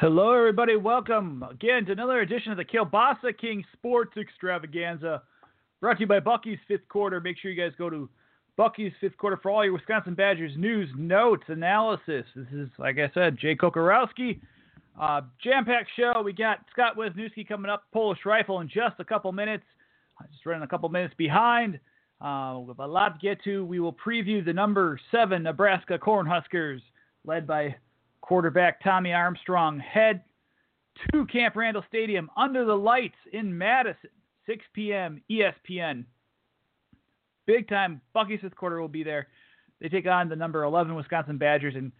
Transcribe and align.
Hello, 0.00 0.32
everybody. 0.32 0.76
Welcome 0.76 1.44
again 1.50 1.84
to 1.84 1.92
another 1.92 2.20
edition 2.20 2.52
of 2.52 2.56
the 2.56 2.64
Kielbasa 2.64 3.38
King 3.38 3.62
Sports 3.74 4.16
Extravaganza, 4.16 5.20
brought 5.78 5.98
to 5.98 6.00
you 6.00 6.06
by 6.06 6.20
Bucky's 6.20 6.58
Fifth 6.66 6.88
Quarter. 6.88 7.20
Make 7.20 7.36
sure 7.36 7.50
you 7.50 7.62
guys 7.62 7.76
go 7.76 7.90
to 7.90 8.08
Bucky's 8.56 8.94
Fifth 8.98 9.18
Quarter 9.18 9.40
for 9.42 9.50
all 9.50 9.62
your 9.62 9.74
Wisconsin 9.74 10.14
Badgers 10.14 10.52
news, 10.56 10.88
notes, 10.96 11.42
analysis. 11.48 12.24
This 12.34 12.46
is, 12.50 12.70
like 12.78 12.96
I 12.96 13.10
said, 13.12 13.36
Jay 13.38 13.54
Kocorowski. 13.54 14.40
Uh, 14.98 15.20
jam-packed 15.44 15.90
show. 15.94 16.22
We 16.24 16.32
got 16.32 16.60
Scott 16.72 16.96
Wisniewski 16.96 17.46
coming 17.46 17.70
up, 17.70 17.82
Polish 17.92 18.20
Rifle, 18.24 18.60
in 18.60 18.68
just 18.68 18.94
a 19.00 19.04
couple 19.04 19.30
minutes. 19.32 19.64
I 20.18 20.24
Just 20.32 20.46
running 20.46 20.62
a 20.62 20.66
couple 20.66 20.88
minutes 20.88 21.12
behind. 21.18 21.78
Uh, 22.22 22.56
we 22.62 22.68
have 22.68 22.78
a 22.78 22.86
lot 22.86 23.20
to 23.20 23.26
get 23.26 23.44
to. 23.44 23.66
We 23.66 23.80
will 23.80 23.92
preview 23.92 24.42
the 24.42 24.54
number 24.54 24.98
seven 25.10 25.42
Nebraska 25.42 25.98
Cornhuskers, 25.98 26.80
led 27.26 27.46
by 27.46 27.74
quarterback 28.30 28.80
Tommy 28.80 29.12
Armstrong. 29.12 29.80
Head 29.80 30.22
to 31.10 31.26
Camp 31.26 31.56
Randall 31.56 31.82
Stadium 31.88 32.30
under 32.36 32.64
the 32.64 32.76
lights 32.76 33.16
in 33.32 33.58
Madison, 33.58 34.10
6 34.46 34.64
p.m. 34.72 35.20
ESPN. 35.28 36.04
Big 37.46 37.68
time. 37.68 38.00
Bucky 38.14 38.36
fifth 38.36 38.54
quarter 38.54 38.80
will 38.80 38.86
be 38.86 39.02
there. 39.02 39.26
They 39.80 39.88
take 39.88 40.06
on 40.06 40.28
the 40.28 40.36
number 40.36 40.62
11 40.62 40.94
Wisconsin 40.94 41.38
Badgers 41.38 41.74
and 41.74 41.90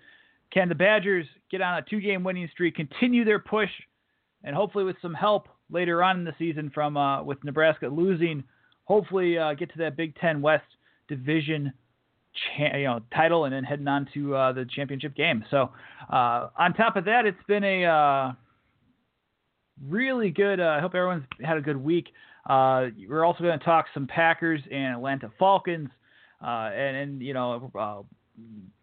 can 0.53 0.69
the 0.69 0.75
Badgers 0.77 1.27
get 1.51 1.63
on 1.63 1.79
a 1.79 1.83
two 1.83 2.01
game 2.01 2.23
winning 2.23 2.49
streak, 2.53 2.77
continue 2.77 3.25
their 3.25 3.41
push, 3.41 3.71
and 4.45 4.55
hopefully 4.55 4.85
with 4.85 4.97
some 5.03 5.15
help 5.15 5.49
later 5.69 6.01
on 6.01 6.19
in 6.19 6.25
the 6.25 6.35
season 6.39 6.71
from 6.73 6.97
uh, 6.97 7.25
with 7.25 7.43
Nebraska 7.43 7.89
losing, 7.89 8.45
hopefully 8.85 9.37
uh, 9.37 9.55
get 9.55 9.73
to 9.73 9.79
that 9.79 9.97
Big 9.97 10.15
Ten 10.15 10.41
West 10.41 10.63
division 11.09 11.73
cha- 12.35 12.77
you 12.77 12.85
know, 12.85 13.01
title 13.15 13.45
and 13.45 13.55
then 13.55 13.65
heading 13.65 13.89
on 13.89 14.09
to 14.15 14.35
uh, 14.35 14.53
the 14.53 14.67
championship 14.75 15.15
game. 15.15 15.45
So 15.51 15.71
uh, 16.13 16.49
on 16.59 16.75
top 16.75 16.97
of 16.97 17.05
that, 17.07 17.27
it's 17.27 17.43
been 17.47 17.65
a 17.65 17.85
uh, 17.85 18.33
really 19.89 20.31
good. 20.31 20.61
Uh, 20.61 20.75
I 20.77 20.81
hope 20.81 20.95
everyone's 20.95 21.25
had 21.43 21.57
a 21.57 21.63
good 21.63 21.77
week. 21.77 22.09
we're 22.49 23.25
also 23.25 23.43
going 23.45 23.59
to 23.59 23.65
talk 23.65 23.87
some 23.95 24.07
Packers 24.07 24.61
and 24.71 24.97
Atlanta 24.97 25.31
Falcons. 25.39 25.91
and, 26.41 26.97
and 26.97 27.23
you 27.23 27.35
know 27.35 27.71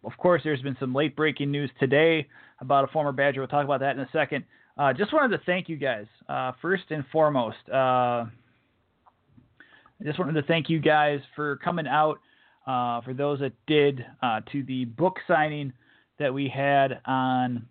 of 0.04 0.16
course, 0.16 0.42
there's 0.44 0.62
been 0.62 0.76
some 0.78 0.94
late 0.94 1.16
breaking 1.16 1.50
news 1.50 1.70
today 1.80 2.26
about 2.60 2.84
a 2.84 2.86
former 2.88 3.12
Badger. 3.12 3.40
We'll 3.40 3.48
talk 3.48 3.64
about 3.64 3.80
that 3.80 3.96
in 3.96 4.00
a 4.00 4.08
second. 4.12 4.44
Uh, 4.76 4.92
just 4.92 5.12
wanted 5.12 5.36
to 5.36 5.44
thank 5.44 5.68
you 5.68 5.76
guys 5.76 6.06
uh, 6.28 6.52
first 6.62 6.84
and 6.90 7.04
foremost. 7.10 7.56
Uh, 7.70 8.26
I 8.26 10.04
just 10.04 10.18
wanted 10.18 10.40
to 10.40 10.46
thank 10.46 10.68
you 10.68 10.78
guys 10.78 11.20
for 11.34 11.56
coming 11.56 11.86
out. 11.86 12.20
Uh, 12.68 13.00
for 13.00 13.14
those 13.14 13.40
that 13.40 13.52
did 13.66 14.04
uh, 14.22 14.40
to 14.52 14.62
the 14.64 14.84
book 14.84 15.16
signing 15.26 15.72
that 16.18 16.34
we 16.34 16.52
had 16.54 17.00
on, 17.06 17.66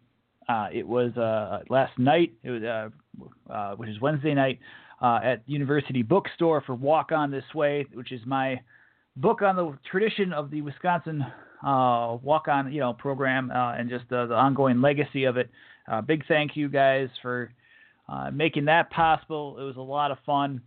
uh, 0.49 0.67
it 0.73 0.87
was 0.87 1.11
last 1.69 1.97
night. 1.99 2.33
It 2.43 2.49
was 2.49 3.77
which 3.77 3.89
is 3.89 4.01
Wednesday 4.01 4.33
night 4.33 4.59
at 5.01 5.43
University 5.45 6.01
Bookstore 6.01 6.61
for 6.65 6.73
Walk 6.73 7.11
On 7.11 7.29
This 7.29 7.43
Way, 7.53 7.85
which 7.93 8.11
is 8.11 8.21
my 8.25 8.59
book 9.15 9.41
on 9.41 9.55
the 9.55 9.77
tradition 9.89 10.33
of 10.33 10.49
the 10.49 10.61
Wisconsin 10.61 11.25
uh, 11.63 12.17
walk 12.21 12.47
on 12.47 12.71
you 12.71 12.79
know 12.79 12.93
program 12.93 13.51
uh, 13.51 13.73
and 13.73 13.89
just 13.89 14.05
the, 14.09 14.17
ongoing 14.33 14.81
legacy 14.81 15.25
of 15.25 15.37
it. 15.37 15.49
Uh, 15.91 16.01
big 16.01 16.23
thank 16.27 16.55
you 16.55 16.69
guys 16.69 17.09
for 17.21 17.51
uh, 18.09 18.29
making 18.31 18.65
that 18.65 18.89
possible. 18.91 19.57
It 19.59 19.63
was 19.63 19.77
a 19.77 19.81
lot 19.81 20.11
of 20.11 20.17
fun, 20.25 20.61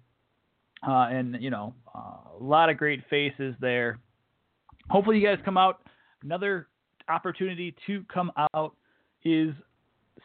uh, 0.86 1.08
and 1.10 1.36
you 1.40 1.50
know 1.50 1.74
uh, 1.94 2.38
a 2.38 2.42
lot 2.42 2.70
of 2.70 2.76
great 2.76 3.02
faces 3.08 3.54
there. 3.60 3.98
Hopefully 4.90 5.18
you 5.18 5.26
guys 5.26 5.38
come 5.44 5.56
out. 5.56 5.82
Another 6.22 6.66
opportunity 7.08 7.74
to 7.86 8.04
come 8.12 8.32
out 8.54 8.74
is 9.24 9.54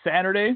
Saturday. 0.03 0.56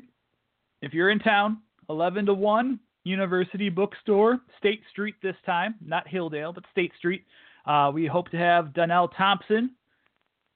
If 0.81 0.93
you're 0.93 1.11
in 1.11 1.19
town, 1.19 1.59
11 1.89 2.25
to 2.25 2.33
1, 2.33 2.79
University 3.03 3.69
Bookstore, 3.69 4.39
State 4.57 4.81
Street 4.91 5.15
this 5.21 5.35
time, 5.45 5.75
not 5.85 6.07
Hilldale, 6.07 6.53
but 6.53 6.63
State 6.71 6.91
Street. 6.97 7.23
Uh, 7.65 7.91
we 7.93 8.07
hope 8.07 8.29
to 8.31 8.37
have 8.37 8.73
Donnell 8.73 9.09
Thompson, 9.09 9.71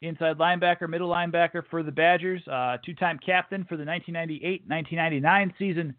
inside 0.01 0.37
linebacker, 0.37 0.89
middle 0.89 1.09
linebacker 1.09 1.63
for 1.69 1.83
the 1.83 1.91
Badgers, 1.91 2.41
uh, 2.47 2.77
two-time 2.83 3.19
captain 3.23 3.65
for 3.65 3.77
the 3.77 3.83
1998-1999 3.83 5.53
season. 5.59 5.95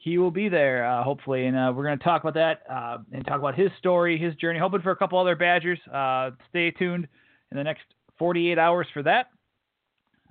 He 0.00 0.16
will 0.16 0.30
be 0.30 0.48
there 0.48 0.86
uh, 0.86 1.02
hopefully, 1.02 1.46
and 1.46 1.56
uh, 1.56 1.72
we're 1.74 1.84
going 1.84 1.98
to 1.98 2.04
talk 2.04 2.22
about 2.22 2.34
that 2.34 2.62
uh, 2.70 2.98
and 3.12 3.26
talk 3.26 3.38
about 3.38 3.56
his 3.56 3.70
story, 3.78 4.16
his 4.16 4.34
journey. 4.36 4.58
Hoping 4.58 4.80
for 4.80 4.92
a 4.92 4.96
couple 4.96 5.18
other 5.18 5.34
Badgers. 5.34 5.78
Uh, 5.92 6.30
stay 6.48 6.70
tuned 6.70 7.08
in 7.50 7.56
the 7.56 7.64
next 7.64 7.82
48 8.18 8.58
hours 8.58 8.86
for 8.92 9.02
that. 9.02 9.30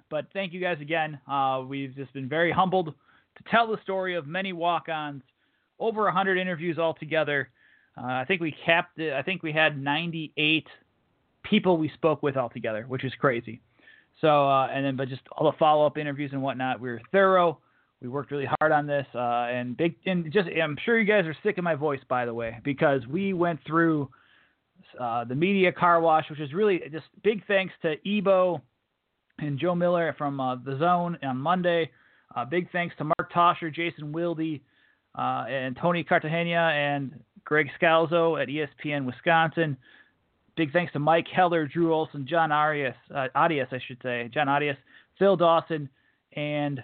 But 0.09 0.28
thank 0.31 0.53
you 0.53 0.61
guys 0.61 0.78
again. 0.79 1.19
Uh, 1.29 1.63
we've 1.67 1.94
just 1.95 2.13
been 2.13 2.29
very 2.29 2.51
humbled 2.51 2.88
to 2.88 3.51
tell 3.51 3.67
the 3.67 3.78
story 3.83 4.16
of 4.16 4.25
many 4.25 4.53
walk-ons, 4.53 5.22
over 5.79 6.03
100 6.03 6.38
interviews 6.38 6.78
altogether. 6.78 7.49
I 7.97 8.25
think 8.25 8.41
we 8.41 8.55
capped 8.63 8.99
it. 8.99 9.13
I 9.13 9.23
think 9.23 9.41
we 9.41 9.51
had 9.51 9.81
98 9.81 10.67
people 11.44 11.78
we 11.78 11.89
spoke 11.89 12.22
with 12.22 12.38
altogether, 12.38 12.85
which 12.88 13.03
is 13.03 13.13
crazy. 13.19 13.61
So, 14.22 14.47
uh, 14.47 14.67
and 14.67 14.85
then, 14.85 14.95
but 14.95 15.09
just 15.09 15.22
all 15.31 15.51
the 15.51 15.57
follow 15.57 15.85
up 15.85 15.97
interviews 15.97 16.31
and 16.34 16.41
whatnot, 16.41 16.79
we 16.79 16.89
were 16.89 17.01
thorough. 17.11 17.59
We 18.02 18.09
worked 18.09 18.31
really 18.31 18.47
hard 18.59 18.72
on 18.72 18.85
this, 18.85 19.08
uh, 19.16 19.47
and 19.50 19.75
big, 19.75 19.96
and 20.06 20.31
just, 20.31 20.47
I'm 20.47 20.78
sure 20.85 21.00
you 21.00 21.06
guys 21.06 21.25
are 21.25 21.35
sick 21.41 21.58
of 21.58 21.63
my 21.63 21.74
voice, 21.74 22.00
by 22.08 22.25
the 22.25 22.34
way, 22.34 22.59
because 22.63 23.06
we 23.08 23.34
went 23.34 23.59
through 23.66 24.09
uh, 25.00 25.24
the 25.24 25.34
media 25.34 25.72
car 25.72 26.00
wash, 26.00 26.30
which 26.30 26.40
is 26.40 26.53
really 26.53 26.80
just 26.91 27.06
big 27.24 27.46
thanks 27.47 27.74
to 27.81 27.96
Ebo 28.08 28.62
and 29.40 29.59
Joe 29.59 29.75
Miller 29.75 30.13
from 30.18 30.40
uh, 30.40 30.56
the 30.56 30.78
Zone 30.78 31.18
on 31.24 31.38
Monday. 31.38 31.90
Uh, 32.35 32.46
big 32.46 32.72
thanks 32.72 32.96
to 32.97 33.03
Mark 33.03 33.31
Tauscher, 33.34 33.74
Jason 33.74 34.12
Wilde, 34.12 34.59
uh, 35.18 35.46
and 35.50 35.78
Tony 35.81 36.03
Cartagena 36.03 36.72
and 36.75 37.19
Greg 37.46 37.68
Scalzo 37.81 38.41
at 38.41 38.47
ESPN 38.47 39.06
Wisconsin. 39.06 39.78
Big 40.56 40.72
thanks 40.72 40.91
to 40.94 41.00
Mike 41.00 41.28
Heller, 41.34 41.68
Drew 41.68 41.94
Olson, 41.94 42.28
John 42.28 42.52
Arias, 42.52 42.96
uh, 43.14 43.28
Arias, 43.35 43.69
I 43.72 43.79
should 43.88 44.00
say, 44.03 44.29
John 44.34 44.50
Arias, 44.50 44.78
Phil 45.18 45.35
Dawson, 45.35 45.90
and 46.35 46.84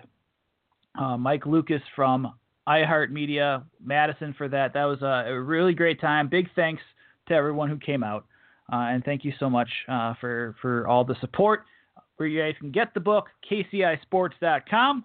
uh, 0.99 1.17
Mike 1.17 1.45
Lucas 1.45 1.81
from 1.95 2.33
iHeartMedia, 2.67 3.63
Madison 3.83 4.33
for 4.37 4.47
that. 4.47 4.73
That 4.73 4.85
was 4.85 5.01
a, 5.01 5.33
really 5.39 5.73
great 5.73 5.99
time. 5.99 6.29
Big 6.29 6.47
thanks 6.55 6.81
to 7.27 7.33
everyone 7.33 7.69
who 7.69 7.77
came 7.77 8.03
out, 8.03 8.25
uh, 8.71 8.77
and 8.77 9.03
thank 9.03 9.25
you 9.25 9.33
so 9.39 9.49
much 9.49 9.69
uh, 9.89 10.13
for 10.19 10.55
for 10.61 10.87
all 10.87 11.03
the 11.03 11.15
support. 11.19 11.65
Where 12.17 12.27
you 12.27 12.41
guys 12.41 12.53
can 12.59 12.71
get 12.71 12.93
the 12.93 12.99
book, 12.99 13.25
KCISports.com. 13.51 15.03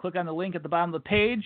Click 0.00 0.16
on 0.16 0.26
the 0.26 0.32
link 0.32 0.56
at 0.56 0.62
the 0.62 0.68
bottom 0.68 0.92
of 0.92 1.02
the 1.02 1.08
page. 1.08 1.44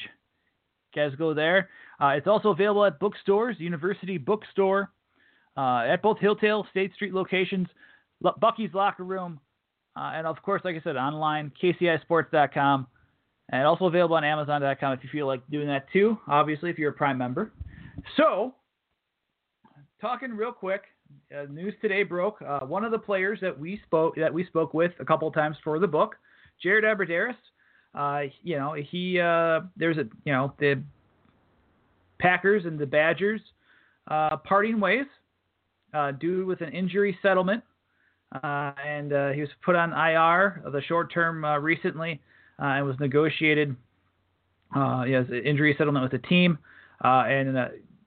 You 0.95 1.03
guys 1.03 1.17
go 1.17 1.35
there. 1.35 1.69
Uh, 2.01 2.09
it's 2.09 2.27
also 2.27 2.49
available 2.49 2.85
at 2.85 2.99
bookstores, 2.99 3.57
University 3.61 4.17
Bookstore 4.17 4.91
uh, 5.57 5.85
at 5.87 6.03
both 6.03 6.19
Hilldale, 6.19 6.69
State 6.71 6.95
Street 6.95 7.13
locations, 7.13 7.69
Bucky's 8.41 8.71
Locker 8.73 9.05
Room, 9.05 9.41
uh, 9.97 10.13
and 10.15 10.27
of 10.27 10.41
course, 10.43 10.63
like 10.65 10.77
I 10.77 10.81
said, 10.83 10.97
online, 10.97 11.53
kcisports.com, 11.63 12.87
and 13.51 13.67
also 13.67 13.87
available 13.87 14.17
on 14.17 14.25
amazon.com 14.25 14.93
if 14.93 15.03
you 15.03 15.11
feel 15.11 15.27
like 15.27 15.43
doing 15.51 15.67
that 15.67 15.87
too, 15.93 16.19
obviously, 16.29 16.71
if 16.71 16.79
you're 16.79 16.91
a 16.91 16.95
Prime 16.95 17.19
member. 17.19 17.53
So, 18.17 18.55
talking 20.01 20.31
real 20.31 20.53
quick, 20.53 20.83
uh, 21.37 21.47
news 21.51 21.75
today 21.81 22.03
broke. 22.03 22.41
Uh, 22.43 22.61
one 22.61 22.85
of 22.85 22.93
the 22.93 22.99
players 22.99 23.39
that 23.43 23.59
we 23.59 23.81
spoke 23.87 24.15
that 24.17 24.33
we 24.33 24.45
spoke 24.47 24.75
with 24.75 24.93
a 25.01 25.05
couple 25.05 25.31
times 25.33 25.57
for 25.63 25.79
the 25.79 25.87
book, 25.87 26.17
Jared 26.63 26.85
Abbrederis. 26.85 27.35
Uh, 27.95 28.31
you 28.43 28.57
know, 28.57 28.75
he 28.75 29.19
uh, 29.21 29.61
there's 29.77 29.99
a 29.99 30.05
you 30.25 30.33
know 30.33 30.55
the 30.59 30.83
Packers 32.21 32.65
and 32.65 32.79
the 32.79 32.87
Badgers 32.87 33.41
uh, 34.09 34.37
parting 34.39 34.79
ways 34.79 35.07
uh, 35.95 36.13
due 36.13 36.47
with 36.47 36.61
an 36.61 36.73
injury 36.73 37.19
settlement, 37.23 37.65
and 38.43 39.11
he 39.35 39.41
was 39.41 39.51
put 39.65 39.75
on 39.75 39.93
IR, 39.93 40.63
the 40.71 40.83
short 40.83 41.13
term, 41.13 41.45
recently, 41.63 42.21
and 42.66 42.86
was 42.86 42.97
negotiated. 43.01 43.77
Uh, 44.74 45.03
an 45.28 45.42
injury 45.45 45.74
settlement 45.77 46.03
with 46.04 46.21
the 46.21 46.28
team, 46.28 46.59
and 47.03 47.57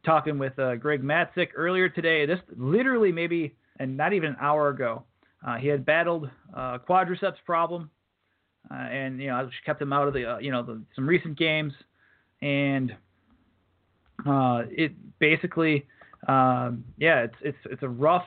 talking 0.06 0.38
with 0.38 0.54
Greg 0.80 1.04
Matzek 1.04 1.50
earlier 1.56 1.90
today. 1.90 2.26
This 2.26 2.40
literally 2.56 3.12
maybe 3.12 3.56
and 3.80 3.98
not 3.98 4.14
even 4.14 4.32
an 4.32 4.38
hour 4.40 4.70
ago. 4.70 5.04
Uh, 5.46 5.58
he 5.58 5.68
had 5.68 5.86
battled 5.86 6.30
uh, 6.56 6.78
quadriceps 6.88 7.36
problem, 7.46 7.90
uh, 8.72 8.76
and 8.76 9.22
you 9.22 9.28
know, 9.28 9.50
kept 9.66 9.82
him 9.82 9.92
out 9.92 10.08
of 10.08 10.14
the 10.14 10.26
uh, 10.26 10.38
you 10.38 10.52
know 10.52 10.64
the, 10.64 10.82
some 10.96 11.08
recent 11.08 11.38
games, 11.38 11.74
and 12.42 12.92
uh, 14.26 14.64
it 14.70 14.94
basically, 15.20 15.86
um, 16.28 16.86
yeah, 16.98 17.24
it's 17.24 17.36
it's 17.42 17.58
it's 17.66 17.84
a 17.84 17.90
rough 17.90 18.26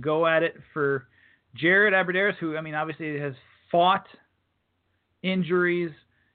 go 0.00 0.26
at 0.26 0.42
it 0.42 0.56
for 0.74 1.08
Jared 1.56 1.94
Abbrederis, 1.94 2.36
who 2.36 2.56
I 2.56 2.60
mean, 2.60 2.74
obviously 2.74 3.18
has 3.18 3.32
fought 3.72 4.06
injuries. 5.22 5.90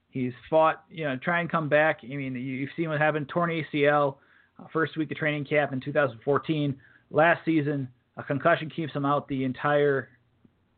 He's 0.10 0.34
fought, 0.50 0.84
you 0.90 1.06
know, 1.06 1.18
try 1.18 1.42
and 1.42 1.50
come 1.50 1.70
back. 1.70 2.00
I 2.04 2.16
mean, 2.16 2.36
you've 2.36 2.70
seen 2.78 2.90
what 2.90 3.00
happened. 3.00 3.30
Torn 3.30 3.50
ACL, 3.50 4.18
uh, 4.60 4.66
first 4.72 4.96
week 4.96 5.12
of 5.12 5.18
training 5.18 5.46
camp 5.46 5.74
in 5.74 5.82
2014. 5.82 6.76
Last 7.10 7.44
season, 7.46 7.88
a 8.18 8.24
concussion 8.24 8.70
keeps 8.70 8.94
him 8.94 9.06
out 9.06 9.28
the 9.28 9.44
entire 9.44 10.10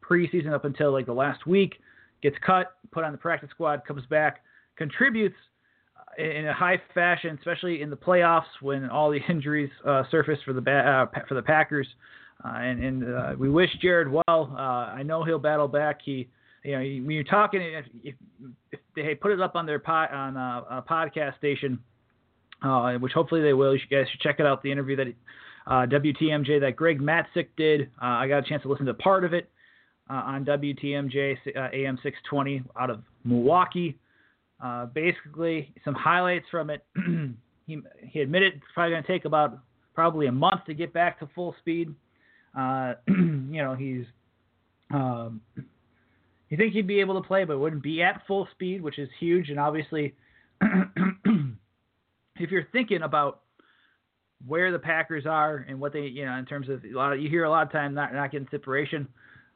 preseason 0.02 0.54
up 0.54 0.66
until 0.66 0.92
like 0.92 1.06
the 1.06 1.14
last 1.14 1.46
week. 1.46 1.76
Gets 2.22 2.38
cut, 2.46 2.78
put 2.92 3.04
on 3.04 3.12
the 3.12 3.18
practice 3.18 3.50
squad, 3.50 3.82
comes 3.86 4.06
back, 4.06 4.42
contributes 4.78 5.36
uh, 5.98 6.24
in 6.24 6.48
a 6.48 6.54
high 6.54 6.82
fashion, 6.94 7.38
especially 7.38 7.82
in 7.82 7.90
the 7.90 7.98
playoffs 7.98 8.44
when 8.62 8.90
all 8.90 9.12
the 9.12 9.20
injuries 9.30 9.70
uh, 9.86 10.04
surface 10.10 10.40
for 10.46 10.54
the 10.54 10.62
uh, 10.72 11.06
for 11.28 11.36
the 11.36 11.42
Packers. 11.42 11.88
Uh, 12.44 12.58
and, 12.58 12.84
and 12.84 13.16
uh, 13.16 13.34
we 13.38 13.50
wish 13.50 13.70
Jared 13.82 14.10
well. 14.10 14.24
Uh, 14.28 14.92
I 14.92 15.04
know 15.04 15.24
he'll 15.24 15.40
battle 15.40 15.68
back. 15.68 16.00
He, 16.04 16.28
you 16.66 16.72
know, 16.72 16.80
when 16.80 17.12
you're 17.12 17.24
talking, 17.24 17.62
if, 17.62 17.86
if, 18.04 18.16
if 18.72 18.80
they 18.96 19.16
put 19.16 19.32
it 19.32 19.42
up 19.42 19.56
on 19.56 19.66
their 19.66 19.80
pod, 19.80 20.12
on 20.12 20.36
a, 20.36 20.78
a 20.78 20.82
podcast 20.82 21.38
station, 21.38 21.80
which 23.00 23.14
hopefully 23.14 23.42
they 23.42 23.54
will, 23.54 23.74
you 23.76 23.82
guys 23.90 24.08
should 24.12 24.22
check 24.22 24.40
it 24.40 24.46
out. 24.46 24.64
The 24.64 24.72
interview 24.72 24.96
that 24.96 25.14
WTMJ 25.68 26.62
that 26.62 26.76
Greg 26.76 27.00
Matzek 27.00 27.48
did. 27.58 27.90
I 28.00 28.28
got 28.28 28.40
a 28.40 28.50
chance 28.50 28.64
to 28.64 28.70
listen 28.70 28.86
to 28.88 28.94
part 28.94 29.24
of 29.24 29.34
it 29.34 29.50
on 30.10 30.46
WTMJ 30.46 31.38
AM 31.56 31.98
620 32.02 32.64
out 32.80 32.90
of 32.90 33.02
Milwaukee. 33.24 33.98
Uh, 34.64 34.86
basically, 34.88 35.74
some 35.84 35.94
highlights 35.94 36.46
from 36.50 36.70
it. 36.70 36.86
he, 37.68 37.80
he 38.02 38.22
admitted 38.22 38.54
it's 38.54 38.66
probably 38.74 38.92
going 38.92 39.04
to 39.04 39.08
take 39.08 39.26
about 39.26 39.60
probably 39.94 40.28
a 40.28 40.32
month 40.32 40.66
to 40.66 40.74
get 40.74 40.94
back 40.94 41.20
to 41.20 41.30
full 41.36 41.56
speed. 41.60 41.94
Uh, 42.58 42.94
you 43.08 43.62
know, 43.62 43.76
he's 43.76 44.06
um, 44.94 45.42
you 46.56 46.64
think 46.64 46.74
he'd 46.74 46.88
be 46.88 47.02
able 47.02 47.22
to 47.22 47.28
play, 47.28 47.44
but 47.44 47.60
wouldn't 47.60 47.84
be 47.84 48.02
at 48.02 48.22
full 48.26 48.48
speed, 48.52 48.82
which 48.82 48.98
is 48.98 49.10
huge. 49.20 49.50
And 49.50 49.60
obviously, 49.60 50.16
if 50.62 52.50
you're 52.50 52.68
thinking 52.72 53.02
about 53.02 53.42
where 54.48 54.72
the 54.72 54.80
Packers 54.80 55.26
are 55.26 55.66
and 55.68 55.82
what 55.82 55.92
they, 55.92 56.04
you 56.04 56.26
know, 56.26 56.36
in 56.36 56.46
terms 56.46 56.70
of 56.70 56.82
a 56.86 56.98
lot 56.98 57.12
of, 57.12 57.20
you 57.20 57.30
hear 57.30 57.44
a 57.44 57.50
lot 57.50 57.64
of 57.66 57.74
time 57.74 57.94
not 57.94 58.14
not 58.14 58.32
getting 58.32 58.48
separation. 58.52 59.06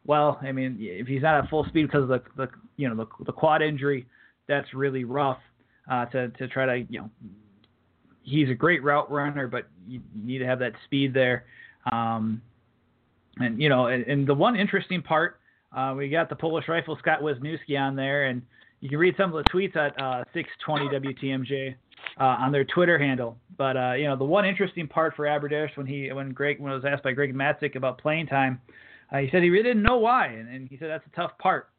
Well, 0.06 0.40
I 0.42 0.52
mean, 0.52 0.76
if 0.78 1.08
he's 1.08 1.22
not 1.22 1.42
at 1.42 1.50
full 1.50 1.64
speed 1.70 1.84
because 1.84 2.04
of 2.04 2.10
the, 2.10 2.22
the 2.36 2.50
you 2.76 2.90
know 2.90 2.96
the, 2.96 3.24
the 3.24 3.32
quad 3.32 3.62
injury, 3.62 4.06
that's 4.50 4.74
really 4.74 5.06
rough 5.06 5.40
uh, 5.90 6.04
to 6.08 6.28
to 6.28 6.50
try 6.50 6.66
to 6.66 6.86
you 6.90 7.00
know. 7.00 7.10
He's 8.24 8.50
a 8.50 8.56
great 8.56 8.84
route 8.84 9.10
runner, 9.10 9.48
but 9.48 9.68
you, 9.88 10.02
need 10.14 10.40
to 10.40 10.46
have 10.46 10.60
that 10.60 10.74
speed 10.84 11.14
there. 11.14 11.46
Um, 11.92 12.42
and 13.38 13.60
you 13.60 13.70
know, 13.70 13.88
and, 13.88 14.04
and 14.04 14.28
the 14.28 14.36
one 14.36 14.58
interesting 14.58 15.02
part, 15.02 15.39
uh, 15.76 15.94
we 15.96 16.10
got 16.10 16.30
the 16.30 16.36
Polish 16.36 16.68
rifle 16.68 16.98
Scott 17.00 17.22
Wisniewski 17.22 17.80
on 17.80 17.96
there, 17.96 18.26
and 18.26 18.42
you 18.80 18.90
can 18.90 18.98
read 18.98 19.16
some 19.18 19.34
of 19.34 19.44
the 19.44 19.50
tweets 19.50 19.76
at 19.76 20.00
uh, 20.02 20.24
620 20.34 21.14
WTMJ 21.14 21.76
uh, 22.20 22.24
on 22.24 22.52
their 22.52 22.66
Twitter 22.66 22.98
handle. 22.98 23.38
But 23.58 23.78
uh, 23.78 23.94
you 23.94 24.06
know, 24.06 24.16
the 24.16 24.26
one 24.26 24.46
interesting 24.46 24.88
part 24.88 25.16
for 25.16 25.26
Abbrederis 25.26 25.76
when 25.76 25.86
he 25.86 26.12
when 26.12 26.32
Greg 26.32 26.60
when 26.60 26.72
was 26.72 26.86
asked 26.86 27.04
by 27.04 27.12
Greg 27.12 27.34
Matzek 27.34 27.76
about 27.76 28.00
playing 28.00 28.28
time, 28.28 28.62
uh, 29.12 29.18
he 29.18 29.30
said 29.32 29.44
he 29.44 29.50
really 29.50 29.64
didn't 29.70 29.84
know 29.84 29.98
why, 29.98 30.28
and, 30.28 30.50
and 30.50 30.68
he 30.70 30.78
said 30.78 30.90
that's 30.90 31.06
a 31.06 31.16
tough 31.16 31.38
part. 31.38 31.70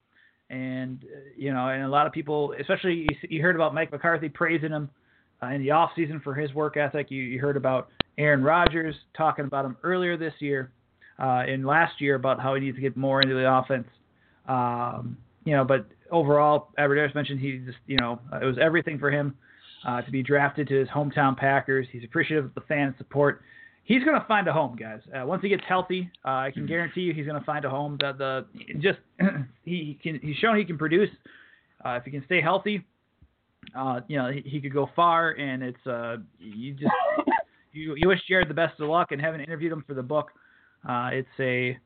And 0.50 1.04
uh, 1.04 1.30
you 1.36 1.52
know, 1.52 1.68
and 1.68 1.82
a 1.82 1.88
lot 1.88 2.06
of 2.06 2.12
people, 2.12 2.54
especially 2.60 2.94
you, 2.94 3.28
you 3.28 3.42
heard 3.42 3.56
about 3.56 3.74
Mike 3.74 3.90
McCarthy 3.90 4.28
praising 4.28 4.70
him 4.70 4.90
uh, 5.42 5.46
in 5.46 5.62
the 5.62 5.70
off 5.70 5.90
season 5.96 6.20
for 6.22 6.34
his 6.34 6.52
work 6.54 6.76
ethic. 6.76 7.10
You, 7.10 7.22
you 7.22 7.40
heard 7.40 7.56
about 7.56 7.88
Aaron 8.18 8.42
Rodgers 8.42 8.94
talking 9.16 9.46
about 9.46 9.64
him 9.64 9.76
earlier 9.82 10.16
this 10.16 10.34
year 10.38 10.70
uh, 11.20 11.44
in 11.46 11.64
last 11.64 12.00
year 12.00 12.14
about 12.14 12.40
how 12.40 12.54
he 12.54 12.60
needs 12.60 12.76
to 12.76 12.80
get 12.80 12.96
more 12.96 13.20
into 13.20 13.34
the 13.34 13.52
offense. 13.52 13.86
Um, 14.48 15.16
you 15.44 15.54
know, 15.54 15.64
but 15.64 15.86
overall, 16.10 16.68
Abbrederis 16.78 17.14
mentioned 17.14 17.40
he 17.40 17.58
just, 17.58 17.78
you 17.86 17.96
know, 17.98 18.20
it 18.40 18.44
was 18.44 18.56
everything 18.60 18.98
for 18.98 19.10
him 19.10 19.34
uh, 19.86 20.02
to 20.02 20.10
be 20.10 20.22
drafted 20.22 20.68
to 20.68 20.78
his 20.78 20.88
hometown 20.88 21.36
Packers. 21.36 21.86
He's 21.90 22.04
appreciative 22.04 22.46
of 22.46 22.54
the 22.54 22.60
fan 22.62 22.94
support. 22.98 23.42
He's 23.84 24.04
going 24.04 24.20
to 24.20 24.26
find 24.26 24.46
a 24.46 24.52
home, 24.52 24.76
guys. 24.76 25.00
Uh, 25.14 25.26
once 25.26 25.42
he 25.42 25.48
gets 25.48 25.64
healthy, 25.66 26.10
uh, 26.24 26.28
I 26.28 26.50
can 26.52 26.66
guarantee 26.66 27.00
you 27.00 27.14
he's 27.14 27.26
going 27.26 27.38
to 27.38 27.44
find 27.44 27.64
a 27.64 27.70
home. 27.70 27.98
That 28.00 28.18
the 28.18 28.46
just 28.78 28.98
he 29.64 29.98
can 30.02 30.20
he's 30.22 30.36
shown 30.36 30.56
he 30.56 30.64
can 30.64 30.78
produce. 30.78 31.10
Uh, 31.84 31.92
if 31.92 32.04
he 32.04 32.10
can 32.10 32.22
stay 32.26 32.40
healthy, 32.40 32.84
uh, 33.76 34.00
you 34.06 34.18
know 34.18 34.30
he, 34.30 34.42
he, 34.48 34.60
could 34.60 34.72
go 34.72 34.88
far. 34.94 35.32
And 35.32 35.62
it's 35.62 35.86
uh, 35.86 36.18
you 36.38 36.74
just 36.74 36.92
you, 37.72 37.94
you 37.96 38.06
wish 38.06 38.20
Jared 38.28 38.48
the 38.48 38.54
best 38.54 38.78
of 38.78 38.88
luck. 38.88 39.10
And 39.10 39.20
having 39.20 39.40
interviewed 39.40 39.72
him 39.72 39.82
for 39.86 39.94
the 39.94 40.02
book, 40.02 40.30
uh, 40.88 41.10
it's 41.12 41.28
a 41.38 41.78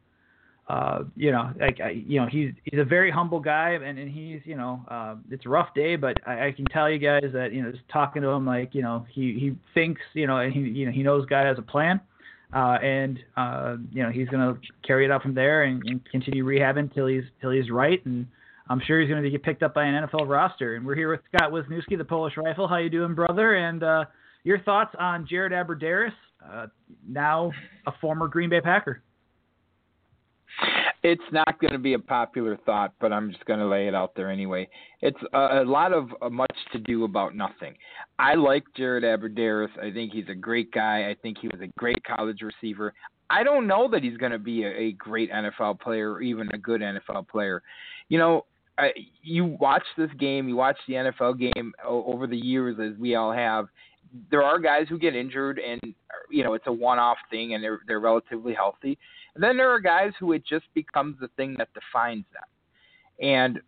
uh, 0.67 1.01
you 1.15 1.31
know, 1.31 1.53
like 1.61 1.79
you 1.95 2.19
know, 2.21 2.27
he's 2.27 2.53
he's 2.65 2.81
a 2.81 2.85
very 2.85 3.11
humble 3.11 3.41
guy, 3.41 3.71
and, 3.73 3.99
and 3.99 4.11
he's 4.11 4.41
you 4.45 4.57
know, 4.57 4.83
uh, 4.89 5.17
it's 5.31 5.45
a 5.45 5.49
rough 5.49 5.75
day, 5.75 5.97
but 5.97 6.17
I, 6.27 6.47
I 6.47 6.53
can 6.53 6.65
tell 6.67 6.91
you 6.91 6.99
guys 6.99 7.31
that 7.35 7.53
you 7.53 7.63
know, 7.63 7.71
just 7.71 7.87
talking 7.93 8.23
to 8.23 8.29
him, 8.29 8.47
like 8.47 8.75
you 8.75 8.81
know, 8.81 9.07
he 9.13 9.39
he 9.39 9.57
thinks 9.75 10.01
you 10.15 10.27
know, 10.27 10.39
and 10.39 10.53
he 10.53 10.61
you 10.61 10.87
know, 10.87 10.93
he 10.93 11.03
knows 11.03 11.27
God 11.27 11.45
has 11.45 11.59
a 11.59 11.63
plan, 11.63 12.01
uh, 12.55 12.79
and 12.83 13.19
uh, 13.37 13.77
you 13.93 14.03
know, 14.03 14.11
he's 14.11 14.29
gonna 14.29 14.55
carry 14.87 15.05
it 15.05 15.11
out 15.11 15.21
from 15.21 15.35
there 15.35 15.65
and, 15.65 15.83
and 15.85 16.01
continue 16.11 16.45
rehabbing 16.45 16.93
till 16.95 17.09
he's 17.09 17.25
till 17.43 17.51
he's 17.51 17.71
right, 17.71 18.05
and 18.07 18.27
I'm 18.71 18.81
sure 18.87 19.03
he's 19.03 19.11
gonna 19.11 19.29
get 19.29 19.43
picked 19.43 19.63
up 19.63 19.75
by 19.75 19.85
an 19.85 20.07
NFL 20.07 20.27
roster. 20.27 20.77
And 20.77 20.87
we're 20.87 20.97
here 20.97 21.11
with 21.11 21.21
Scott 21.35 21.53
Wisniewski, 21.53 21.99
the 21.99 22.07
Polish 22.07 22.39
Rifle. 22.39 22.69
How 22.69 22.79
you 22.79 22.89
doing, 22.89 23.15
brother? 23.15 23.57
And 23.57 23.83
uh, 23.83 24.05
your 24.45 24.61
thoughts 24.61 24.95
on 24.99 25.27
Jared 25.29 25.53
Abbrederis, 25.53 26.13
uh, 26.51 26.67
now 27.07 27.53
a 27.87 27.93
former 28.01 28.29
Green 28.29 28.51
Bay 28.51 28.61
Packer? 28.61 29.03
It's 31.03 31.23
not 31.33 31.61
going 31.61 31.73
to 31.73 31.79
be 31.79 31.93
a 31.93 31.99
popular 31.99 32.59
thought, 32.65 32.95
but 32.99 33.13
I'm 33.13 33.31
just 33.31 33.45
going 33.45 33.59
to 33.59 33.67
lay 33.67 33.89
it 33.89 33.95
out 33.95 34.15
there 34.17 34.31
anyway. 34.31 34.69
It's 35.03 35.19
a, 35.35 35.63
a 35.63 35.65
lot 35.65 35.93
of 35.93 36.09
uh, 36.23 36.31
much 36.31 36.57
to 36.73 36.79
do 36.79 37.05
about 37.05 37.37
nothing. 37.37 37.75
I 38.19 38.35
like 38.35 38.65
Jared 38.75 39.05
Abbrederis. 39.05 39.79
I 39.79 39.93
think 39.93 40.13
he's 40.13 40.29
a 40.31 40.35
great 40.35 40.73
guy. 40.73 41.11
I 41.11 41.17
think 41.21 41.39
he 41.43 41.49
was 41.49 41.61
a 41.61 41.67
great 41.79 42.03
college 42.05 42.41
receiver. 42.41 42.95
I 43.29 43.43
don't 43.43 43.67
know 43.67 43.89
that 43.91 44.03
he's 44.03 44.17
going 44.17 44.33
to 44.33 44.39
be 44.39 44.65
a, 44.65 44.71
a 44.71 44.93
great 44.93 45.31
NFL 45.31 45.81
player 45.81 46.13
or 46.13 46.23
even 46.23 46.49
a 46.55 46.59
good 46.59 46.81
NFL 46.81 47.29
player. 47.29 47.63
You 48.09 48.19
know, 48.19 48.47
I, 48.79 48.93
you 49.23 49.57
watch 49.61 49.85
this 49.99 50.11
game, 50.19 50.49
you 50.49 50.57
watch 50.57 50.79
the 50.89 50.95
NFL 50.95 51.39
game 51.39 51.73
over 51.87 52.27
the 52.27 52.37
years 52.37 52.79
as 52.81 52.99
we 52.99 53.15
all 53.15 53.33
have, 53.33 53.67
there 54.31 54.43
are 54.43 54.59
guys 54.59 54.87
who 54.89 54.99
get 54.99 55.15
injured 55.15 55.59
and 55.59 55.81
you 56.31 56.45
know 56.45 56.55
it's 56.55 56.67
a 56.67 56.73
one-off 56.73 57.19
thing 57.31 57.55
and 57.55 57.63
they're 57.63 57.81
they're 57.87 58.01
relatively 58.01 58.55
healthy. 58.55 58.99
And 59.35 59.43
then 59.43 59.57
there 59.57 59.71
are 59.71 59.81
guys 59.81 60.13
who 60.21 60.33
it 60.33 60.45
just 60.47 60.67
becomes 60.75 61.17
the 61.21 61.29
thing 61.37 61.57
that 61.59 61.69
defines 61.75 62.25
them. 62.33 63.27
And 63.27 63.61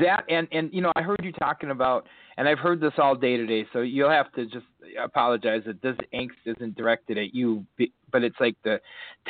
that 0.00 0.24
and 0.28 0.48
and 0.52 0.70
you 0.72 0.80
know 0.80 0.92
I 0.96 1.02
heard 1.02 1.20
you 1.22 1.32
talking 1.32 1.70
about 1.70 2.06
and 2.36 2.48
I've 2.48 2.58
heard 2.58 2.80
this 2.80 2.92
all 2.98 3.14
day 3.14 3.36
today 3.36 3.66
so 3.72 3.80
you'll 3.80 4.10
have 4.10 4.32
to 4.32 4.46
just 4.46 4.66
apologize 5.02 5.62
that 5.66 5.80
this 5.80 5.96
angst 6.12 6.30
isn't 6.44 6.76
directed 6.76 7.18
at 7.18 7.34
you 7.34 7.64
but 8.10 8.24
it's 8.24 8.36
like 8.40 8.56
the 8.64 8.80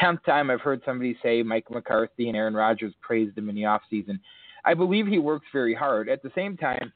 10th 0.02 0.24
time 0.24 0.50
I've 0.50 0.60
heard 0.60 0.80
somebody 0.84 1.16
say 1.22 1.42
Mike 1.42 1.70
McCarthy 1.70 2.28
and 2.28 2.36
Aaron 2.36 2.54
Rodgers 2.54 2.94
praised 3.00 3.36
him 3.36 3.48
in 3.48 3.54
the 3.54 3.66
off 3.66 3.82
season. 3.90 4.20
I 4.64 4.74
believe 4.74 5.06
he 5.06 5.18
works 5.18 5.46
very 5.52 5.74
hard. 5.74 6.08
At 6.08 6.22
the 6.22 6.30
same 6.34 6.56
time, 6.56 6.92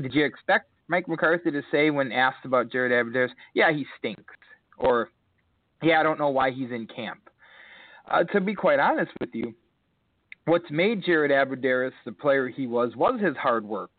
did 0.00 0.14
you 0.14 0.24
expect 0.24 0.70
Mike 0.88 1.08
McCarthy 1.08 1.50
to 1.50 1.62
say 1.70 1.90
when 1.90 2.12
asked 2.12 2.44
about 2.44 2.70
Jared 2.70 2.92
Abbrederis, 2.92 3.30
yeah, 3.54 3.72
he 3.72 3.86
stinks, 3.98 4.34
or 4.78 5.10
yeah, 5.82 6.00
I 6.00 6.02
don't 6.02 6.18
know 6.18 6.28
why 6.28 6.50
he's 6.50 6.70
in 6.70 6.86
camp. 6.86 7.28
Uh, 8.10 8.24
to 8.24 8.40
be 8.40 8.54
quite 8.54 8.78
honest 8.78 9.10
with 9.20 9.30
you, 9.32 9.54
what's 10.44 10.70
made 10.70 11.04
Jared 11.04 11.30
Abbrederis 11.30 11.92
the 12.04 12.12
player 12.12 12.48
he 12.48 12.66
was 12.66 12.94
was 12.96 13.20
his 13.20 13.36
hard 13.36 13.64
work 13.64 13.90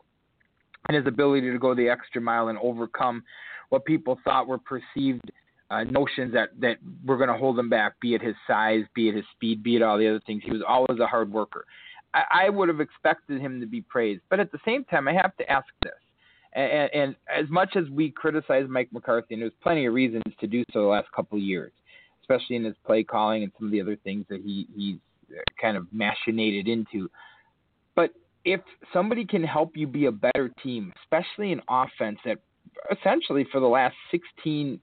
and 0.87 0.95
his 0.95 1.05
ability 1.05 1.51
to 1.51 1.59
go 1.59 1.75
the 1.75 1.89
extra 1.89 2.21
mile 2.21 2.47
and 2.47 2.57
overcome 2.59 3.23
what 3.69 3.85
people 3.85 4.17
thought 4.23 4.47
were 4.47 4.57
perceived 4.57 5.29
uh, 5.69 5.83
notions 5.83 6.33
that 6.33 6.49
that 6.59 6.77
were 7.05 7.17
going 7.17 7.29
to 7.29 7.37
hold 7.37 7.59
him 7.59 7.69
back, 7.69 7.99
be 7.99 8.15
it 8.15 8.21
his 8.21 8.35
size, 8.47 8.83
be 8.95 9.09
it 9.09 9.15
his 9.15 9.25
speed, 9.35 9.61
be 9.61 9.75
it 9.75 9.81
all 9.81 9.97
the 9.97 10.07
other 10.07 10.21
things. 10.25 10.41
He 10.45 10.51
was 10.51 10.63
always 10.65 10.99
a 10.99 11.07
hard 11.07 11.31
worker. 11.31 11.65
I, 12.13 12.45
I 12.45 12.49
would 12.49 12.69
have 12.69 12.79
expected 12.79 13.41
him 13.41 13.59
to 13.59 13.65
be 13.65 13.81
praised, 13.81 14.21
but 14.29 14.39
at 14.39 14.51
the 14.51 14.59
same 14.63 14.85
time, 14.85 15.07
I 15.09 15.13
have 15.13 15.35
to 15.37 15.51
ask 15.51 15.67
this: 15.83 15.91
and, 16.57 16.89
and 16.93 17.15
as 17.33 17.49
much 17.49 17.75
as 17.75 17.89
we 17.89 18.09
criticize 18.09 18.65
Mike 18.67 18.89
McCarthy, 18.91 19.35
and 19.35 19.43
there's 19.43 19.53
plenty 19.61 19.85
of 19.85 19.93
reasons 19.93 20.23
to 20.39 20.47
do 20.47 20.63
so 20.73 20.81
the 20.81 20.87
last 20.87 21.07
couple 21.15 21.37
of 21.37 21.43
years, 21.43 21.71
especially 22.21 22.55
in 22.55 22.63
his 22.63 22.75
play 22.85 23.03
calling 23.03 23.43
and 23.43 23.51
some 23.57 23.67
of 23.67 23.71
the 23.71 23.81
other 23.81 23.97
things 24.03 24.25
that 24.29 24.41
he 24.41 24.67
he's 24.75 24.97
uh, 25.31 25.41
kind 25.61 25.77
of 25.77 25.85
machinated 25.95 26.67
into. 26.67 27.09
But 27.95 28.11
if 28.43 28.61
somebody 28.91 29.25
can 29.25 29.43
help 29.43 29.75
you 29.75 29.87
be 29.87 30.05
a 30.05 30.11
better 30.11 30.49
team, 30.63 30.93
especially 31.03 31.51
in 31.51 31.61
offense 31.69 32.19
that 32.25 32.39
essentially 32.91 33.45
for 33.51 33.59
the 33.59 33.67
last 33.67 33.95
16 34.11 34.79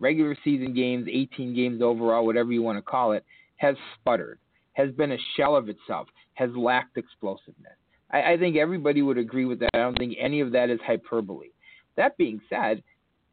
regular 0.00 0.36
season 0.42 0.74
games, 0.74 1.06
18 1.10 1.54
games 1.54 1.82
overall, 1.82 2.26
whatever 2.26 2.52
you 2.52 2.62
want 2.62 2.78
to 2.78 2.82
call 2.82 3.12
it, 3.12 3.24
has 3.56 3.76
sputtered. 3.94 4.38
has 4.72 4.90
been 4.92 5.12
a 5.12 5.18
shell 5.36 5.54
of 5.56 5.68
itself, 5.68 6.08
has 6.34 6.50
lacked 6.56 6.96
explosiveness. 6.96 7.76
I, 8.12 8.32
I 8.32 8.36
think 8.36 8.56
everybody 8.56 9.02
would 9.02 9.18
agree 9.18 9.44
with 9.44 9.60
that. 9.60 9.70
I 9.74 9.78
don't 9.78 9.98
think 9.98 10.16
any 10.18 10.40
of 10.40 10.52
that 10.52 10.70
is 10.70 10.78
hyperbole. 10.86 11.48
That 11.96 12.16
being 12.16 12.40
said, 12.48 12.82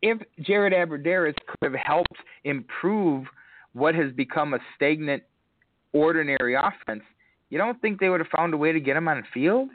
if 0.02 0.20
Jared 0.42 0.74
Abbrederis 0.74 1.36
could 1.48 1.72
have 1.72 1.82
helped 1.82 2.16
improve 2.44 3.26
what 3.74 3.96
has 3.96 4.12
become 4.14 4.54
a 4.54 4.60
stagnant, 4.76 5.24
ordinary 5.94 6.56
offense, 6.56 7.04
you 7.50 7.58
don't 7.58 7.80
think 7.82 8.00
they 8.00 8.10
would 8.10 8.20
have 8.20 8.30
found 8.36 8.54
a 8.54 8.58
way 8.58 8.72
to 8.72 8.80
get 8.80 8.98
him 8.98 9.08
on 9.08 9.18
the 9.18 9.24
field? 9.34 9.70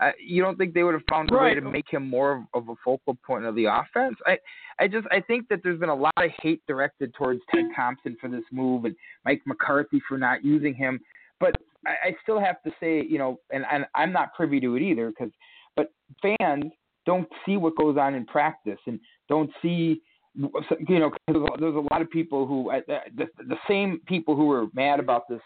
Uh, 0.00 0.10
you 0.24 0.42
don't 0.42 0.56
think 0.56 0.74
they 0.74 0.84
would 0.84 0.94
have 0.94 1.02
found 1.10 1.30
a 1.30 1.34
right. 1.34 1.54
way 1.54 1.54
to 1.54 1.60
make 1.60 1.88
him 1.90 2.08
more 2.08 2.46
of 2.54 2.68
a 2.68 2.74
focal 2.84 3.16
point 3.26 3.44
of 3.44 3.54
the 3.56 3.64
offense? 3.64 4.16
I, 4.26 4.38
I 4.78 4.86
just 4.86 5.06
I 5.10 5.20
think 5.20 5.48
that 5.48 5.60
there's 5.64 5.80
been 5.80 5.88
a 5.88 5.94
lot 5.94 6.12
of 6.16 6.30
hate 6.40 6.62
directed 6.68 7.12
towards 7.14 7.40
Ted 7.52 7.64
Thompson 7.74 8.16
for 8.20 8.28
this 8.28 8.44
move 8.52 8.84
and 8.84 8.94
Mike 9.24 9.42
McCarthy 9.44 10.00
for 10.08 10.16
not 10.16 10.44
using 10.44 10.74
him. 10.74 11.00
But 11.40 11.56
I, 11.86 12.08
I 12.08 12.16
still 12.22 12.40
have 12.40 12.62
to 12.62 12.70
say, 12.80 13.04
you 13.08 13.18
know, 13.18 13.38
and, 13.50 13.64
and 13.70 13.86
I'm 13.94 14.12
not 14.12 14.34
privy 14.34 14.60
to 14.60 14.76
it 14.76 14.82
either, 14.82 15.10
because 15.10 15.32
but 15.76 15.92
fans 16.22 16.72
don't 17.06 17.28
see 17.46 17.56
what 17.56 17.76
goes 17.76 17.96
on 17.96 18.14
in 18.14 18.26
practice 18.26 18.78
and 18.86 19.00
don't 19.28 19.50
see 19.62 20.02
you 20.34 20.98
know 21.00 21.10
there's 21.26 21.74
a 21.74 21.86
lot 21.90 22.00
of 22.00 22.08
people 22.10 22.46
who 22.46 22.70
uh, 22.70 22.80
the, 22.86 23.26
the 23.48 23.56
same 23.66 24.00
people 24.06 24.36
who 24.36 24.46
were 24.46 24.66
mad 24.72 25.00
about 25.00 25.22
this 25.28 25.40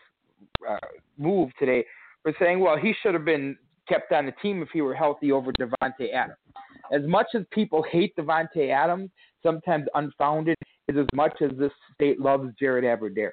uh, 0.69 0.77
move 1.17 1.51
today 1.59 1.85
were 2.25 2.35
saying 2.39 2.61
well 2.61 2.77
he 2.77 2.93
should 3.01 3.15
have 3.15 3.25
been 3.25 3.57
kept 3.89 4.13
on 4.13 4.27
the 4.27 4.33
team 4.43 4.63
if 4.63 4.69
he 4.73 4.81
were 4.81 4.95
healthy 4.95 5.33
over 5.33 5.53
Davante 5.53 6.13
Adams. 6.13 6.39
As 6.93 7.03
much 7.07 7.27
as 7.35 7.43
people 7.51 7.85
hate 7.91 8.15
Davante 8.17 8.71
Adams, 8.71 9.11
sometimes 9.43 9.87
unfounded, 9.95 10.57
is 10.89 10.97
as 10.97 11.07
much 11.15 11.41
as 11.43 11.51
this 11.59 11.73
state 11.95 12.21
loves 12.21 12.51
Jared 12.59 12.85
Abbrederis. 12.85 13.31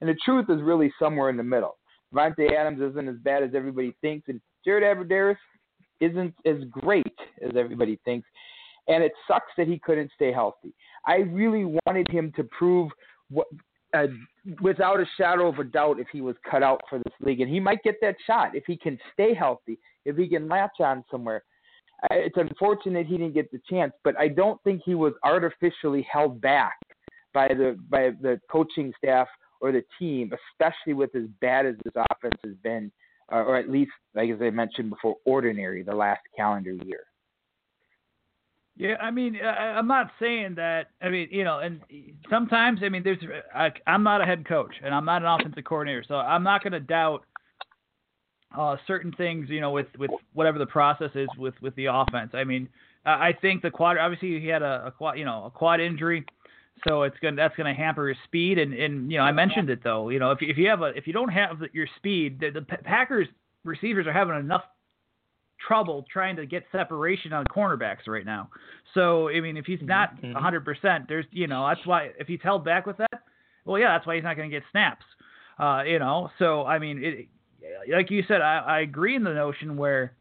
And 0.00 0.08
the 0.08 0.16
truth 0.24 0.46
is 0.48 0.60
really 0.62 0.92
somewhere 0.98 1.30
in 1.30 1.36
the 1.36 1.42
middle. 1.42 1.76
Davante 2.12 2.54
Adams 2.54 2.80
isn't 2.80 3.08
as 3.08 3.16
bad 3.22 3.42
as 3.42 3.50
everybody 3.54 3.94
thinks, 4.00 4.28
and 4.28 4.40
Jared 4.64 4.84
Abbrederis 4.84 5.36
isn't 6.00 6.34
as 6.46 6.56
great 6.70 7.16
as 7.42 7.52
everybody 7.56 7.98
thinks. 8.04 8.28
And 8.88 9.04
it 9.04 9.12
sucks 9.28 9.52
that 9.56 9.68
he 9.68 9.78
couldn't 9.78 10.10
stay 10.14 10.32
healthy. 10.32 10.74
I 11.06 11.18
really 11.18 11.78
wanted 11.86 12.08
him 12.10 12.32
to 12.36 12.44
prove 12.44 12.90
what, 13.30 13.46
uh, 13.94 14.08
without 14.60 15.00
a 15.00 15.06
shadow 15.16 15.48
of 15.48 15.58
a 15.58 15.64
doubt 15.64 16.00
if 16.00 16.08
he 16.12 16.20
was 16.20 16.34
cut 16.50 16.62
out 16.62 16.80
for 16.90 16.98
this 16.98 17.14
league. 17.20 17.40
And 17.40 17.50
he 17.50 17.60
might 17.60 17.82
get 17.84 17.96
that 18.00 18.16
shot 18.26 18.56
if 18.56 18.64
he 18.66 18.76
can 18.76 18.98
stay 19.12 19.34
healthy, 19.34 19.78
if 20.04 20.16
he 20.16 20.28
can 20.28 20.48
latch 20.48 20.80
on 20.80 21.04
somewhere. 21.10 21.44
It's 22.10 22.36
unfortunate 22.36 23.06
he 23.06 23.16
didn't 23.16 23.34
get 23.34 23.52
the 23.52 23.60
chance, 23.70 23.92
but 24.02 24.18
I 24.18 24.26
don't 24.26 24.60
think 24.64 24.82
he 24.84 24.96
was 24.96 25.12
artificially 25.24 26.04
held 26.10 26.40
back 26.40 26.74
by 27.32 27.48
the 27.48 27.78
by 27.88 28.10
the 28.20 28.40
coaching 28.50 28.92
staff 28.98 29.28
or 29.62 29.72
the 29.72 29.84
team, 29.98 30.32
especially 30.50 30.92
with 30.92 31.14
as 31.14 31.28
bad 31.40 31.64
as 31.64 31.76
this 31.84 31.94
offense 32.10 32.38
has 32.44 32.54
been, 32.62 32.90
or 33.28 33.56
at 33.56 33.70
least, 33.70 33.92
like 34.14 34.28
as 34.28 34.42
I 34.42 34.50
mentioned 34.50 34.90
before, 34.90 35.16
ordinary 35.24 35.82
the 35.82 35.94
last 35.94 36.20
calendar 36.36 36.72
year. 36.72 37.04
Yeah, 38.76 38.96
I 39.00 39.10
mean, 39.10 39.36
I, 39.36 39.78
I'm 39.78 39.86
not 39.86 40.10
saying 40.18 40.56
that. 40.56 40.88
I 41.00 41.08
mean, 41.10 41.28
you 41.30 41.44
know, 41.44 41.60
and 41.60 41.80
sometimes, 42.28 42.80
I 42.82 42.88
mean, 42.88 43.02
there's. 43.02 43.18
I, 43.54 43.70
I'm 43.86 44.02
not 44.02 44.20
a 44.20 44.24
head 44.24 44.46
coach, 44.46 44.74
and 44.82 44.94
I'm 44.94 45.04
not 45.04 45.22
an 45.22 45.28
offensive 45.28 45.64
coordinator, 45.64 46.04
so 46.06 46.16
I'm 46.16 46.42
not 46.42 46.62
going 46.62 46.72
to 46.72 46.80
doubt 46.80 47.24
uh, 48.58 48.76
certain 48.86 49.12
things, 49.12 49.48
you 49.48 49.60
know, 49.60 49.70
with 49.70 49.88
with 49.98 50.10
whatever 50.32 50.58
the 50.58 50.66
process 50.66 51.10
is 51.14 51.28
with 51.38 51.54
with 51.60 51.74
the 51.76 51.86
offense. 51.86 52.30
I 52.34 52.44
mean, 52.44 52.68
I 53.04 53.32
think 53.40 53.62
the 53.62 53.70
quad. 53.70 53.98
Obviously, 53.98 54.40
he 54.40 54.48
had 54.48 54.62
a, 54.62 54.86
a 54.86 54.90
quad, 54.90 55.18
you 55.18 55.24
know, 55.26 55.44
a 55.44 55.50
quad 55.50 55.80
injury, 55.80 56.24
so 56.86 57.02
it's 57.02 57.16
gonna 57.22 57.36
that's 57.36 57.54
gonna 57.56 57.74
hamper 57.74 58.08
his 58.08 58.16
speed. 58.24 58.58
And 58.58 58.72
and 58.72 59.10
you 59.10 59.18
know, 59.18 59.24
I 59.24 59.32
mentioned 59.32 59.70
it 59.70 59.82
though. 59.84 60.08
You 60.08 60.18
know, 60.18 60.30
if 60.32 60.38
if 60.40 60.56
you 60.56 60.68
have 60.68 60.82
a 60.82 60.86
if 60.86 61.06
you 61.06 61.12
don't 61.12 61.28
have 61.28 61.60
your 61.72 61.86
speed, 61.96 62.40
the, 62.40 62.50
the 62.50 62.62
Packers 62.62 63.28
receivers 63.64 64.06
are 64.06 64.12
having 64.12 64.36
enough 64.36 64.64
trouble 65.66 66.04
trying 66.12 66.36
to 66.36 66.46
get 66.46 66.64
separation 66.72 67.32
on 67.32 67.44
cornerbacks 67.46 68.08
right 68.08 68.26
now. 68.26 68.50
So 68.94 69.28
I 69.28 69.40
mean, 69.40 69.56
if 69.56 69.64
he's 69.64 69.78
not 69.82 70.20
100%, 70.20 70.34
mm-hmm. 70.34 71.04
there's 71.08 71.26
you 71.30 71.46
know 71.46 71.66
that's 71.68 71.86
why 71.86 72.10
if 72.18 72.26
he's 72.26 72.40
held 72.42 72.64
back 72.64 72.86
with 72.86 72.96
that, 72.98 73.22
well, 73.64 73.78
yeah, 73.78 73.96
that's 73.96 74.06
why 74.06 74.16
he's 74.16 74.24
not 74.24 74.36
going 74.36 74.50
to 74.50 74.56
get 74.56 74.64
snaps. 74.70 75.04
Uh, 75.58 75.82
you 75.86 75.98
know, 75.98 76.30
so 76.38 76.64
I 76.64 76.78
mean, 76.78 77.02
it, 77.04 77.28
like 77.92 78.10
you 78.10 78.24
said, 78.26 78.40
I, 78.40 78.58
I 78.58 78.80
agree 78.80 79.14
in 79.14 79.22
the 79.22 79.34
notion 79.34 79.76
where, 79.76 80.14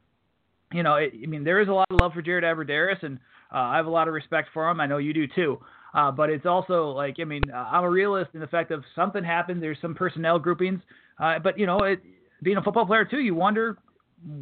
you 0.71 0.83
know, 0.83 0.95
it, 0.95 1.13
I 1.21 1.25
mean, 1.25 1.43
there 1.43 1.61
is 1.61 1.67
a 1.67 1.73
lot 1.73 1.87
of 1.89 1.99
love 1.99 2.13
for 2.13 2.21
Jared 2.21 2.43
Abbrederis, 2.43 3.01
and 3.03 3.17
uh, 3.51 3.57
I 3.57 3.77
have 3.77 3.87
a 3.87 3.89
lot 3.89 4.07
of 4.07 4.13
respect 4.13 4.49
for 4.53 4.69
him. 4.69 4.79
I 4.79 4.85
know 4.85 4.97
you 4.97 5.13
do 5.13 5.27
too. 5.27 5.59
Uh, 5.93 6.11
but 6.11 6.29
it's 6.29 6.45
also 6.45 6.91
like, 6.91 7.17
I 7.19 7.25
mean, 7.25 7.43
I'm 7.53 7.83
a 7.83 7.89
realist 7.89 8.31
in 8.33 8.39
the 8.39 8.47
fact 8.47 8.71
of 8.71 8.83
something 8.95 9.23
happened. 9.23 9.61
There's 9.61 9.77
some 9.81 9.93
personnel 9.93 10.39
groupings, 10.39 10.81
uh, 11.19 11.39
but 11.39 11.59
you 11.59 11.65
know, 11.65 11.79
it, 11.79 12.01
being 12.43 12.57
a 12.57 12.61
football 12.61 12.85
player 12.85 13.05
too, 13.05 13.19
you 13.19 13.35
wonder 13.35 13.77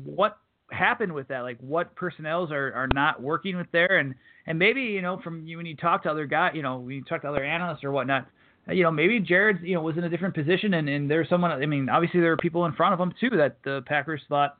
what 0.03 0.37
happened 0.71 1.13
with 1.13 1.27
that? 1.29 1.41
Like 1.41 1.57
what 1.59 1.95
personnels 1.95 2.51
are, 2.51 2.73
are 2.73 2.87
not 2.93 3.21
working 3.21 3.57
with 3.57 3.67
there, 3.71 3.97
and 3.97 4.15
and 4.47 4.57
maybe 4.57 4.81
you 4.81 5.01
know 5.01 5.19
from 5.23 5.45
you 5.45 5.57
when 5.57 5.65
you 5.65 5.75
talk 5.75 6.03
to 6.03 6.11
other 6.11 6.25
guys, 6.25 6.53
you 6.55 6.61
know 6.61 6.77
when 6.77 6.95
you 6.95 7.03
talk 7.03 7.21
to 7.23 7.29
other 7.29 7.43
analysts 7.43 7.83
or 7.83 7.91
whatnot, 7.91 8.27
uh, 8.67 8.73
you 8.73 8.83
know 8.83 8.91
maybe 8.91 9.19
Jared 9.19 9.59
you 9.61 9.75
know 9.75 9.81
was 9.81 9.97
in 9.97 10.03
a 10.03 10.09
different 10.09 10.35
position, 10.35 10.75
and 10.75 10.87
and 10.89 11.09
there's 11.09 11.29
someone. 11.29 11.51
I 11.51 11.65
mean, 11.65 11.89
obviously 11.89 12.19
there 12.19 12.31
are 12.31 12.37
people 12.37 12.65
in 12.65 12.73
front 12.73 12.93
of 12.93 12.99
him 12.99 13.13
too 13.19 13.35
that 13.37 13.57
the 13.63 13.81
Packers 13.85 14.21
thought, 14.29 14.57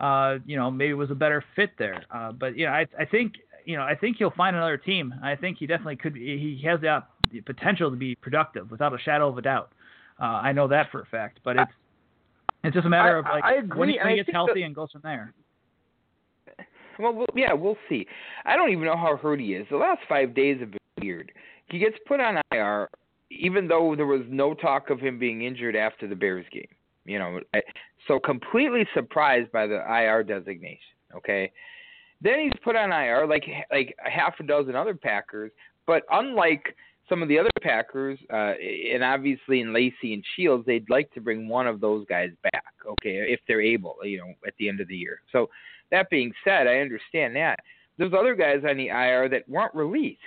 uh, 0.00 0.38
you 0.46 0.56
know, 0.56 0.70
maybe 0.70 0.94
was 0.94 1.10
a 1.10 1.14
better 1.14 1.44
fit 1.54 1.70
there. 1.78 2.04
Uh, 2.10 2.32
but 2.32 2.56
you 2.56 2.66
know, 2.66 2.72
I 2.72 2.86
I 2.98 3.04
think 3.04 3.34
you 3.64 3.76
know 3.76 3.82
I 3.82 3.94
think 3.94 4.16
he'll 4.18 4.30
find 4.30 4.56
another 4.56 4.76
team. 4.76 5.14
I 5.22 5.36
think 5.36 5.58
he 5.58 5.66
definitely 5.66 5.96
could. 5.96 6.16
He 6.16 6.60
has 6.64 6.80
the, 6.80 7.02
the 7.30 7.40
potential 7.40 7.90
to 7.90 7.96
be 7.96 8.14
productive 8.14 8.70
without 8.70 8.94
a 8.94 8.98
shadow 8.98 9.28
of 9.28 9.38
a 9.38 9.42
doubt. 9.42 9.72
Uh, 10.20 10.24
I 10.24 10.52
know 10.52 10.68
that 10.68 10.90
for 10.90 11.00
a 11.00 11.06
fact, 11.06 11.40
but 11.44 11.56
it's 11.56 11.72
it's 12.64 12.74
just 12.74 12.86
a 12.86 12.90
matter 12.90 13.18
of 13.18 13.24
like 13.24 13.74
when 13.74 13.88
he, 13.88 13.98
when 13.98 14.10
he 14.10 14.16
gets 14.16 14.30
healthy 14.32 14.54
the, 14.56 14.62
and 14.62 14.74
goes 14.74 14.90
from 14.92 15.00
there. 15.02 15.34
Well, 16.98 17.26
yeah, 17.34 17.52
we'll 17.52 17.78
see. 17.88 18.06
I 18.44 18.56
don't 18.56 18.70
even 18.70 18.84
know 18.84 18.96
how 18.96 19.16
hurt 19.16 19.40
he 19.40 19.54
is. 19.54 19.66
The 19.70 19.76
last 19.76 20.00
five 20.08 20.34
days 20.34 20.60
have 20.60 20.70
been 20.70 20.78
weird. 21.00 21.32
He 21.70 21.78
gets 21.78 21.96
put 22.06 22.20
on 22.20 22.40
IR, 22.52 22.88
even 23.30 23.66
though 23.66 23.94
there 23.96 24.06
was 24.06 24.22
no 24.28 24.54
talk 24.54 24.90
of 24.90 25.00
him 25.00 25.18
being 25.18 25.42
injured 25.42 25.74
after 25.74 26.06
the 26.06 26.14
Bears 26.14 26.46
game. 26.52 26.68
You 27.04 27.18
know, 27.18 27.40
I, 27.54 27.62
so 28.06 28.20
completely 28.20 28.86
surprised 28.94 29.50
by 29.50 29.66
the 29.66 29.82
IR 29.88 30.22
designation. 30.22 30.78
Okay, 31.16 31.50
then 32.22 32.40
he's 32.40 32.52
put 32.62 32.76
on 32.76 32.92
IR 32.92 33.26
like 33.26 33.44
like 33.70 33.94
half 33.98 34.34
a 34.40 34.44
dozen 34.44 34.76
other 34.76 34.94
Packers, 34.94 35.50
but 35.86 36.04
unlike 36.10 36.74
some 37.08 37.22
of 37.22 37.28
the 37.28 37.38
other 37.38 37.50
Packers, 37.60 38.18
uh, 38.32 38.54
and 38.92 39.02
obviously 39.02 39.60
in 39.60 39.72
Lacy 39.72 40.14
and 40.14 40.24
Shields, 40.36 40.64
they'd 40.64 40.88
like 40.88 41.12
to 41.12 41.20
bring 41.20 41.48
one 41.48 41.66
of 41.66 41.80
those 41.80 42.06
guys 42.08 42.30
back, 42.42 42.72
okay, 42.86 43.16
if 43.28 43.40
they're 43.46 43.60
able, 43.60 43.96
you 44.04 44.18
know, 44.18 44.32
at 44.46 44.54
the 44.58 44.68
end 44.68 44.80
of 44.80 44.88
the 44.88 44.96
year. 44.96 45.20
So 45.32 45.50
that 45.90 46.08
being 46.10 46.32
said, 46.44 46.66
I 46.66 46.78
understand 46.78 47.34
that. 47.36 47.58
There's 47.98 48.14
other 48.14 48.34
guys 48.34 48.62
on 48.68 48.76
the 48.76 48.88
IR 48.88 49.28
that 49.28 49.48
weren't 49.48 49.74
released. 49.74 50.20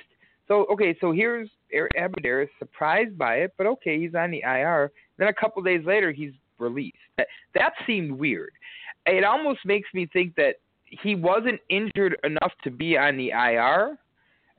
So 0.48 0.66
okay, 0.72 0.96
so 1.02 1.12
here's 1.12 1.50
Abbrederis 1.74 2.50
surprised 2.60 3.18
by 3.18 3.38
it, 3.38 3.54
but 3.58 3.66
okay, 3.68 4.00
he's 4.00 4.14
on 4.14 4.32
the 4.32 4.44
IR. 4.44 4.92
Then 5.18 5.30
a 5.30 5.34
couple 5.34 5.64
days 5.64 5.84
later, 5.86 6.12
he's 6.12 6.34
released. 6.60 6.98
That, 7.18 7.28
that 7.56 7.74
seemed 7.88 8.12
weird. 8.12 8.52
It 9.08 9.24
almost 9.24 9.60
makes 9.66 9.90
me 9.94 10.08
think 10.12 10.36
that 10.36 10.56
he 10.86 11.16
wasn't 11.16 11.60
injured 11.70 12.18
enough 12.24 12.52
to 12.64 12.72
be 12.72 12.98
on 12.98 13.18
the 13.18 13.32
IR. 13.32 13.98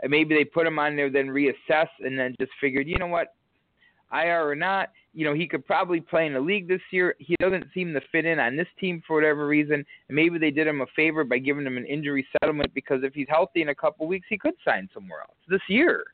Maybe 0.08 0.34
they 0.34 0.44
put 0.44 0.66
him 0.66 0.78
on 0.78 0.96
there, 0.96 1.10
then 1.10 1.28
reassess, 1.28 1.88
and 2.00 2.18
then 2.18 2.34
just 2.38 2.52
figured, 2.60 2.86
you 2.86 2.98
know 2.98 3.06
what, 3.06 3.34
IR 4.12 4.48
or 4.48 4.54
not, 4.54 4.90
you 5.16 5.24
know, 5.24 5.32
he 5.32 5.46
could 5.46 5.66
probably 5.66 6.00
play 6.00 6.26
in 6.26 6.34
the 6.34 6.40
league 6.40 6.68
this 6.68 6.82
year. 6.90 7.14
He 7.18 7.34
doesn't 7.40 7.64
seem 7.72 7.94
to 7.94 8.00
fit 8.12 8.26
in 8.26 8.38
on 8.38 8.54
this 8.54 8.68
team 8.78 9.02
for 9.06 9.16
whatever 9.16 9.46
reason. 9.46 9.76
And 9.76 10.14
maybe 10.14 10.38
they 10.38 10.50
did 10.50 10.66
him 10.66 10.82
a 10.82 10.86
favor 10.94 11.24
by 11.24 11.38
giving 11.38 11.66
him 11.66 11.78
an 11.78 11.86
injury 11.86 12.26
settlement 12.38 12.74
because 12.74 13.02
if 13.02 13.14
he's 13.14 13.26
healthy 13.28 13.62
in 13.62 13.70
a 13.70 13.74
couple 13.74 14.06
weeks, 14.06 14.26
he 14.28 14.36
could 14.36 14.52
sign 14.62 14.90
somewhere 14.92 15.20
else 15.20 15.38
this 15.48 15.62
year. 15.68 16.04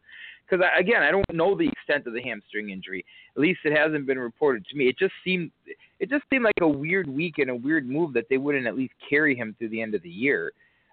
Because 0.52 0.66
again, 0.78 1.02
I 1.02 1.10
don't 1.10 1.24
know 1.32 1.56
the 1.56 1.68
extent 1.68 2.06
of 2.06 2.12
the 2.12 2.20
hamstring 2.20 2.68
injury. 2.70 3.04
At 3.34 3.40
least 3.40 3.60
it 3.64 3.76
hasn't 3.76 4.06
been 4.06 4.18
reported 4.18 4.66
to 4.66 4.76
me. 4.76 4.86
It 4.86 4.98
just 4.98 5.14
seemed 5.24 5.50
it 5.98 6.10
just 6.10 6.24
seemed 6.28 6.44
like 6.44 6.54
a 6.60 6.68
weird 6.68 7.08
week 7.08 7.38
and 7.38 7.48
a 7.48 7.54
weird 7.54 7.88
move 7.88 8.12
that 8.12 8.26
they 8.28 8.36
wouldn't 8.36 8.66
at 8.66 8.76
least 8.76 8.92
carry 9.08 9.34
him 9.34 9.54
through 9.58 9.70
the 9.70 9.80
end 9.80 9.94
of 9.94 10.02
the 10.02 10.10
year. 10.10 10.52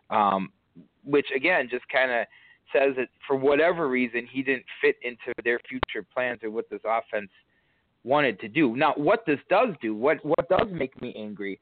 Um, 0.09 0.51
which 1.03 1.27
again 1.35 1.67
just 1.69 1.83
kind 1.89 2.09
of 2.09 2.25
says 2.71 2.95
that 2.95 3.09
for 3.27 3.35
whatever 3.35 3.89
reason 3.89 4.25
he 4.31 4.43
didn't 4.43 4.63
fit 4.81 4.95
into 5.01 5.33
their 5.43 5.59
future 5.67 6.07
plans 6.13 6.39
or 6.41 6.51
what 6.51 6.69
this 6.69 6.81
offense 6.85 7.29
wanted 8.05 8.39
to 8.39 8.47
do. 8.47 8.77
Now, 8.77 8.93
what 8.95 9.25
this 9.25 9.39
does 9.49 9.69
do, 9.81 9.93
what 9.93 10.23
what 10.23 10.47
does 10.47 10.67
make 10.71 10.99
me 11.01 11.13
angry, 11.17 11.59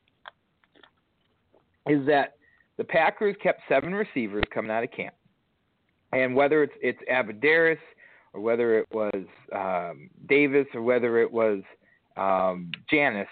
is 1.90 2.06
that 2.06 2.36
the 2.78 2.84
Packers 2.84 3.36
kept 3.42 3.62
seven 3.68 3.96
receivers 3.96 4.44
coming 4.54 4.70
out 4.70 4.84
of 4.84 4.92
camp, 4.92 5.16
and 6.24 6.36
whether 6.36 6.64
it's 6.64 6.74
it's 6.82 7.00
Abbrederis 7.12 7.78
or 8.34 8.42
whether 8.42 8.80
it 8.80 8.88
was 8.92 9.26
um, 9.56 10.10
Davis 10.28 10.68
or 10.74 10.82
whether 10.82 11.22
it 11.22 11.32
was 11.32 11.62
um, 12.18 12.72
Janis, 12.90 13.28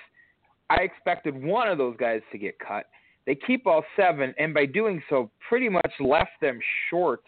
I 0.70 0.82
expected 0.82 1.42
one 1.42 1.68
of 1.68 1.78
those 1.78 1.96
guys 1.98 2.22
to 2.32 2.38
get 2.38 2.58
cut. 2.60 2.86
They 3.26 3.36
keep 3.36 3.66
all 3.66 3.84
seven, 3.96 4.36
and 4.38 4.54
by 4.54 4.68
doing 4.68 5.02
so, 5.10 5.32
pretty 5.50 5.68
much 5.68 5.92
left 6.00 6.32
them 6.42 6.60
short, 6.90 7.24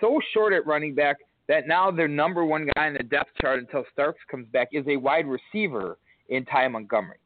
so 0.00 0.20
short 0.34 0.52
at 0.52 0.66
running 0.66 0.94
back 0.94 1.16
that 1.48 1.66
now 1.66 1.90
their 1.90 2.08
number 2.08 2.44
one 2.44 2.68
guy 2.76 2.86
in 2.86 2.94
the 2.94 3.02
depth 3.02 3.30
chart 3.40 3.58
until 3.58 3.84
Starks 3.92 4.20
comes 4.30 4.46
back 4.52 4.68
is 4.72 4.84
a 4.88 4.96
wide 4.96 5.26
receiver 5.26 5.98
in 6.28 6.44
Ty 6.44 6.68
Montgomery. 6.68 7.18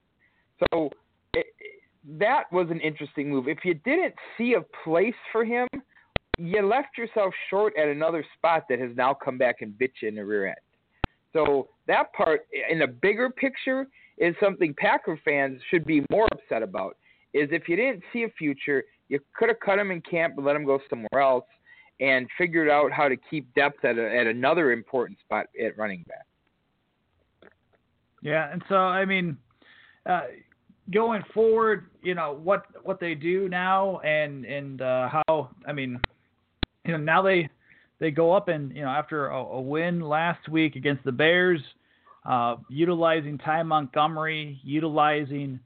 So 0.72 0.90
it, 1.34 1.46
that 2.18 2.44
was 2.52 2.68
an 2.70 2.80
interesting 2.80 3.28
move. 3.28 3.48
If 3.48 3.58
you 3.64 3.74
didn't 3.74 4.14
see 4.38 4.54
a 4.54 4.64
place 4.84 5.14
for 5.32 5.44
him, 5.44 5.66
you 6.38 6.66
left 6.66 6.98
yourself 6.98 7.32
short 7.48 7.72
at 7.78 7.88
another 7.88 8.24
spot 8.36 8.64
that 8.68 8.78
has 8.78 8.90
now 8.96 9.14
come 9.14 9.38
back 9.38 9.62
and 9.62 9.76
bit 9.78 9.92
you 10.02 10.08
in 10.08 10.14
the 10.14 10.24
rear 10.24 10.48
end. 10.48 10.56
So 11.32 11.68
that 11.86 12.12
part, 12.12 12.46
in 12.70 12.78
the 12.78 12.86
bigger 12.86 13.30
picture, 13.30 13.86
is 14.18 14.34
something 14.40 14.74
Packer 14.78 15.20
fans 15.24 15.60
should 15.70 15.84
be 15.84 16.02
more 16.10 16.28
upset 16.32 16.62
about. 16.62 16.96
Is 17.34 17.48
if 17.52 17.68
you 17.68 17.76
didn't 17.76 18.02
see 18.12 18.24
a 18.24 18.28
future, 18.30 18.84
you 19.08 19.20
could 19.36 19.48
have 19.48 19.60
cut 19.60 19.78
him 19.78 19.90
in 19.90 20.00
camp 20.00 20.34
and 20.36 20.46
let 20.46 20.56
him 20.56 20.64
go 20.64 20.78
somewhere 20.88 21.20
else, 21.20 21.44
and 22.00 22.26
figured 22.36 22.68
out 22.68 22.92
how 22.92 23.08
to 23.08 23.16
keep 23.30 23.52
depth 23.54 23.84
at, 23.84 23.98
a, 23.98 24.18
at 24.18 24.26
another 24.26 24.72
important 24.72 25.18
spot 25.20 25.46
at 25.62 25.76
running 25.78 26.04
back. 26.08 27.50
Yeah, 28.22 28.50
and 28.52 28.62
so 28.68 28.76
I 28.76 29.04
mean, 29.04 29.36
uh, 30.04 30.22
going 30.92 31.22
forward, 31.32 31.86
you 32.02 32.14
know 32.14 32.38
what 32.42 32.66
what 32.82 33.00
they 33.00 33.14
do 33.14 33.48
now, 33.48 33.98
and 34.00 34.44
and 34.44 34.82
uh, 34.82 35.08
how 35.08 35.50
I 35.66 35.72
mean, 35.72 36.00
you 36.86 36.92
know 36.92 36.98
now 36.98 37.22
they 37.22 37.48
they 37.98 38.10
go 38.10 38.32
up 38.32 38.48
and 38.48 38.74
you 38.74 38.82
know 38.82 38.88
after 38.88 39.28
a, 39.28 39.38
a 39.38 39.60
win 39.60 40.00
last 40.00 40.48
week 40.48 40.76
against 40.76 41.04
the 41.04 41.12
Bears, 41.12 41.60
uh, 42.24 42.56
utilizing 42.68 43.38
Ty 43.38 43.62
Montgomery, 43.62 44.60
utilizing 44.62 45.60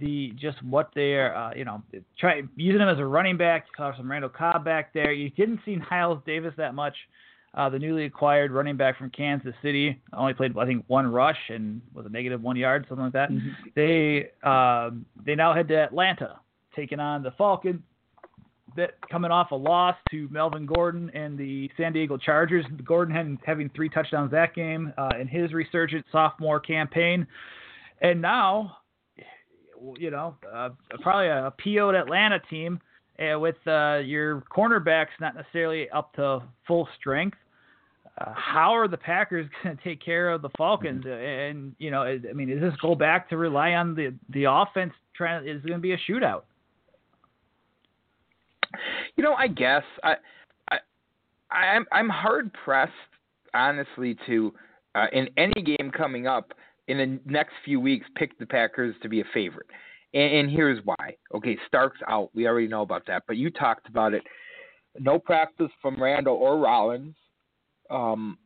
the 0.00 0.32
just 0.36 0.62
what 0.62 0.90
they're 0.94 1.36
uh, 1.36 1.54
you 1.54 1.64
know 1.64 1.82
try 2.18 2.42
using 2.56 2.80
him 2.80 2.88
as 2.88 2.98
a 2.98 3.04
running 3.04 3.36
back. 3.36 3.66
You 3.66 3.84
saw 3.84 3.96
some 3.96 4.10
Randall 4.10 4.30
Cobb 4.30 4.64
back 4.64 4.92
there. 4.92 5.12
You 5.12 5.30
didn't 5.30 5.60
see 5.64 5.76
Knile 5.76 6.24
Davis 6.24 6.54
that 6.56 6.74
much. 6.74 6.94
Uh, 7.54 7.68
the 7.68 7.78
newly 7.78 8.06
acquired 8.06 8.50
running 8.50 8.78
back 8.78 8.96
from 8.96 9.10
Kansas 9.10 9.54
City 9.60 10.00
only 10.14 10.32
played 10.32 10.56
I 10.56 10.64
think 10.64 10.84
one 10.86 11.06
rush 11.06 11.36
and 11.50 11.82
was 11.92 12.06
a 12.06 12.08
negative 12.08 12.42
one 12.42 12.56
yard 12.56 12.86
something 12.88 13.04
like 13.04 13.12
that. 13.12 13.30
Mm-hmm. 13.30 13.48
They 13.74 14.30
um, 14.48 15.04
they 15.24 15.34
now 15.34 15.54
head 15.54 15.68
to 15.68 15.74
Atlanta, 15.74 16.40
taking 16.74 16.98
on 16.98 17.22
the 17.22 17.30
Falcons. 17.32 17.82
That 18.76 18.92
coming 19.10 19.30
off 19.30 19.50
a 19.50 19.56
loss 19.56 19.96
to 20.10 20.28
Melvin 20.30 20.66
Gordon 20.66 21.10
and 21.14 21.38
the 21.38 21.70
San 21.76 21.92
Diego 21.92 22.16
Chargers. 22.16 22.64
Gordon 22.84 23.14
had, 23.14 23.38
having 23.44 23.70
three 23.74 23.88
touchdowns 23.88 24.30
that 24.30 24.54
game 24.54 24.92
uh, 24.96 25.10
in 25.20 25.28
his 25.28 25.52
resurgent 25.52 26.04
sophomore 26.10 26.60
campaign, 26.60 27.26
and 28.00 28.20
now 28.20 28.78
you 29.98 30.10
know, 30.10 30.36
uh, 30.52 30.70
probably 31.00 31.28
a 31.28 31.52
PO'd 31.58 31.94
Atlanta 31.94 32.38
team 32.50 32.80
uh, 33.18 33.38
with 33.38 33.56
uh, 33.66 33.98
your 33.98 34.42
cornerbacks 34.54 35.08
not 35.20 35.34
necessarily 35.34 35.88
up 35.90 36.12
to 36.14 36.42
full 36.66 36.88
strength. 36.98 37.36
Uh, 38.18 38.32
how 38.34 38.72
are 38.72 38.88
the 38.88 38.96
Packers 38.96 39.48
going 39.62 39.76
to 39.76 39.82
take 39.82 40.02
care 40.02 40.30
of 40.30 40.42
the 40.42 40.50
Falcons? 40.56 41.04
And 41.06 41.74
you 41.78 41.90
know, 41.90 42.02
I 42.02 42.32
mean, 42.34 42.48
does 42.48 42.60
this 42.60 42.78
go 42.80 42.94
back 42.94 43.28
to 43.30 43.36
rely 43.36 43.72
on 43.72 43.94
the 43.94 44.14
the 44.30 44.44
offense? 44.44 44.92
Trying 45.14 45.46
is 45.46 45.62
going 45.62 45.78
to 45.78 45.82
be 45.82 45.92
a 45.92 45.98
shootout. 46.08 46.42
You 49.16 49.24
know, 49.24 49.34
I 49.34 49.48
guess 49.48 49.82
I, 50.02 50.14
I, 50.70 50.78
I'm 51.50 51.86
I'm 51.92 52.08
hard 52.08 52.52
pressed, 52.64 52.92
honestly, 53.54 54.16
to 54.26 54.52
uh, 54.94 55.06
in 55.12 55.28
any 55.36 55.62
game 55.62 55.90
coming 55.96 56.26
up 56.26 56.52
in 56.88 56.98
the 56.98 57.20
next 57.30 57.52
few 57.64 57.80
weeks 57.80 58.06
pick 58.16 58.38
the 58.38 58.46
Packers 58.46 58.94
to 59.02 59.08
be 59.08 59.20
a 59.20 59.24
favorite. 59.32 59.66
And, 60.14 60.34
and 60.34 60.50
here's 60.50 60.84
why. 60.84 61.16
Okay, 61.34 61.56
Stark's 61.66 62.00
out. 62.08 62.30
We 62.34 62.46
already 62.46 62.68
know 62.68 62.82
about 62.82 63.06
that. 63.06 63.22
But 63.26 63.36
you 63.36 63.50
talked 63.50 63.88
about 63.88 64.14
it. 64.14 64.22
No 64.98 65.18
practice 65.18 65.70
from 65.80 66.02
Randall 66.02 66.36
or 66.36 66.58
Rollins. 66.58 67.14
Um, 67.90 68.38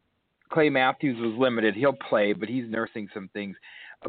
Clay 0.53 0.69
Matthews 0.69 1.19
was 1.21 1.35
limited. 1.39 1.75
He'll 1.75 1.93
play, 1.93 2.33
but 2.33 2.49
he's 2.49 2.69
nursing 2.69 3.09
some 3.13 3.29
things. 3.33 3.57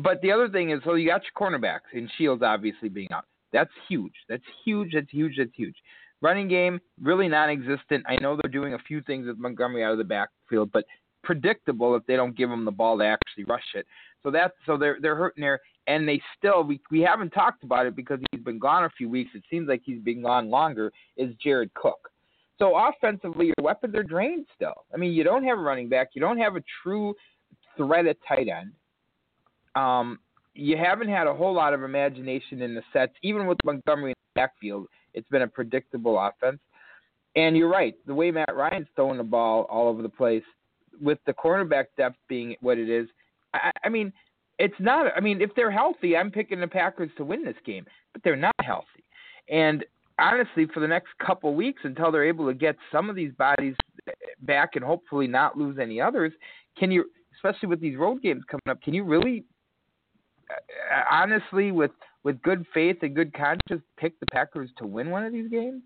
But 0.01 0.21
the 0.21 0.31
other 0.31 0.49
thing 0.49 0.69
is, 0.69 0.81
so 0.83 0.93
you 0.93 1.07
got 1.07 1.21
your 1.23 1.49
cornerbacks, 1.49 1.93
and 1.93 2.11
Shields 2.17 2.43
obviously 2.43 2.89
being 2.89 3.11
out. 3.11 3.25
That's 3.53 3.71
huge. 3.87 4.13
That's 4.29 4.43
huge. 4.63 4.91
That's 4.93 5.09
huge. 5.09 5.35
That's 5.37 5.55
huge. 5.55 5.75
Running 6.21 6.47
game 6.47 6.79
really 7.01 7.27
non-existent. 7.27 8.03
I 8.07 8.17
know 8.21 8.35
they're 8.35 8.51
doing 8.51 8.73
a 8.73 8.79
few 8.79 9.01
things 9.01 9.27
with 9.27 9.37
Montgomery 9.37 9.83
out 9.83 9.91
of 9.91 9.97
the 9.97 10.03
backfield, 10.03 10.71
but 10.71 10.85
predictable 11.23 11.95
if 11.95 12.05
they 12.07 12.15
don't 12.15 12.35
give 12.35 12.49
him 12.49 12.65
the 12.65 12.71
ball 12.71 12.97
to 12.97 13.05
actually 13.05 13.43
rush 13.43 13.75
it. 13.75 13.85
So 14.23 14.31
that's 14.31 14.53
so 14.65 14.77
they're 14.77 14.97
they're 15.01 15.15
hurting 15.15 15.41
there, 15.41 15.59
and 15.85 16.07
they 16.07 16.21
still 16.37 16.63
we 16.63 16.81
we 16.89 17.01
haven't 17.01 17.31
talked 17.31 17.63
about 17.63 17.85
it 17.85 17.95
because 17.95 18.19
he's 18.31 18.41
been 18.41 18.59
gone 18.59 18.85
a 18.85 18.89
few 18.97 19.09
weeks. 19.09 19.31
It 19.35 19.43
seems 19.49 19.67
like 19.67 19.81
he's 19.85 20.01
been 20.01 20.23
gone 20.23 20.49
longer. 20.49 20.91
Is 21.17 21.33
Jared 21.41 21.73
Cook? 21.75 22.09
So 22.59 22.75
offensively, 22.75 23.47
your 23.47 23.55
weapons 23.61 23.93
are 23.95 24.03
drained 24.03 24.47
still. 24.55 24.85
I 24.93 24.97
mean, 24.97 25.13
you 25.13 25.23
don't 25.23 25.43
have 25.43 25.59
a 25.59 25.61
running 25.61 25.89
back, 25.89 26.09
you 26.13 26.21
don't 26.21 26.39
have 26.39 26.55
a 26.55 26.63
true 26.81 27.13
threat 27.75 28.07
at 28.07 28.17
tight 28.27 28.47
end. 28.47 28.71
Um, 29.75 30.19
you 30.55 30.75
haven't 30.75 31.09
had 31.09 31.27
a 31.27 31.33
whole 31.33 31.53
lot 31.53 31.75
of 31.75 31.83
imagination 31.83 32.63
in 32.63 32.73
the 32.73 32.81
sets, 32.91 33.13
even 33.21 33.45
with 33.45 33.59
Montgomery 33.63 34.11
in 34.11 34.15
the 34.33 34.41
backfield. 34.41 34.87
It's 35.17 35.29
been 35.29 35.41
a 35.41 35.47
predictable 35.47 36.19
offense. 36.19 36.59
And 37.35 37.57
you're 37.57 37.69
right, 37.69 37.95
the 38.05 38.13
way 38.13 38.31
Matt 38.31 38.55
Ryan's 38.55 38.87
throwing 38.95 39.17
the 39.17 39.23
ball 39.23 39.67
all 39.69 39.87
over 39.87 40.01
the 40.01 40.09
place, 40.09 40.43
with 41.01 41.19
the 41.25 41.33
cornerback 41.33 41.85
depth 41.97 42.17
being 42.27 42.55
what 42.61 42.77
it 42.77 42.89
is, 42.89 43.07
I, 43.53 43.71
I 43.83 43.89
mean, 43.89 44.11
it's 44.59 44.75
not. 44.79 45.11
I 45.15 45.19
mean, 45.19 45.41
if 45.41 45.51
they're 45.55 45.71
healthy, 45.71 46.17
I'm 46.17 46.31
picking 46.31 46.59
the 46.59 46.67
Packers 46.67 47.11
to 47.17 47.23
win 47.23 47.43
this 47.43 47.55
game, 47.65 47.85
but 48.13 48.23
they're 48.23 48.35
not 48.35 48.55
healthy. 48.61 49.03
And 49.49 49.85
honestly, 50.19 50.65
for 50.73 50.79
the 50.79 50.87
next 50.87 51.09
couple 51.23 51.53
weeks 51.53 51.81
until 51.83 52.11
they're 52.11 52.27
able 52.27 52.47
to 52.47 52.53
get 52.53 52.75
some 52.91 53.09
of 53.09 53.15
these 53.15 53.31
bodies 53.33 53.75
back 54.41 54.75
and 54.75 54.83
hopefully 54.83 55.27
not 55.27 55.57
lose 55.57 55.77
any 55.79 56.01
others, 56.01 56.33
can 56.77 56.89
you, 56.89 57.05
especially 57.35 57.69
with 57.69 57.79
these 57.79 57.97
road 57.97 58.21
games 58.21 58.43
coming 58.49 58.63
up, 58.69 58.81
can 58.81 58.93
you 58.93 59.03
really, 59.03 59.43
uh, 60.49 61.03
honestly, 61.11 61.71
with 61.71 61.91
with 62.23 62.41
good 62.41 62.65
faith 62.73 62.97
and 63.01 63.15
good 63.15 63.33
conscience, 63.33 63.83
pick 63.97 64.19
the 64.19 64.25
Packers 64.31 64.69
to 64.77 64.85
win 64.85 65.09
one 65.09 65.25
of 65.25 65.33
these 65.33 65.49
games? 65.49 65.81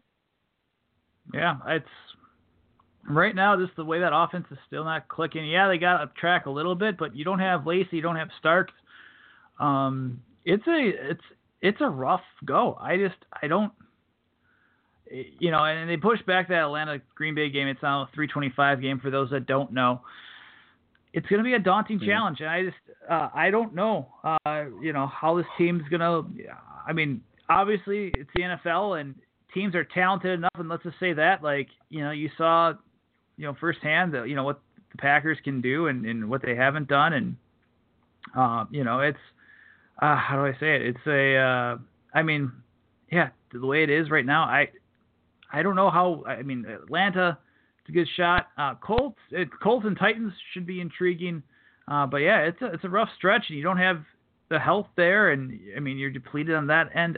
Yeah, 1.34 1.58
it's 1.68 1.86
right 3.10 3.36
now, 3.36 3.56
just 3.58 3.76
the 3.76 3.86
way 3.86 4.00
that 4.00 4.16
offense 4.16 4.46
is 4.52 4.58
still 4.68 4.84
not 4.84 5.08
clicking. 5.08 5.48
Yeah, 5.48 5.68
they 5.68 5.78
got 5.78 6.02
up 6.02 6.16
track 6.16 6.46
a 6.46 6.50
little 6.50 6.76
bit, 6.76 6.98
but 6.98 7.16
you 7.16 7.24
don't 7.24 7.40
have 7.40 7.68
Lacy, 7.68 7.98
you 7.98 8.02
don't 8.02 8.16
have 8.16 8.30
Starks. 8.40 8.74
Um, 9.60 10.22
it's 10.46 10.66
a 10.68 11.12
it's 11.12 11.24
it's 11.62 11.82
a 11.82 11.90
rough 11.90 12.24
go. 12.46 12.78
I 12.82 12.98
just 12.98 13.18
I 13.42 13.48
don't 13.48 13.72
you 15.40 15.52
know, 15.52 15.64
and 15.64 15.90
they 15.90 15.98
pushed 15.98 16.26
back 16.26 16.48
that 16.48 16.64
Atlanta 16.64 17.02
Green 17.16 17.36
Bay 17.36 17.50
game. 17.50 17.68
It's 17.68 17.82
now 17.82 18.04
a 18.04 18.10
325 18.14 18.82
game 18.82 19.00
for 19.00 19.10
those 19.10 19.30
that 19.32 19.46
don't 19.46 19.72
know. 19.74 20.02
It's 21.14 21.28
going 21.28 21.40
to 21.40 21.44
be 21.44 21.54
a 21.54 21.60
daunting 21.60 21.98
mm-hmm. 21.98 22.08
challenge, 22.08 22.40
and 22.40 22.50
I 22.50 22.64
just 22.64 22.78
uh, 23.10 23.30
I 23.34 23.52
don't 23.52 23.76
know, 23.76 24.08
uh, 24.24 24.66
you 24.82 24.94
know, 24.94 25.08
how 25.08 25.38
this 25.38 25.46
team's 25.58 25.84
going 25.90 26.00
to. 26.00 26.26
I 26.88 26.94
mean, 26.94 27.22
obviously 27.50 28.12
it's 28.16 28.30
the 28.36 28.42
NFL, 28.42 29.00
and 29.00 29.16
teams 29.54 29.76
are 29.76 29.84
talented 29.84 30.32
enough, 30.32 30.52
and 30.56 30.70
let's 30.70 30.84
just 30.84 31.00
say 31.00 31.14
that, 31.14 31.44
like 31.44 31.68
you 31.90 32.02
know, 32.02 32.12
you 32.12 32.30
saw 32.38 32.74
you 33.38 33.46
know 33.46 33.56
firsthand 33.60 34.14
that 34.14 34.30
you 34.30 34.36
know 34.36 34.44
what 34.44 34.62
the 34.92 34.98
Packers 34.98 35.38
can 35.44 35.62
do 35.62 35.88
and, 35.88 36.06
and 36.06 36.30
what 36.30 36.42
they 36.42 36.56
haven't 36.56 36.88
done, 36.88 37.14
and 37.14 37.36
uh, 38.36 38.66
you 38.72 38.84
know 38.84 39.02
it's 39.02 39.18
uh, 40.02 40.16
how 40.16 40.36
do 40.36 40.46
I 40.46 40.58
say 40.60 40.76
it? 40.76 40.82
It's 40.84 41.08
a 41.08 41.38
uh, 41.38 41.78
I 42.14 42.24
mean, 42.24 42.52
yeah, 43.12 43.30
the 43.52 43.66
way 43.66 43.84
it 43.84 43.90
is 43.90 44.10
right 44.10 44.26
now, 44.26 44.44
I 44.44 44.70
I 45.52 45.64
don't 45.64 45.76
know 45.76 45.90
how. 45.90 46.24
I 46.26 46.42
mean, 46.42 46.66
Atlanta, 46.66 47.38
a 47.92 47.94
good 47.94 48.08
shot. 48.16 48.48
Uh, 48.58 48.76
Colts, 48.76 49.20
it, 49.32 49.50
Colts 49.62 49.86
and 49.86 49.98
Titans 49.98 50.34
should 50.54 50.66
be 50.66 50.82
intriguing, 50.82 51.44
uh, 51.88 52.06
but 52.06 52.18
yeah, 52.18 52.40
it's 52.40 52.62
a 52.62 52.68
it's 52.68 52.84
a 52.84 52.90
rough 52.90 53.10
stretch, 53.18 53.46
and 53.50 53.58
you 53.58 53.64
don't 53.64 53.78
have 53.78 54.04
the 54.50 54.60
health 54.60 54.88
there, 54.98 55.32
and 55.32 55.60
I 55.76 55.80
mean 55.80 55.98
you're 55.98 56.12
depleted 56.12 56.56
on 56.56 56.68
that 56.68 56.96
end 56.96 57.18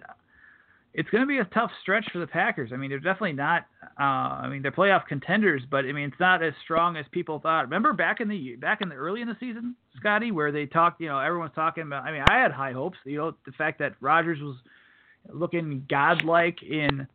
it's 0.93 1.09
going 1.09 1.21
to 1.21 1.27
be 1.27 1.39
a 1.39 1.45
tough 1.45 1.71
stretch 1.81 2.07
for 2.11 2.19
the 2.19 2.27
Packers. 2.27 2.71
I 2.71 2.77
mean, 2.77 2.89
they're 2.89 2.99
definitely 2.99 3.33
not. 3.33 3.65
Uh, 3.99 4.03
I 4.43 4.47
mean, 4.47 4.61
they're 4.61 4.71
playoff 4.71 5.07
contenders, 5.07 5.63
but 5.69 5.85
I 5.85 5.91
mean, 5.91 6.09
it's 6.09 6.19
not 6.19 6.43
as 6.43 6.53
strong 6.63 6.97
as 6.97 7.05
people 7.11 7.39
thought. 7.39 7.63
Remember 7.63 7.93
back 7.93 8.21
in 8.21 8.27
the 8.27 8.55
back 8.57 8.81
in 8.81 8.89
the 8.89 8.95
early 8.95 9.21
in 9.21 9.27
the 9.27 9.37
season, 9.39 9.75
Scotty, 9.97 10.31
where 10.31 10.51
they 10.51 10.67
talked. 10.67 11.01
You 11.01 11.09
know, 11.09 11.19
everyone's 11.19 11.55
talking 11.55 11.83
about. 11.83 12.03
I 12.03 12.11
mean, 12.11 12.23
I 12.27 12.39
had 12.39 12.51
high 12.51 12.73
hopes. 12.73 12.97
You 13.05 13.17
know, 13.17 13.35
the 13.45 13.51
fact 13.53 13.79
that 13.79 13.95
Rodgers 14.01 14.39
was 14.39 14.57
looking 15.31 15.85
godlike 15.89 16.61
in 16.61 17.07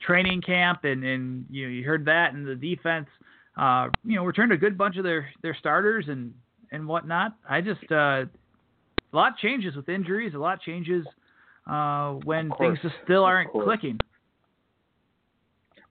training 0.00 0.42
camp, 0.42 0.84
and 0.84 1.04
and 1.04 1.46
you 1.50 1.66
know, 1.66 1.70
you 1.70 1.84
heard 1.84 2.04
that, 2.06 2.34
and 2.34 2.46
the 2.46 2.54
defense, 2.54 3.06
uh, 3.56 3.88
you 4.04 4.16
know, 4.16 4.24
returned 4.24 4.52
a 4.52 4.56
good 4.56 4.78
bunch 4.78 4.96
of 4.96 5.04
their 5.04 5.28
their 5.42 5.56
starters 5.58 6.06
and 6.08 6.34
and 6.72 6.86
whatnot. 6.86 7.32
I 7.48 7.60
just 7.60 7.90
uh, 7.90 8.24
a 8.24 8.28
lot 9.12 9.38
changes 9.38 9.74
with 9.76 9.88
injuries. 9.88 10.34
A 10.34 10.38
lot 10.38 10.60
changes 10.60 11.06
uh, 11.66 12.12
when 12.24 12.50
things 12.58 12.78
just 12.82 12.94
still 13.04 13.24
aren't 13.24 13.50
clicking. 13.52 13.98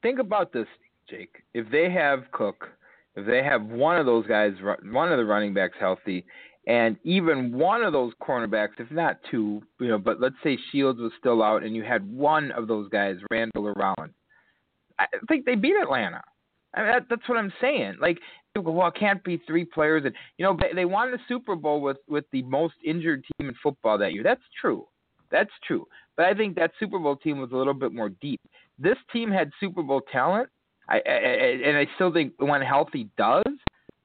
Think 0.01 0.19
about 0.19 0.53
this, 0.53 0.67
Jake. 1.09 1.43
If 1.53 1.69
they 1.71 1.89
have 1.91 2.31
Cook, 2.31 2.69
if 3.15 3.25
they 3.25 3.43
have 3.43 3.63
one 3.63 3.97
of 3.97 4.05
those 4.05 4.27
guys, 4.27 4.53
one 4.83 5.11
of 5.11 5.17
the 5.17 5.25
running 5.25 5.53
backs 5.53 5.75
healthy, 5.79 6.25
and 6.67 6.97
even 7.03 7.57
one 7.57 7.81
of 7.81 7.93
those 7.93 8.13
cornerbacks, 8.21 8.79
if 8.79 8.91
not 8.91 9.17
two, 9.31 9.63
you 9.79 9.87
know, 9.87 9.97
but 9.97 10.21
let's 10.21 10.35
say 10.43 10.57
Shields 10.71 10.99
was 10.99 11.13
still 11.17 11.41
out, 11.41 11.63
and 11.63 11.75
you 11.75 11.83
had 11.83 12.07
one 12.11 12.51
of 12.51 12.67
those 12.67 12.89
guys, 12.89 13.15
Randall 13.31 13.67
or 13.67 13.73
Rollins, 13.73 14.13
I 14.99 15.05
think 15.27 15.45
they 15.45 15.55
beat 15.55 15.75
Atlanta. 15.81 16.21
I 16.75 16.81
mean, 16.81 16.91
that, 16.91 17.05
that's 17.09 17.27
what 17.27 17.37
I'm 17.37 17.53
saying. 17.59 17.95
Like 17.99 18.19
well, 18.55 18.87
it 18.87 18.95
can't 18.99 19.23
be 19.23 19.41
three 19.47 19.65
players, 19.65 20.03
and 20.05 20.13
you 20.37 20.45
know 20.45 20.57
they, 20.59 20.73
they 20.73 20.85
won 20.85 21.11
the 21.11 21.19
Super 21.27 21.55
Bowl 21.55 21.81
with 21.81 21.97
with 22.07 22.25
the 22.31 22.41
most 22.43 22.75
injured 22.85 23.23
team 23.23 23.49
in 23.49 23.55
football 23.61 23.97
that 23.97 24.13
year. 24.13 24.23
That's 24.23 24.41
true, 24.59 24.87
that's 25.31 25.51
true. 25.65 25.87
But 26.15 26.25
I 26.25 26.33
think 26.33 26.55
that 26.55 26.71
Super 26.79 26.99
Bowl 26.99 27.15
team 27.15 27.39
was 27.39 27.51
a 27.51 27.55
little 27.55 27.73
bit 27.73 27.93
more 27.93 28.09
deep. 28.09 28.41
This 28.79 28.97
team 29.13 29.31
had 29.31 29.51
Super 29.59 29.83
Bowl 29.83 30.01
talent, 30.11 30.49
I, 30.89 30.95
I, 31.05 31.11
and 31.65 31.77
I 31.77 31.87
still 31.95 32.11
think 32.11 32.33
when 32.39 32.61
healthy 32.61 33.09
does, 33.17 33.43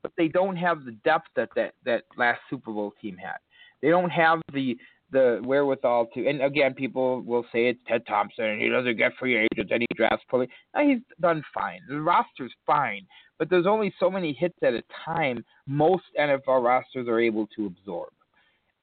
but 0.03 0.13
they 0.17 0.29
don't 0.29 0.57
have 0.57 0.85
the 0.85 0.93
depth 1.05 1.29
that 1.37 1.49
that 1.57 1.75
that 1.85 2.05
last 2.17 2.41
Super 2.51 2.73
Bowl 2.73 2.93
team 3.01 3.17
had. 3.17 3.39
They 3.81 3.89
don't 3.89 4.11
have 4.11 4.41
the 4.53 4.77
the 5.13 5.41
wherewithal 5.45 6.07
to. 6.15 6.27
And 6.27 6.43
again, 6.43 6.75
people 6.75 7.21
will 7.21 7.45
say 7.53 7.69
it's 7.69 7.81
Ted 7.87 8.07
Thompson 8.07 8.47
and 8.47 8.61
he 8.61 8.69
doesn't 8.69 8.97
get 8.97 9.13
free 9.19 9.37
agents 9.37 9.71
and 9.71 9.83
he 9.83 9.87
drafts 9.95 10.25
poorly. 10.29 10.49
No, 10.75 10.89
he's 10.89 11.03
done 11.21 11.43
fine. 11.55 11.81
The 11.89 12.01
roster's 12.01 12.53
fine, 12.67 13.07
but 13.39 13.51
there's 13.51 13.67
only 13.67 13.93
so 14.01 14.11
many 14.11 14.33
hits 14.33 14.57
at 14.63 14.73
a 14.73 14.83
time. 15.05 15.45
Most 15.67 16.05
NFL 16.19 16.65
rosters 16.65 17.09
are 17.09 17.21
able 17.21 17.47
to 17.57 17.67
absorb. 17.67 18.11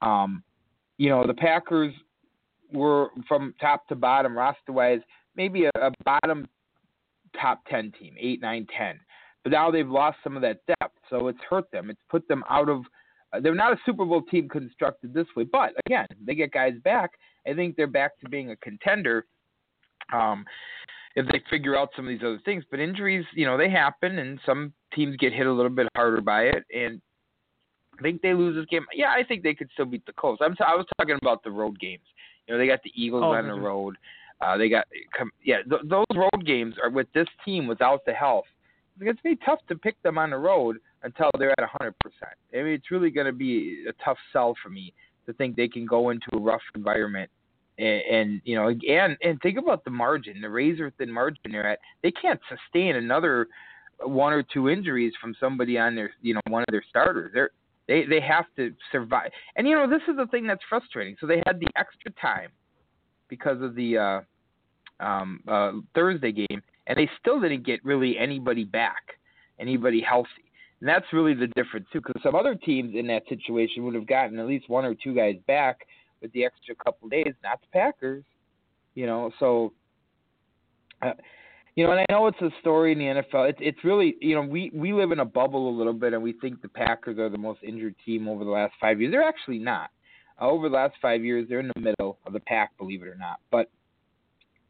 Um, 0.01 0.43
you 0.97 1.09
know, 1.09 1.25
the 1.25 1.33
Packers 1.33 1.93
were 2.71 3.09
from 3.27 3.55
top 3.59 3.87
to 3.87 3.95
bottom 3.95 4.37
roster 4.37 4.71
wise, 4.71 4.99
maybe 5.35 5.65
a, 5.65 5.71
a 5.81 5.91
bottom 6.05 6.47
top 7.39 7.61
ten 7.69 7.91
team, 7.99 8.15
eight, 8.19 8.41
nine, 8.41 8.67
ten. 8.77 8.99
But 9.43 9.53
now 9.53 9.71
they've 9.71 9.89
lost 9.89 10.17
some 10.23 10.35
of 10.35 10.41
that 10.41 10.59
depth, 10.67 10.97
so 11.09 11.27
it's 11.27 11.39
hurt 11.49 11.71
them. 11.71 11.89
It's 11.89 12.01
put 12.09 12.27
them 12.27 12.43
out 12.49 12.69
of 12.69 12.83
uh, 13.31 13.39
they're 13.39 13.55
not 13.55 13.73
a 13.73 13.77
Super 13.85 14.05
Bowl 14.05 14.23
team 14.23 14.49
constructed 14.49 15.13
this 15.13 15.27
way, 15.35 15.43
but 15.43 15.73
again, 15.85 16.07
they 16.25 16.35
get 16.35 16.51
guys 16.51 16.73
back. 16.83 17.11
I 17.47 17.53
think 17.53 17.75
they're 17.75 17.87
back 17.87 18.19
to 18.19 18.29
being 18.29 18.51
a 18.51 18.55
contender. 18.57 19.25
Um, 20.11 20.45
if 21.15 21.27
they 21.27 21.41
figure 21.49 21.77
out 21.77 21.89
some 21.95 22.05
of 22.05 22.09
these 22.09 22.23
other 22.23 22.39
things, 22.45 22.63
but 22.69 22.79
injuries, 22.79 23.25
you 23.33 23.45
know, 23.45 23.57
they 23.57 23.69
happen, 23.69 24.19
and 24.19 24.39
some 24.45 24.73
teams 24.93 25.15
get 25.17 25.33
hit 25.33 25.47
a 25.47 25.51
little 25.51 25.71
bit 25.71 25.87
harder 25.95 26.21
by 26.21 26.43
it. 26.43 26.63
And 26.73 27.01
I 27.97 28.01
think 28.01 28.21
they 28.21 28.33
lose 28.33 28.55
this 28.55 28.65
game. 28.65 28.85
Yeah, 28.93 29.09
I 29.09 29.23
think 29.23 29.43
they 29.43 29.53
could 29.53 29.69
still 29.73 29.85
beat 29.85 30.05
the 30.05 30.13
Colts. 30.13 30.41
I'm 30.43 30.55
t- 30.55 30.63
I 30.65 30.75
was 30.75 30.85
talking 30.97 31.17
about 31.21 31.43
the 31.43 31.51
road 31.51 31.79
games. 31.79 32.03
You 32.47 32.53
know, 32.53 32.59
they 32.59 32.67
got 32.67 32.81
the 32.83 32.91
Eagles 32.95 33.23
oh, 33.25 33.33
on 33.33 33.47
the 33.47 33.53
road. 33.53 33.97
Uh, 34.41 34.57
they 34.57 34.69
got 34.69 34.85
yeah, 35.43 35.57
th- 35.69 35.81
those 35.83 36.05
road 36.15 36.45
games 36.45 36.75
are 36.81 36.89
with 36.89 37.07
this 37.13 37.27
team 37.43 37.67
without 37.67 37.99
the 38.05 38.13
health. 38.13 38.45
It's 38.99 39.05
going 39.05 39.15
to 39.15 39.23
be 39.23 39.45
tough 39.45 39.59
to 39.69 39.75
pick 39.75 40.01
them 40.03 40.17
on 40.17 40.31
the 40.31 40.37
road 40.37 40.77
until 41.03 41.29
they're 41.37 41.51
at 41.51 41.69
100%. 41.81 41.93
I 42.53 42.57
mean, 42.57 42.67
it's 42.67 42.91
really 42.91 43.09
going 43.09 43.27
to 43.27 43.33
be 43.33 43.85
a 43.87 43.93
tough 44.03 44.17
sell 44.33 44.55
for 44.61 44.69
me 44.69 44.93
to 45.25 45.33
think 45.33 45.55
they 45.55 45.67
can 45.67 45.85
go 45.85 46.09
into 46.09 46.27
a 46.33 46.39
rough 46.39 46.61
environment. 46.75 47.29
And, 47.77 48.01
and 48.11 48.41
you 48.43 48.55
know, 48.55 48.67
and 48.67 49.15
and 49.21 49.39
think 49.41 49.57
about 49.57 49.85
the 49.85 49.89
margin, 49.89 50.41
the 50.41 50.49
razor 50.49 50.91
thin 50.97 51.09
margin 51.09 51.39
they're 51.49 51.65
at. 51.65 51.79
They 52.03 52.11
can't 52.11 52.39
sustain 52.49 52.97
another 52.97 53.47
one 54.01 54.33
or 54.33 54.43
two 54.43 54.67
injuries 54.67 55.13
from 55.21 55.33
somebody 55.39 55.77
on 55.77 55.95
their, 55.95 56.11
you 56.21 56.33
know, 56.33 56.41
one 56.47 56.63
of 56.63 56.71
their 56.71 56.83
starters. 56.89 57.31
They're 57.33 57.51
they 57.87 58.05
they 58.05 58.19
have 58.19 58.45
to 58.57 58.73
survive. 58.91 59.31
And 59.55 59.65
you 59.65 59.75
know, 59.75 59.89
this 59.89 60.01
is 60.09 60.17
the 60.17 60.27
thing 60.27 60.45
that's 60.45 60.61
frustrating. 60.67 61.15
So 61.21 61.27
they 61.27 61.41
had 61.45 61.59
the 61.59 61.67
extra 61.77 62.11
time 62.21 62.49
because 63.29 63.61
of 63.61 63.75
the 63.75 63.97
uh, 63.97 65.03
um, 65.03 65.41
uh, 65.47 65.71
Thursday 65.95 66.31
game, 66.31 66.61
and 66.87 66.97
they 66.97 67.09
still 67.19 67.39
didn't 67.39 67.65
get 67.65 67.83
really 67.83 68.17
anybody 68.17 68.63
back, 68.63 69.17
anybody 69.59 70.01
healthy. 70.01 70.29
And 70.79 70.87
that's 70.87 71.05
really 71.11 71.33
the 71.33 71.47
difference 71.47 71.87
too, 71.91 72.01
because 72.01 72.21
some 72.23 72.35
other 72.35 72.55
teams 72.55 72.95
in 72.95 73.07
that 73.07 73.23
situation 73.27 73.83
would 73.85 73.95
have 73.95 74.07
gotten 74.07 74.39
at 74.39 74.47
least 74.47 74.69
one 74.69 74.85
or 74.85 74.95
two 74.95 75.13
guys 75.13 75.35
back 75.47 75.79
with 76.21 76.31
the 76.33 76.45
extra 76.45 76.75
couple 76.75 77.09
days. 77.09 77.33
Not 77.43 77.59
the 77.61 77.67
Packers, 77.73 78.23
you 78.95 79.05
know. 79.05 79.31
So, 79.39 79.73
uh, 81.01 81.11
you 81.75 81.85
know, 81.85 81.91
and 81.91 82.01
I 82.01 82.05
know 82.09 82.27
it's 82.27 82.41
a 82.41 82.49
story 82.61 82.91
in 82.93 82.99
the 82.99 83.05
NFL. 83.05 83.49
It's 83.49 83.59
it's 83.61 83.83
really, 83.83 84.15
you 84.21 84.35
know, 84.35 84.41
we 84.41 84.71
we 84.73 84.93
live 84.93 85.11
in 85.11 85.19
a 85.19 85.25
bubble 85.25 85.69
a 85.69 85.75
little 85.77 85.93
bit, 85.93 86.13
and 86.13 86.23
we 86.23 86.33
think 86.33 86.61
the 86.61 86.69
Packers 86.69 87.19
are 87.19 87.29
the 87.29 87.37
most 87.37 87.59
injured 87.63 87.95
team 88.05 88.27
over 88.27 88.43
the 88.43 88.51
last 88.51 88.73
five 88.79 88.99
years. 89.01 89.11
They're 89.11 89.23
actually 89.23 89.59
not. 89.59 89.89
Uh, 90.41 90.47
over 90.47 90.69
the 90.69 90.75
last 90.75 90.95
five 91.01 91.23
years, 91.23 91.47
they're 91.49 91.59
in 91.59 91.71
the 91.75 91.81
middle 91.81 92.17
of 92.25 92.33
the 92.33 92.39
pack, 92.39 92.77
believe 92.77 93.01
it 93.01 93.07
or 93.07 93.15
not. 93.15 93.39
But 93.51 93.69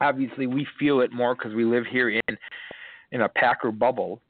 obviously, 0.02 0.48
we 0.48 0.66
feel 0.80 1.02
it 1.02 1.12
more 1.12 1.36
because 1.36 1.54
we 1.54 1.66
live 1.66 1.86
here 1.90 2.10
in 2.10 2.38
in 3.12 3.22
a 3.22 3.30
Packer 3.30 3.72
bubble 3.72 4.22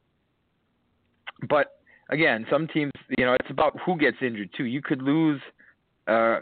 but 1.48 1.80
again, 2.10 2.46
some 2.50 2.68
teams, 2.68 2.92
you 3.18 3.26
know, 3.26 3.34
it's 3.34 3.50
about 3.50 3.78
who 3.86 3.98
gets 3.98 4.18
injured 4.22 4.50
too. 4.56 4.66
You 4.66 4.82
could 4.82 5.02
lose 5.02 5.42
uh, 6.08 6.40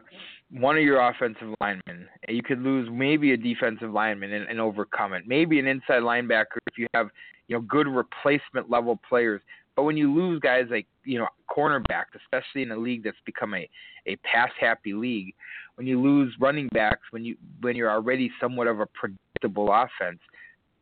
one 0.51 0.77
of 0.77 0.83
your 0.83 1.01
offensive 1.01 1.53
linemen. 1.61 2.07
You 2.27 2.41
could 2.41 2.61
lose 2.61 2.89
maybe 2.91 3.33
a 3.33 3.37
defensive 3.37 3.91
lineman 3.91 4.33
and, 4.33 4.47
and 4.49 4.59
overcome 4.59 5.13
it. 5.13 5.23
Maybe 5.27 5.59
an 5.59 5.67
inside 5.67 6.01
linebacker 6.01 6.57
if 6.67 6.77
you 6.77 6.87
have 6.93 7.09
you 7.47 7.55
know 7.55 7.61
good 7.61 7.87
replacement 7.87 8.69
level 8.69 8.99
players. 9.07 9.41
But 9.77 9.83
when 9.83 9.95
you 9.95 10.13
lose 10.13 10.39
guys 10.39 10.65
like 10.69 10.87
you 11.05 11.19
know 11.19 11.27
cornerback, 11.49 12.05
especially 12.15 12.63
in 12.63 12.71
a 12.71 12.77
league 12.77 13.03
that's 13.03 13.15
become 13.25 13.53
a 13.53 13.69
a 14.07 14.15
pass 14.17 14.49
happy 14.59 14.91
league, 14.91 15.33
when 15.75 15.85
you 15.85 16.01
lose 16.01 16.33
running 16.39 16.67
backs, 16.73 17.03
when 17.11 17.23
you 17.23 17.37
when 17.61 17.75
you're 17.75 17.91
already 17.91 18.31
somewhat 18.41 18.67
of 18.67 18.79
a 18.79 18.87
predictable 18.87 19.71
offense, 19.71 20.19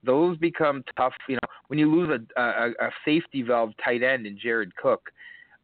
those 0.04 0.38
become 0.38 0.82
tough. 0.98 1.14
You 1.28 1.36
know, 1.36 1.50
when 1.68 1.78
you 1.78 1.94
lose 1.94 2.22
a, 2.38 2.42
a, 2.42 2.70
a 2.70 2.90
safety 3.04 3.42
valve 3.42 3.72
tight 3.84 4.02
end 4.02 4.26
in 4.26 4.40
Jared 4.42 4.74
Cook 4.78 5.12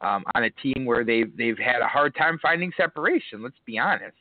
um, 0.01 0.25
on 0.35 0.43
a 0.43 0.49
team 0.49 0.85
where 0.85 1.05
they've 1.05 1.35
they've 1.37 1.57
had 1.57 1.81
a 1.81 1.87
hard 1.87 2.13
time 2.15 2.37
finding 2.41 2.73
separation. 2.75 3.41
Let's 3.41 3.55
be 3.65 3.79
honest, 3.79 4.17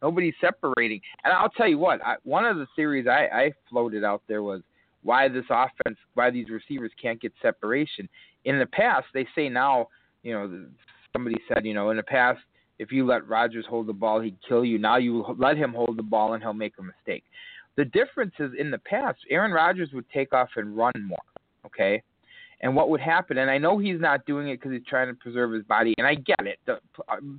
nobody's 0.00 0.34
separating. 0.40 1.02
And 1.24 1.34
I'll 1.34 1.50
tell 1.50 1.68
you 1.68 1.78
what, 1.78 2.02
I, 2.02 2.14
one 2.22 2.46
of 2.46 2.56
the 2.56 2.66
theories 2.74 3.06
I, 3.06 3.28
I 3.30 3.52
floated 3.68 4.04
out 4.04 4.22
there 4.26 4.42
was 4.42 4.62
why 5.02 5.28
this 5.28 5.44
offense, 5.50 5.98
why 6.14 6.30
these 6.30 6.48
receivers 6.48 6.90
can't 7.00 7.20
get 7.20 7.32
separation. 7.42 8.08
In 8.44 8.58
the 8.58 8.66
past, 8.66 9.06
they 9.14 9.26
say 9.34 9.48
now, 9.48 9.88
you 10.22 10.32
know, 10.32 10.66
somebody 11.12 11.36
said, 11.48 11.64
you 11.64 11.74
know, 11.74 11.90
in 11.90 11.96
the 11.96 12.02
past, 12.02 12.40
if 12.78 12.90
you 12.90 13.06
let 13.06 13.28
Rodgers 13.28 13.64
hold 13.68 13.86
the 13.86 13.92
ball, 13.92 14.20
he'd 14.20 14.36
kill 14.46 14.64
you. 14.64 14.78
Now 14.78 14.96
you 14.96 15.24
let 15.38 15.56
him 15.56 15.72
hold 15.72 15.96
the 15.96 16.02
ball 16.02 16.34
and 16.34 16.42
he'll 16.42 16.52
make 16.52 16.74
a 16.78 16.82
mistake. 16.82 17.24
The 17.76 17.84
difference 17.86 18.34
is 18.38 18.50
in 18.58 18.70
the 18.70 18.78
past, 18.78 19.18
Aaron 19.30 19.52
Rodgers 19.52 19.90
would 19.92 20.08
take 20.10 20.32
off 20.32 20.48
and 20.56 20.76
run 20.76 20.92
more. 21.04 21.18
Okay. 21.66 22.02
And 22.60 22.74
what 22.74 22.88
would 22.88 23.00
happen, 23.00 23.38
and 23.38 23.50
I 23.50 23.58
know 23.58 23.78
he's 23.78 24.00
not 24.00 24.24
doing 24.26 24.48
it 24.48 24.60
because 24.60 24.72
he's 24.72 24.86
trying 24.88 25.08
to 25.08 25.14
preserve 25.14 25.52
his 25.52 25.64
body, 25.64 25.94
and 25.98 26.06
I 26.06 26.14
get 26.14 26.46
it. 26.46 26.58
Uh, 26.66 26.76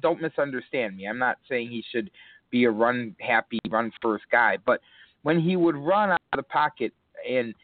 don't 0.01 0.21
misunderstand 0.21 0.97
me. 0.97 1.07
I'm 1.07 1.17
not 1.17 1.37
saying 1.49 1.69
he 1.69 1.83
should 1.91 2.11
be 2.51 2.65
a 2.65 2.71
run 2.71 3.15
happy, 3.19 3.59
run 3.69 3.91
first 4.01 4.25
guy, 4.31 4.57
but 4.65 4.81
when 5.23 5.39
he 5.39 5.55
would 5.55 5.75
run 5.75 6.11
out 6.11 6.21
of 6.33 6.37
the 6.37 6.43
pocket, 6.43 6.93
and 7.27 7.55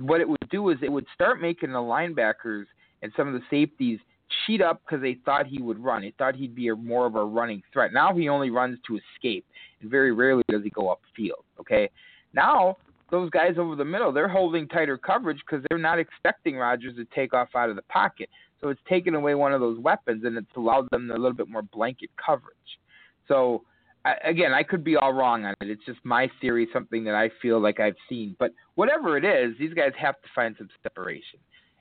what 0.00 0.20
it 0.20 0.28
would 0.28 0.48
do 0.50 0.70
is 0.70 0.78
it 0.82 0.90
would 0.90 1.06
start 1.14 1.40
making 1.40 1.72
the 1.72 1.78
linebackers 1.78 2.64
and 3.02 3.12
some 3.16 3.28
of 3.28 3.34
the 3.34 3.42
safeties 3.50 3.98
cheat 4.46 4.60
up 4.60 4.82
because 4.84 5.00
they 5.00 5.16
thought 5.24 5.46
he 5.46 5.62
would 5.62 5.82
run. 5.82 6.02
They 6.02 6.12
thought 6.18 6.34
he'd 6.34 6.54
be 6.54 6.68
a, 6.68 6.76
more 6.76 7.06
of 7.06 7.14
a 7.14 7.24
running 7.24 7.62
threat. 7.72 7.92
Now 7.92 8.14
he 8.14 8.28
only 8.28 8.50
runs 8.50 8.78
to 8.86 8.98
escape, 8.98 9.46
and 9.80 9.90
very 9.90 10.12
rarely 10.12 10.42
does 10.48 10.62
he 10.62 10.70
go 10.70 10.94
upfield. 10.94 11.44
Okay, 11.60 11.90
now 12.32 12.76
those 13.10 13.30
guys 13.30 13.54
over 13.56 13.74
the 13.74 13.84
middle, 13.84 14.12
they're 14.12 14.28
holding 14.28 14.68
tighter 14.68 14.98
coverage 14.98 15.38
because 15.46 15.64
they're 15.68 15.78
not 15.78 15.98
expecting 15.98 16.56
Rodgers 16.56 16.96
to 16.96 17.06
take 17.14 17.32
off 17.32 17.48
out 17.54 17.70
of 17.70 17.76
the 17.76 17.82
pocket. 17.82 18.28
So 18.60 18.68
it's 18.68 18.80
taken 18.88 19.14
away 19.14 19.34
one 19.34 19.52
of 19.52 19.60
those 19.60 19.78
weapons, 19.78 20.24
and 20.24 20.36
it's 20.36 20.56
allowed 20.56 20.88
them 20.90 21.10
a 21.10 21.14
little 21.14 21.32
bit 21.32 21.48
more 21.48 21.62
blanket 21.62 22.10
coverage. 22.24 22.56
So 23.28 23.62
again, 24.24 24.52
I 24.52 24.62
could 24.62 24.84
be 24.84 24.96
all 24.96 25.12
wrong 25.12 25.44
on 25.44 25.54
it. 25.60 25.70
It's 25.70 25.84
just 25.84 25.98
my 26.04 26.30
theory, 26.40 26.68
something 26.72 27.04
that 27.04 27.14
I 27.14 27.30
feel 27.40 27.60
like 27.60 27.80
I've 27.80 27.96
seen. 28.08 28.36
But 28.38 28.52
whatever 28.74 29.16
it 29.16 29.24
is, 29.24 29.56
these 29.58 29.74
guys 29.74 29.92
have 29.98 30.20
to 30.22 30.28
find 30.34 30.54
some 30.58 30.68
separation. 30.82 31.38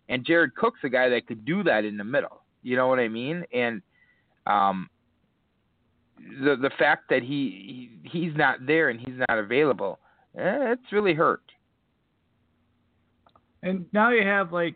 And 0.09 0.25
Jared 0.25 0.55
Cook's 0.55 0.79
a 0.83 0.89
guy 0.89 1.09
that 1.09 1.27
could 1.27 1.45
do 1.45 1.63
that 1.63 1.85
in 1.85 1.97
the 1.97 2.03
middle. 2.03 2.43
You 2.63 2.75
know 2.75 2.87
what 2.87 2.99
I 2.99 3.07
mean? 3.07 3.43
And 3.53 3.81
um, 4.45 4.89
the 6.17 6.55
the 6.55 6.71
fact 6.77 7.09
that 7.09 7.21
he, 7.21 7.91
he 8.03 8.19
he's 8.19 8.35
not 8.35 8.65
there 8.65 8.89
and 8.89 8.99
he's 8.99 9.17
not 9.29 9.37
available, 9.37 9.99
eh, 10.37 10.71
it's 10.71 10.91
really 10.91 11.13
hurt. 11.13 11.43
And 13.63 13.85
now 13.91 14.11
you 14.11 14.25
have 14.25 14.51
like 14.51 14.75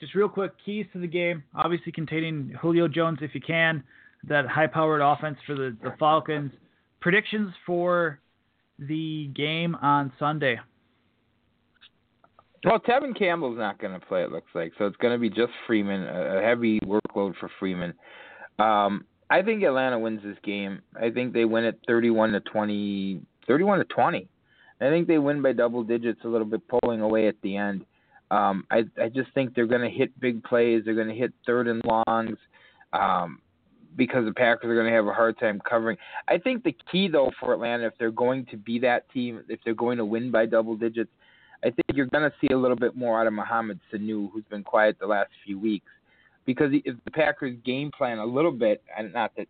just 0.00 0.14
real 0.14 0.28
quick 0.28 0.52
keys 0.64 0.86
to 0.92 1.00
the 1.00 1.06
game. 1.06 1.42
Obviously 1.54 1.92
containing 1.92 2.56
Julio 2.60 2.88
Jones 2.88 3.18
if 3.22 3.34
you 3.34 3.40
can, 3.40 3.82
that 4.28 4.46
high-powered 4.46 5.00
offense 5.00 5.38
for 5.46 5.54
the, 5.54 5.76
the 5.82 5.94
Falcons. 5.98 6.52
Predictions 7.00 7.52
for 7.64 8.20
the 8.78 9.30
game 9.34 9.74
on 9.76 10.12
Sunday. 10.18 10.58
Well, 12.64 12.80
Tevin 12.80 13.16
Campbell's 13.16 13.58
not 13.58 13.80
going 13.80 13.98
to 13.98 14.04
play. 14.04 14.22
It 14.22 14.32
looks 14.32 14.50
like 14.54 14.72
so. 14.76 14.86
It's 14.86 14.96
going 14.96 15.12
to 15.12 15.18
be 15.18 15.28
just 15.28 15.52
Freeman, 15.66 16.02
a 16.02 16.42
heavy 16.42 16.80
workload 16.80 17.36
for 17.38 17.50
Freeman. 17.60 17.94
Um, 18.58 19.04
I 19.30 19.42
think 19.42 19.62
Atlanta 19.62 19.98
wins 19.98 20.20
this 20.24 20.36
game. 20.42 20.80
I 21.00 21.10
think 21.10 21.32
they 21.32 21.44
win 21.44 21.64
it 21.64 21.78
31 21.86 22.32
to 22.32 22.40
20, 22.40 23.20
31 23.46 23.78
to 23.78 23.84
20. 23.84 24.28
I 24.80 24.84
think 24.90 25.06
they 25.06 25.18
win 25.18 25.42
by 25.42 25.52
double 25.52 25.84
digits, 25.84 26.20
a 26.24 26.28
little 26.28 26.46
bit 26.46 26.62
pulling 26.68 27.00
away 27.00 27.28
at 27.28 27.36
the 27.42 27.56
end. 27.56 27.84
Um, 28.30 28.66
I 28.70 28.84
I 29.00 29.08
just 29.08 29.32
think 29.34 29.54
they're 29.54 29.66
going 29.66 29.88
to 29.88 29.96
hit 29.96 30.18
big 30.20 30.42
plays. 30.42 30.82
They're 30.84 30.94
going 30.94 31.08
to 31.08 31.14
hit 31.14 31.32
third 31.46 31.68
and 31.68 31.82
longs. 31.84 32.36
Um, 32.92 33.40
because 33.96 34.24
the 34.24 34.32
Packers 34.32 34.70
are 34.70 34.74
going 34.74 34.86
to 34.86 34.92
have 34.92 35.06
a 35.06 35.12
hard 35.12 35.38
time 35.38 35.60
covering. 35.68 35.96
I 36.28 36.38
think 36.38 36.64
the 36.64 36.76
key 36.90 37.08
though 37.08 37.30
for 37.40 37.52
Atlanta, 37.52 37.86
if 37.86 37.94
they're 37.98 38.10
going 38.10 38.46
to 38.46 38.56
be 38.56 38.78
that 38.80 39.10
team, 39.10 39.42
if 39.48 39.60
they're 39.64 39.74
going 39.74 39.98
to 39.98 40.04
win 40.04 40.30
by 40.30 40.46
double 40.46 40.76
digits, 40.76 41.10
I 41.62 41.70
think 41.70 41.84
you're 41.94 42.06
going 42.06 42.30
to 42.30 42.36
see 42.40 42.52
a 42.52 42.58
little 42.58 42.76
bit 42.76 42.94
more 42.94 43.20
out 43.20 43.26
of 43.26 43.32
Mohamed 43.32 43.80
Sanu, 43.92 44.30
who's 44.30 44.44
been 44.50 44.62
quiet 44.62 44.98
the 45.00 45.06
last 45.06 45.30
few 45.44 45.58
weeks, 45.58 45.86
because 46.44 46.70
if 46.72 46.96
the 47.04 47.10
Packers 47.10 47.56
game 47.64 47.90
plan 47.96 48.18
a 48.18 48.26
little 48.26 48.52
bit, 48.52 48.82
and 48.96 49.12
not 49.12 49.32
that 49.36 49.48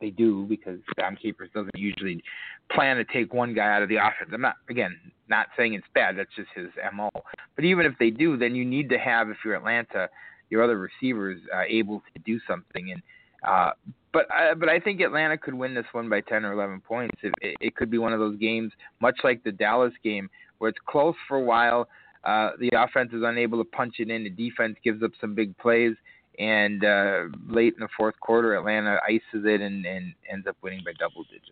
they 0.00 0.10
do, 0.10 0.46
because 0.48 0.78
Dom 0.96 1.16
Capers 1.16 1.50
doesn't 1.54 1.76
usually 1.76 2.22
plan 2.70 2.96
to 2.96 3.04
take 3.04 3.32
one 3.32 3.54
guy 3.54 3.74
out 3.74 3.82
of 3.82 3.88
the 3.88 3.96
offense. 3.96 4.30
I'm 4.32 4.40
not 4.40 4.56
again 4.68 4.96
not 5.28 5.46
saying 5.56 5.74
it's 5.74 5.86
bad. 5.94 6.16
That's 6.16 6.34
just 6.36 6.48
his 6.54 6.68
mo. 6.94 7.10
But 7.54 7.64
even 7.64 7.86
if 7.86 7.94
they 7.98 8.10
do, 8.10 8.36
then 8.36 8.54
you 8.54 8.64
need 8.64 8.88
to 8.90 8.98
have, 8.98 9.28
if 9.28 9.38
you're 9.44 9.56
Atlanta, 9.56 10.08
your 10.50 10.62
other 10.62 10.78
receivers 10.78 11.40
uh, 11.54 11.62
able 11.66 12.02
to 12.14 12.22
do 12.24 12.38
something. 12.46 12.92
And 12.92 13.02
uh, 13.44 13.70
but 14.12 14.26
I, 14.32 14.54
but 14.54 14.68
I 14.68 14.80
think 14.80 15.00
Atlanta 15.00 15.36
could 15.36 15.54
win 15.54 15.74
this 15.74 15.84
one 15.92 16.08
by 16.08 16.20
10 16.22 16.44
or 16.44 16.52
11 16.52 16.80
points. 16.80 17.16
It, 17.22 17.34
it, 17.42 17.56
it 17.60 17.76
could 17.76 17.90
be 17.90 17.98
one 17.98 18.12
of 18.12 18.18
those 18.18 18.36
games, 18.38 18.72
much 19.00 19.16
like 19.22 19.44
the 19.44 19.52
Dallas 19.52 19.92
game, 20.02 20.30
where 20.58 20.70
it's 20.70 20.78
close 20.88 21.14
for 21.28 21.36
a 21.36 21.42
while. 21.42 21.88
Uh, 22.24 22.50
the 22.58 22.70
offense 22.76 23.10
is 23.12 23.22
unable 23.24 23.62
to 23.62 23.70
punch 23.70 23.96
it 23.98 24.10
in. 24.10 24.24
The 24.24 24.30
defense 24.30 24.76
gives 24.82 25.02
up 25.02 25.10
some 25.20 25.34
big 25.34 25.56
plays, 25.58 25.94
and 26.38 26.84
uh, 26.84 27.24
late 27.46 27.74
in 27.74 27.80
the 27.80 27.88
fourth 27.96 28.18
quarter, 28.20 28.56
Atlanta 28.56 28.98
ices 29.06 29.44
it 29.44 29.60
and, 29.60 29.84
and 29.84 30.14
ends 30.32 30.46
up 30.46 30.56
winning 30.62 30.80
by 30.84 30.92
double 30.98 31.24
digits. 31.24 31.50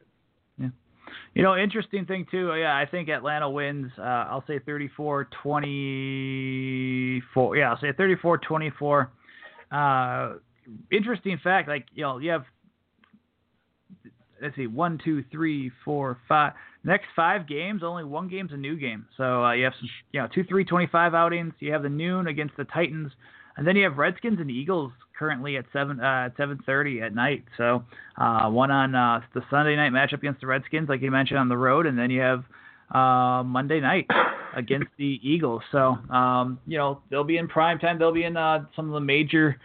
Yeah. 0.59 0.69
You 1.35 1.43
know, 1.43 1.57
interesting 1.57 2.07
thing 2.07 2.27
too. 2.31 2.55
Yeah, 2.55 2.77
I 2.77 2.87
think 2.87 3.09
Atlanta 3.09 3.51
wins. 3.51 3.91
Uh, 3.99 4.03
I'll 4.03 4.45
say 4.47 4.59
34-24. 4.59 7.59
Yeah, 7.59 7.71
I'll 7.71 7.81
say 7.81 7.93
34-24. 7.93 9.09
Uh, 9.71 10.35
interesting 10.91 11.39
fact, 11.43 11.69
like 11.69 11.87
you 11.95 12.03
know, 12.03 12.19
you 12.19 12.31
have 12.31 12.45
let's 14.43 14.57
see, 14.57 14.67
one, 14.67 15.01
two, 15.05 15.25
three, 15.33 15.71
four, 15.85 16.19
five. 16.29 16.53
Next 16.85 17.07
five 17.17 17.49
games, 17.49 17.83
only 17.83 18.05
one 18.05 18.29
game's 18.29 18.53
a 18.53 18.57
new 18.57 18.77
game. 18.77 19.07
So 19.17 19.45
uh, 19.45 19.53
you 19.53 19.65
have 19.65 19.73
some, 19.81 19.89
you 20.13 20.21
know, 20.21 20.29
two, 20.33 20.45
three, 20.45 20.65
twenty-five 20.65 21.15
outings. 21.15 21.55
You 21.61 21.73
have 21.73 21.83
the 21.83 21.89
noon 21.89 22.27
against 22.27 22.57
the 22.57 22.65
Titans, 22.65 23.11
and 23.57 23.67
then 23.67 23.75
you 23.75 23.85
have 23.85 23.97
Redskins 23.97 24.39
and 24.39 24.51
Eagles 24.51 24.93
currently 25.19 25.57
at 25.57 25.65
seven 25.73 25.99
uh, 26.01 26.27
at 26.27 26.37
seven 26.37 26.59
thirty 26.67 27.01
at 27.01 27.15
night. 27.15 27.45
So 27.57 27.85
uh, 28.19 28.51
one 28.51 28.71
on 28.71 28.95
uh, 28.95 29.23
the 29.33 29.43
Sunday 29.51 29.77
night 29.77 29.93
matchup 29.93 30.19
against 30.19 30.43
the 30.43 30.47
Redskins, 30.47 30.89
like 30.89 31.01
you 31.01 31.11
mentioned 31.11 31.39
on 31.39 31.49
the 31.49 31.57
road, 31.57 31.87
and 31.87 31.99
then 31.99 32.11
you 32.11 32.21
have 32.21 32.45
uh, 32.95 33.43
Monday 33.45 33.81
night 33.81 34.07
against 34.55 34.89
the 34.99 35.19
Eagles. 35.23 35.63
So 35.73 35.97
um, 36.11 36.59
you 36.67 36.77
know 36.77 37.01
they'll 37.11 37.25
be 37.25 37.39
in 37.39 37.49
prime 37.49 37.79
time. 37.79 37.99
They'll 37.99 38.13
be 38.13 38.25
in 38.25 38.37
uh, 38.37 38.67
some 38.77 38.89
of 38.89 38.93
the 38.93 39.01
major 39.01 39.59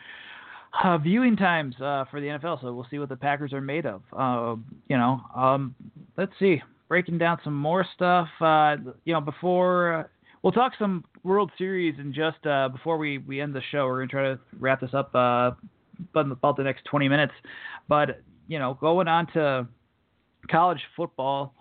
uh, 0.83 0.97
viewing 0.97 1.35
times 1.35 1.75
uh, 1.81 2.05
for 2.11 2.21
the 2.21 2.27
NFL. 2.27 2.61
So 2.61 2.73
we'll 2.73 2.87
see 2.89 2.99
what 2.99 3.09
the 3.09 3.15
Packers 3.15 3.53
are 3.53 3.61
made 3.61 3.85
of. 3.85 4.01
Uh, 4.15 4.55
you 4.87 4.97
know, 4.97 5.21
um, 5.35 5.75
let's 6.17 6.33
see. 6.39 6.61
Breaking 6.87 7.17
down 7.17 7.39
some 7.43 7.55
more 7.55 7.85
stuff. 7.95 8.27
Uh, 8.41 8.77
you 9.05 9.13
know, 9.13 9.21
before 9.21 9.93
uh, 9.93 10.03
we'll 10.41 10.53
talk 10.53 10.73
some 10.79 11.03
World 11.23 11.51
Series 11.57 11.95
and 11.99 12.13
just 12.13 12.45
uh, 12.45 12.69
before 12.69 12.97
we 12.97 13.19
we 13.19 13.41
end 13.41 13.53
the 13.53 13.61
show, 13.71 13.85
we're 13.85 14.05
gonna 14.05 14.07
try 14.07 14.23
to 14.23 14.39
wrap 14.59 14.81
this 14.81 14.93
up 14.93 15.13
uh, 15.13 15.51
but 16.13 16.31
about 16.31 16.57
the 16.57 16.63
next 16.63 16.85
20 16.85 17.09
minutes. 17.09 17.33
But 17.87 18.21
you 18.47 18.59
know, 18.59 18.77
going 18.79 19.07
on 19.07 19.27
to 19.33 19.67
college 20.49 20.81
football. 20.95 21.53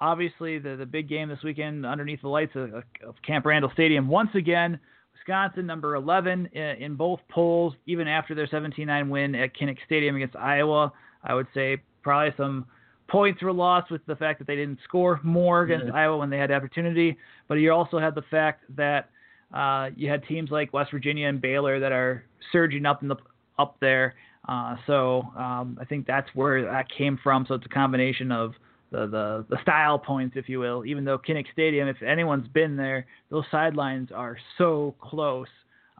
Obviously, 0.00 0.58
the 0.58 0.76
the 0.76 0.86
big 0.86 1.08
game 1.08 1.28
this 1.28 1.42
weekend 1.42 1.86
underneath 1.86 2.20
the 2.20 2.28
lights 2.28 2.52
of, 2.54 2.74
of 2.74 3.14
Camp 3.26 3.46
Randall 3.46 3.70
Stadium 3.72 4.08
once 4.08 4.30
again. 4.34 4.78
Wisconsin, 5.18 5.66
number 5.66 5.94
11 5.94 6.50
in, 6.52 6.62
in 6.62 6.94
both 6.94 7.20
polls, 7.28 7.74
even 7.86 8.08
after 8.08 8.34
their 8.34 8.46
17-9 8.46 9.08
win 9.08 9.34
at 9.34 9.56
Kinnick 9.56 9.78
Stadium 9.86 10.16
against 10.16 10.36
Iowa. 10.36 10.92
I 11.24 11.34
would 11.34 11.46
say 11.54 11.78
probably 12.02 12.34
some 12.36 12.66
points 13.08 13.42
were 13.42 13.52
lost 13.52 13.90
with 13.90 14.04
the 14.06 14.16
fact 14.16 14.38
that 14.38 14.46
they 14.46 14.56
didn't 14.56 14.78
score 14.84 15.20
more 15.22 15.62
against 15.62 15.86
mm-hmm. 15.86 15.96
Iowa 15.96 16.18
when 16.18 16.30
they 16.30 16.38
had 16.38 16.50
the 16.50 16.54
opportunity. 16.54 17.16
But 17.48 17.54
you 17.54 17.72
also 17.72 17.98
had 17.98 18.14
the 18.14 18.24
fact 18.30 18.64
that 18.76 19.10
uh, 19.54 19.90
you 19.96 20.10
had 20.10 20.24
teams 20.26 20.50
like 20.50 20.72
West 20.72 20.90
Virginia 20.90 21.28
and 21.28 21.40
Baylor 21.40 21.80
that 21.80 21.92
are 21.92 22.24
surging 22.52 22.86
up 22.86 23.02
in 23.02 23.08
the 23.08 23.16
up 23.58 23.76
there. 23.80 24.14
Uh, 24.48 24.76
so 24.86 25.22
um, 25.36 25.78
I 25.80 25.84
think 25.84 26.06
that's 26.06 26.28
where 26.34 26.64
that 26.64 26.86
came 26.96 27.18
from. 27.22 27.46
So 27.48 27.54
it's 27.54 27.66
a 27.66 27.70
combination 27.70 28.30
of 28.30 28.54
the, 28.96 29.06
the 29.06 29.46
the 29.48 29.62
style 29.62 29.98
points, 29.98 30.36
if 30.36 30.48
you 30.48 30.58
will. 30.58 30.84
Even 30.86 31.04
though 31.04 31.18
Kinnick 31.18 31.46
Stadium, 31.52 31.88
if 31.88 32.02
anyone's 32.02 32.48
been 32.48 32.76
there, 32.76 33.06
those 33.30 33.44
sidelines 33.50 34.10
are 34.14 34.36
so 34.58 34.94
close. 35.00 35.48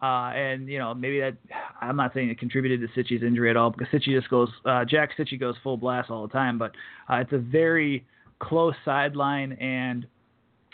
Uh, 0.03 0.31
and 0.35 0.69
you 0.69 0.79
know 0.79 0.93
maybe 0.93 1.21
that 1.21 1.37
I'm 1.81 1.97
not 1.97 2.13
saying 2.13 2.29
it 2.29 2.39
contributed 2.39 2.81
to 2.81 3.01
Cichy's 3.01 3.23
injury 3.23 3.49
at 3.49 3.57
all 3.57 3.71
because 3.71 3.89
Cichy 3.89 4.15
just 4.15 4.29
goes 4.29 4.51
uh, 4.67 4.85
Jack 4.85 5.11
Cichy 5.19 5.41
goes 5.41 5.55
full 5.63 5.79
blast 5.79 6.11
all 6.11 6.27
the 6.27 6.33
time, 6.33 6.59
but 6.59 6.73
uh, 7.11 7.17
it's 7.17 7.33
a 7.33 7.39
very 7.39 8.05
close 8.39 8.75
sideline 8.85 9.53
and 9.53 10.07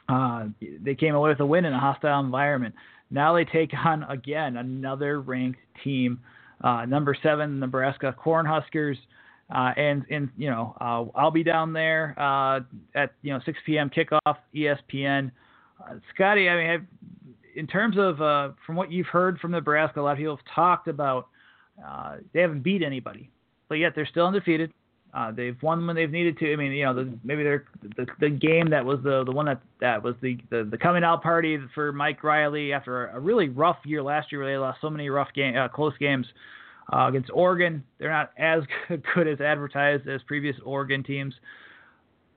uh, 0.09 0.47
they 0.81 0.97
came 0.97 1.15
away 1.15 1.31
with 1.31 1.39
a 1.39 1.47
win 1.47 1.65
in 1.65 1.73
a 1.73 1.79
hostile 1.79 2.19
environment. 2.19 2.75
Now 3.13 3.35
they 3.35 3.45
take 3.45 3.71
on 3.85 4.03
again 4.05 4.57
another 4.57 5.21
ranked 5.21 5.61
team, 5.85 6.21
uh, 6.63 6.85
number 6.87 7.17
seven 7.23 7.61
Nebraska 7.61 8.15
Cornhuskers. 8.19 8.97
Uh, 9.51 9.73
and 9.77 10.05
and 10.11 10.31
you 10.37 10.49
know 10.49 10.75
uh, 10.81 11.05
I'll 11.19 11.31
be 11.31 11.43
down 11.43 11.73
there 11.73 12.15
uh, 12.19 12.61
at 12.95 13.13
you 13.23 13.33
know 13.33 13.41
6 13.45 13.59
p.m. 13.67 13.91
kickoff 13.91 14.37
ESPN. 14.55 15.31
Uh, 15.81 15.95
Scotty, 16.15 16.49
I 16.49 16.57
mean, 16.57 16.67
have, 16.69 16.83
in 17.55 17.67
terms 17.67 17.97
of 17.99 18.23
uh, 18.23 18.51
from 18.67 18.77
what 18.77 18.91
you've 18.91 19.09
heard 19.09 19.39
from 19.41 19.51
Nebraska, 19.51 20.01
a 20.01 20.03
lot 20.03 20.13
of 20.13 20.19
people 20.19 20.37
have 20.37 20.55
talked 20.55 20.89
about 20.89 21.29
uh, 21.87 22.17
they 22.33 22.41
haven't 22.41 22.63
beat 22.63 22.83
anybody, 22.83 23.31
but 23.69 23.75
yet 23.75 23.93
they're 23.95 24.07
still 24.07 24.27
undefeated. 24.27 24.73
they've 25.35 25.61
won 25.61 25.87
when 25.87 25.97
they've 25.97 26.11
needed 26.11 26.39
to. 26.39 26.51
I 26.51 26.57
mean, 26.57 26.73
you 26.73 26.87
know, 26.87 26.95
the, 26.95 27.19
maybe 27.23 27.43
they're 27.43 27.65
the, 27.97 28.07
the 28.21 28.31
game 28.31 28.71
that 28.71 28.85
was 28.85 29.01
the 29.03 29.25
the 29.25 29.33
one 29.33 29.45
that 29.47 29.61
that 29.81 30.03
was 30.03 30.15
the, 30.23 30.39
the 30.51 30.65
the 30.71 30.79
coming 30.79 31.05
out 31.05 31.23
party 31.23 31.59
for 31.75 31.93
Mike 31.93 32.25
Riley 32.25 32.73
after 32.73 33.09
a, 33.09 33.17
a 33.17 33.21
really 33.21 33.51
rough 33.51 33.79
year 33.85 34.03
last 34.03 34.33
year. 34.33 34.41
Where 34.41 34.51
they 34.51 34.57
lost 34.57 34.81
so 34.81 34.89
many 34.89 35.11
rough 35.11 35.33
game 35.35 35.55
close 35.75 35.95
games 35.99 36.27
uh, 36.93 37.07
against 37.09 37.31
Oregon. 37.33 37.85
They're 37.99 38.11
not 38.11 38.31
as 38.39 38.63
good 39.15 39.29
as 39.29 39.41
advertised 39.41 40.09
as 40.09 40.21
previous 40.27 40.57
Oregon 40.65 41.03
teams. 41.03 41.35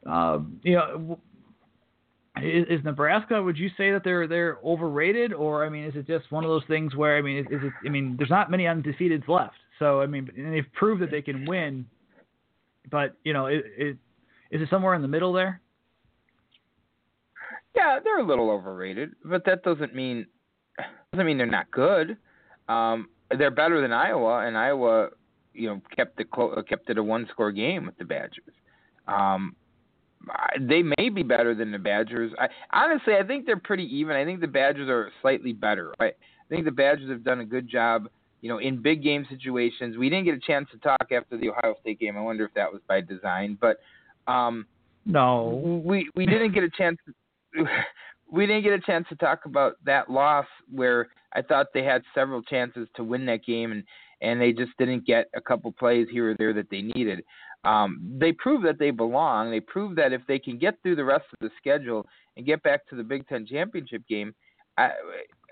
Uh, 0.06 0.40
you 0.64 0.76
know, 0.76 1.20
is, 2.42 2.66
is, 2.70 2.84
Nebraska? 2.84 3.42
Would 3.42 3.58
you 3.58 3.70
say 3.78 3.92
that 3.92 4.04
they're 4.04 4.28
they're 4.28 4.58
overrated, 4.64 5.34
or 5.34 5.66
I 5.66 5.70
mean, 5.70 5.86
is 5.86 5.96
it 5.96 6.06
just 6.06 6.32
one 6.32 6.44
of 6.44 6.50
those 6.50 6.64
things 6.68 6.96
where 6.96 7.18
I 7.18 7.22
mean, 7.22 7.40
is, 7.40 7.46
is 7.50 7.62
it? 7.64 7.74
I 7.86 7.90
mean, 7.90 8.16
there's 8.18 8.30
not 8.30 8.52
many 8.52 8.66
undefeateds 8.66 9.28
left, 9.28 9.56
so 9.80 10.02
I 10.02 10.06
mean, 10.06 10.30
they've 10.36 10.72
proved 10.74 11.02
that 11.02 11.12
they 11.12 11.22
can 11.22 11.46
win, 11.46 11.86
but 12.92 13.16
you 13.24 13.34
know, 13.34 13.48
it, 13.48 13.64
it, 13.78 13.98
is 14.52 14.62
it 14.62 14.70
somewhere 14.70 14.94
in 14.94 15.02
the 15.02 15.08
middle 15.08 15.34
there? 15.34 15.62
Yeah, 17.76 18.00
they're 18.04 18.20
a 18.20 18.26
little 18.26 18.50
overrated, 18.50 19.12
but 19.24 19.44
that 19.46 19.64
doesn't 19.64 19.96
mean 19.96 20.28
doesn't 21.12 21.26
mean 21.26 21.38
they're 21.38 21.48
not 21.48 21.72
good. 21.72 22.18
Um, 22.68 23.10
they're 23.38 23.52
better 23.52 23.82
than 23.82 23.92
Iowa, 23.92 24.46
and 24.46 24.58
Iowa, 24.58 25.10
you 25.54 25.68
know, 25.68 25.82
kept 25.96 26.20
it 26.20 26.32
clo- 26.32 26.62
kept 26.68 26.90
it 26.90 26.98
a 26.98 27.04
one 27.04 27.28
score 27.32 27.52
game 27.52 27.86
with 27.86 27.98
the 27.98 28.06
Badgers. 28.06 28.54
Um, 29.08 29.56
they 30.60 30.82
may 30.82 31.10
be 31.10 31.24
better 31.24 31.54
than 31.54 31.72
the 31.72 31.78
Badgers. 31.80 32.32
I, 32.40 32.48
honestly, 32.72 33.14
I 33.16 33.24
think 33.24 33.46
they're 33.46 33.58
pretty 33.58 33.84
even. 33.96 34.16
I 34.16 34.26
think 34.26 34.42
the 34.42 34.48
Badgers 34.48 34.90
are 34.90 35.12
slightly 35.22 35.54
better. 35.54 35.94
I, 36.00 36.06
I 36.06 36.14
think 36.50 36.66
the 36.66 36.72
Badgers 36.72 37.10
have 37.10 37.24
done 37.24 37.42
a 37.42 37.46
good 37.46 37.70
job, 37.70 38.08
you 38.42 38.50
know, 38.50 38.58
in 38.60 38.82
big 38.82 39.04
game 39.04 39.26
situations. 39.30 39.98
We 39.98 40.10
didn't 40.10 40.26
get 40.26 40.36
a 40.36 40.40
chance 40.40 40.68
to 40.72 40.78
talk 40.78 41.12
after 41.12 41.38
the 41.38 41.50
Ohio 41.50 41.76
State 41.82 42.00
game. 42.00 42.18
I 42.18 42.22
wonder 42.22 42.46
if 42.46 42.54
that 42.56 42.72
was 42.72 42.82
by 42.88 43.02
design, 43.02 43.58
but 43.60 43.78
um, 44.32 44.66
no, 45.06 45.82
we 45.86 46.10
we 46.16 46.26
didn't 46.26 46.54
get 46.54 46.64
a 46.64 46.70
chance. 46.70 46.98
We 48.32 48.46
didn't 48.46 48.64
get 48.64 48.74
a 48.74 48.80
chance 48.80 49.06
to 49.10 49.16
talk 49.16 49.46
about 49.46 49.76
that 49.86 50.10
loss 50.10 50.48
where 50.70 51.08
I 51.34 51.42
thought 51.42 51.68
they 51.74 51.84
had 51.84 52.04
several 52.14 52.42
chances 52.42 52.88
to 52.96 53.04
win 53.04 53.26
that 53.28 53.46
game 53.46 53.72
and 53.72 53.84
and 54.22 54.40
they 54.40 54.54
just 54.54 54.72
didn't 54.78 55.06
get 55.06 55.28
a 55.36 55.42
couple 55.42 55.72
plays 55.72 56.08
here 56.10 56.32
or 56.32 56.36
there 56.36 56.54
that 56.54 56.70
they 56.72 56.82
needed. 56.82 57.24
Um, 57.66 58.00
they 58.18 58.32
prove 58.32 58.64
that 58.64 58.80
they 58.80 58.92
belong. 58.92 59.52
They 59.52 59.60
prove 59.60 59.96
that 59.98 60.14
if 60.14 60.22
they 60.28 60.40
can 60.40 60.58
get 60.58 60.76
through 60.82 60.96
the 60.96 61.04
rest 61.04 61.26
of 61.34 61.40
the 61.42 61.50
schedule 61.58 62.06
and 62.38 62.46
get 62.46 62.64
back 62.64 62.88
to 62.88 62.96
the 62.96 63.04
Big 63.04 63.28
Ten 63.28 63.46
championship 63.46 64.08
game, 64.08 64.34
I 64.78 64.92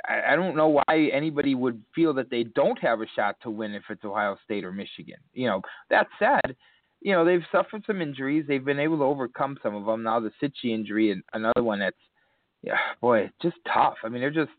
I 0.08 0.36
don't 0.36 0.56
know 0.56 0.68
why 0.68 1.10
anybody 1.14 1.56
would 1.56 1.82
feel 1.96 2.14
that 2.16 2.30
they 2.30 2.44
don't 2.44 2.80
have 2.80 3.02
a 3.02 3.08
shot 3.16 3.38
to 3.44 3.50
win 3.50 3.74
if 3.74 3.84
it's 3.90 4.04
Ohio 4.04 4.38
State 4.44 4.66
or 4.66 4.72
Michigan. 4.72 5.18
You 5.34 5.48
know, 5.48 5.62
that 5.90 6.08
said, 6.20 6.56
you 7.02 7.14
know 7.14 7.26
they've 7.26 7.46
suffered 7.52 7.84
some 7.88 8.02
injuries. 8.02 8.46
They've 8.48 8.64
been 8.64 8.80
able 8.80 8.98
to 8.98 9.04
overcome 9.04 9.58
some 9.64 9.76
of 9.76 9.86
them. 9.86 10.04
Now 10.04 10.20
the 10.20 10.32
Cichy 10.42 10.74
injury 10.74 11.12
and 11.12 11.24
another 11.34 11.64
one 11.64 11.80
that's 11.80 11.98
yeah, 12.64 12.78
boy, 13.02 13.30
just 13.42 13.58
tough. 13.72 13.96
I 14.04 14.10
mean, 14.10 14.22
they're 14.22 14.32
just 14.32 14.52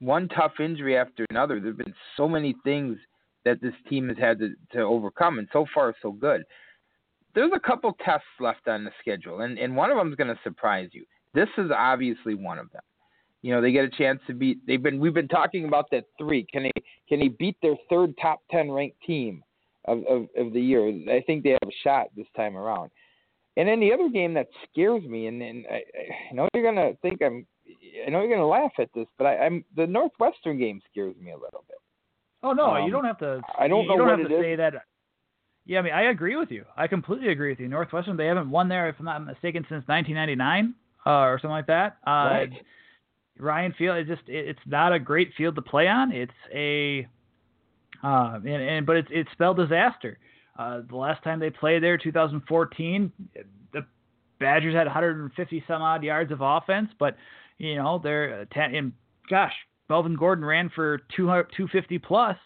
one 0.00 0.28
tough 0.28 0.52
injury 0.58 0.96
after 0.96 1.26
another. 1.30 1.60
There've 1.60 1.76
been 1.76 1.94
so 2.16 2.26
many 2.28 2.56
things 2.64 2.98
that 3.44 3.60
this 3.60 3.74
team 3.88 4.08
has 4.08 4.18
had 4.18 4.38
to, 4.38 4.54
to 4.72 4.80
overcome, 4.80 5.38
and 5.38 5.48
so 5.52 5.66
far 5.74 5.94
so 6.02 6.12
good. 6.12 6.42
There's 7.34 7.52
a 7.54 7.60
couple 7.60 7.94
tests 8.04 8.26
left 8.40 8.66
on 8.66 8.84
the 8.84 8.90
schedule, 9.00 9.42
and, 9.42 9.58
and 9.58 9.76
one 9.76 9.90
of 9.90 9.96
them 9.96 10.08
is 10.08 10.16
going 10.16 10.34
to 10.34 10.40
surprise 10.42 10.88
you. 10.92 11.04
This 11.32 11.48
is 11.58 11.70
obviously 11.74 12.34
one 12.34 12.58
of 12.58 12.70
them. 12.72 12.82
You 13.42 13.54
know, 13.54 13.62
they 13.62 13.72
get 13.72 13.84
a 13.84 13.90
chance 13.90 14.20
to 14.26 14.34
beat. 14.34 14.58
They've 14.66 14.82
been 14.82 14.98
we've 14.98 15.14
been 15.14 15.28
talking 15.28 15.64
about 15.64 15.86
that 15.92 16.04
three. 16.18 16.44
Can 16.52 16.64
they 16.64 16.72
can 17.08 17.20
they 17.20 17.28
beat 17.28 17.56
their 17.62 17.76
third 17.88 18.14
top 18.20 18.40
ten 18.50 18.70
ranked 18.70 19.00
team 19.06 19.42
of, 19.86 19.98
of, 20.06 20.26
of 20.36 20.52
the 20.52 20.60
year? 20.60 20.88
I 20.88 21.22
think 21.26 21.44
they 21.44 21.50
have 21.50 21.68
a 21.68 21.82
shot 21.82 22.08
this 22.16 22.26
time 22.36 22.56
around. 22.56 22.90
And 23.56 23.68
then 23.68 23.80
the 23.80 23.92
other 23.92 24.08
game 24.08 24.34
that 24.34 24.48
scares 24.70 25.02
me, 25.04 25.26
and, 25.26 25.42
and 25.42 25.66
I, 25.70 25.82
I 26.30 26.34
know 26.34 26.48
you're 26.54 26.64
gonna 26.64 26.92
think 27.02 27.20
I'm 27.22 27.46
I 28.06 28.10
know 28.10 28.20
you're 28.20 28.28
going 28.28 28.40
to 28.40 28.46
laugh 28.46 28.72
at 28.78 28.88
this, 28.94 29.06
but 29.16 29.26
I, 29.26 29.36
I'm 29.38 29.64
the 29.76 29.86
Northwestern 29.86 30.58
game 30.58 30.80
scares 30.90 31.14
me 31.20 31.30
a 31.30 31.36
little 31.36 31.64
bit. 31.68 31.76
Oh 32.42 32.52
no, 32.52 32.70
Um, 32.76 32.84
you 32.86 32.90
don't 32.92 33.04
have 33.04 33.18
to. 33.18 33.40
I 33.58 33.68
don't 33.68 33.82
you, 33.82 33.88
know 33.88 33.94
you 33.94 33.98
don't 33.98 34.08
what 34.08 34.18
have 34.18 34.26
it 34.26 34.28
to 34.28 34.36
is. 34.38 34.42
say 34.42 34.56
that. 34.56 34.74
Yeah, 35.66 35.78
I 35.78 35.82
mean, 35.82 35.92
I 35.92 36.02
agree 36.10 36.36
with 36.36 36.50
you. 36.50 36.64
I 36.76 36.86
completely 36.88 37.28
agree 37.28 37.50
with 37.50 37.60
you. 37.60 37.68
Northwestern, 37.68 38.16
they 38.16 38.26
haven't 38.26 38.50
won 38.50 38.68
there, 38.68 38.88
if 38.88 38.96
I'm 38.98 39.04
not 39.04 39.24
mistaken, 39.24 39.62
since 39.68 39.86
1999 39.86 40.74
uh, 41.06 41.10
or 41.10 41.38
something 41.38 41.50
like 41.50 41.66
that. 41.66 41.98
Uh, 42.06 42.10
Right. 42.10 42.50
Ryan 43.38 43.74
Field, 43.78 43.96
it 43.98 44.06
just 44.06 44.28
it, 44.28 44.48
it's 44.48 44.60
not 44.66 44.92
a 44.92 44.98
great 44.98 45.30
field 45.36 45.54
to 45.56 45.62
play 45.62 45.86
on. 45.86 46.12
It's 46.12 46.32
a, 46.52 47.06
uh, 48.02 48.34
and, 48.36 48.46
and 48.46 48.86
but 48.86 48.96
it's 48.96 49.08
it's 49.10 49.30
spelled 49.32 49.58
disaster. 49.58 50.18
Uh, 50.58 50.82
the 50.88 50.96
last 50.96 51.22
time 51.24 51.40
they 51.40 51.50
played 51.50 51.82
there, 51.82 51.96
2014, 51.96 53.12
the 53.72 53.80
Badgers 54.38 54.74
had 54.74 54.86
150 54.86 55.64
some 55.66 55.82
odd 55.82 56.02
yards 56.02 56.32
of 56.32 56.40
offense, 56.40 56.88
but 56.98 57.16
you 57.58 57.76
know 57.76 58.00
they're 58.02 58.46
uh, 58.56 58.60
and 58.60 58.92
gosh, 59.28 59.52
Melvin 59.88 60.16
Gordon 60.16 60.44
ran 60.44 60.70
for 60.74 61.02
200, 61.16 61.50
250 61.56 61.98
plus, 61.98 62.36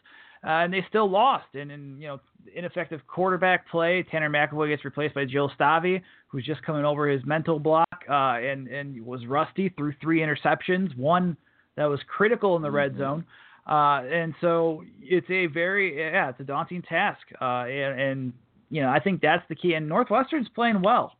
uh, 0.44 0.48
and 0.48 0.72
they 0.72 0.84
still 0.88 1.10
lost. 1.10 1.46
And, 1.54 1.70
and 1.70 2.00
you 2.00 2.08
know 2.08 2.20
ineffective 2.54 3.00
quarterback 3.06 3.68
play. 3.68 4.04
Tanner 4.10 4.30
McEvoy 4.30 4.68
gets 4.68 4.84
replaced 4.84 5.14
by 5.14 5.24
Joe 5.24 5.48
Stave, 5.54 6.02
who's 6.28 6.44
just 6.44 6.62
coming 6.62 6.84
over 6.84 7.08
his 7.08 7.24
mental 7.24 7.58
block 7.58 8.04
uh, 8.08 8.38
and 8.38 8.68
and 8.68 9.04
was 9.04 9.26
rusty 9.26 9.70
through 9.70 9.94
three 10.00 10.20
interceptions, 10.20 10.96
one 10.96 11.36
that 11.76 11.86
was 11.86 12.00
critical 12.06 12.56
in 12.56 12.62
the 12.62 12.70
red 12.70 12.96
zone. 12.96 13.24
Uh, 13.66 14.02
and 14.04 14.34
so 14.40 14.84
it's 15.00 15.28
a 15.30 15.46
very 15.46 15.98
yeah, 15.98 16.30
it's 16.30 16.40
a 16.40 16.44
daunting 16.44 16.82
task. 16.82 17.22
Uh, 17.40 17.64
and, 17.64 18.00
and 18.00 18.32
you 18.70 18.82
know 18.82 18.90
I 18.90 19.00
think 19.00 19.20
that's 19.20 19.42
the 19.48 19.54
key. 19.54 19.74
And 19.74 19.88
Northwestern's 19.88 20.48
playing 20.54 20.82
well. 20.82 21.16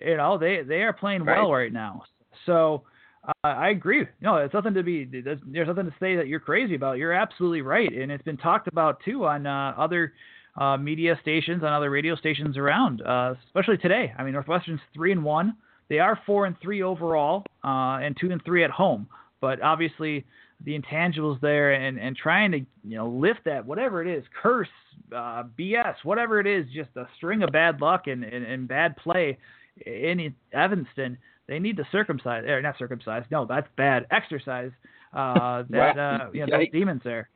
You 0.00 0.16
know 0.16 0.38
they 0.38 0.62
they 0.66 0.82
are 0.82 0.92
playing 0.92 1.24
well 1.24 1.52
right 1.52 1.72
now. 1.72 2.02
So. 2.46 2.84
Uh, 3.24 3.46
I 3.46 3.68
agree. 3.68 4.04
No, 4.20 4.38
it's 4.38 4.52
nothing 4.52 4.74
to 4.74 4.82
be. 4.82 5.04
There's, 5.04 5.38
there's 5.46 5.68
nothing 5.68 5.84
to 5.84 5.94
say 6.00 6.16
that 6.16 6.26
you're 6.26 6.40
crazy 6.40 6.74
about. 6.74 6.98
You're 6.98 7.12
absolutely 7.12 7.62
right, 7.62 7.88
and 7.92 8.10
it's 8.10 8.24
been 8.24 8.36
talked 8.36 8.66
about 8.66 8.98
too 9.04 9.26
on 9.26 9.46
uh, 9.46 9.74
other 9.78 10.12
uh, 10.56 10.76
media 10.76 11.16
stations, 11.22 11.62
on 11.62 11.72
other 11.72 11.88
radio 11.88 12.16
stations 12.16 12.56
around, 12.56 13.00
uh, 13.02 13.34
especially 13.46 13.78
today. 13.78 14.12
I 14.18 14.24
mean, 14.24 14.32
Northwestern's 14.32 14.80
three 14.92 15.12
and 15.12 15.22
one. 15.22 15.54
They 15.88 15.98
are 15.98 16.18
four 16.26 16.46
and 16.46 16.56
three 16.60 16.82
overall, 16.82 17.44
uh, 17.62 18.02
and 18.02 18.16
two 18.20 18.30
and 18.30 18.42
three 18.44 18.64
at 18.64 18.70
home. 18.70 19.06
But 19.40 19.62
obviously, 19.62 20.24
the 20.64 20.78
intangibles 20.78 21.40
there, 21.40 21.72
and 21.72 21.98
and 21.98 22.16
trying 22.16 22.52
to 22.52 22.58
you 22.58 22.96
know 22.96 23.08
lift 23.08 23.40
that 23.44 23.64
whatever 23.66 24.02
it 24.02 24.08
is, 24.08 24.24
curse, 24.42 24.68
uh, 25.14 25.44
BS, 25.58 25.94
whatever 26.04 26.40
it 26.40 26.46
is, 26.46 26.66
just 26.74 26.90
a 26.96 27.06
string 27.16 27.42
of 27.42 27.50
bad 27.52 27.80
luck 27.80 28.06
and 28.06 28.24
and, 28.24 28.44
and 28.44 28.68
bad 28.68 28.96
play 28.96 29.38
in 29.86 30.34
Evanston 30.52 31.16
they 31.48 31.58
need 31.58 31.76
to 31.78 31.84
circumcise 31.90 32.44
or 32.44 32.60
not 32.60 32.76
circumcise 32.78 33.24
no 33.30 33.46
that's 33.46 33.66
bad 33.76 34.06
exercise 34.10 34.70
uh 35.14 35.62
that 35.70 35.98
uh 35.98 36.28
you 36.32 36.46
know 36.46 36.58
those 36.58 36.68
demons 36.70 37.00
there 37.04 37.28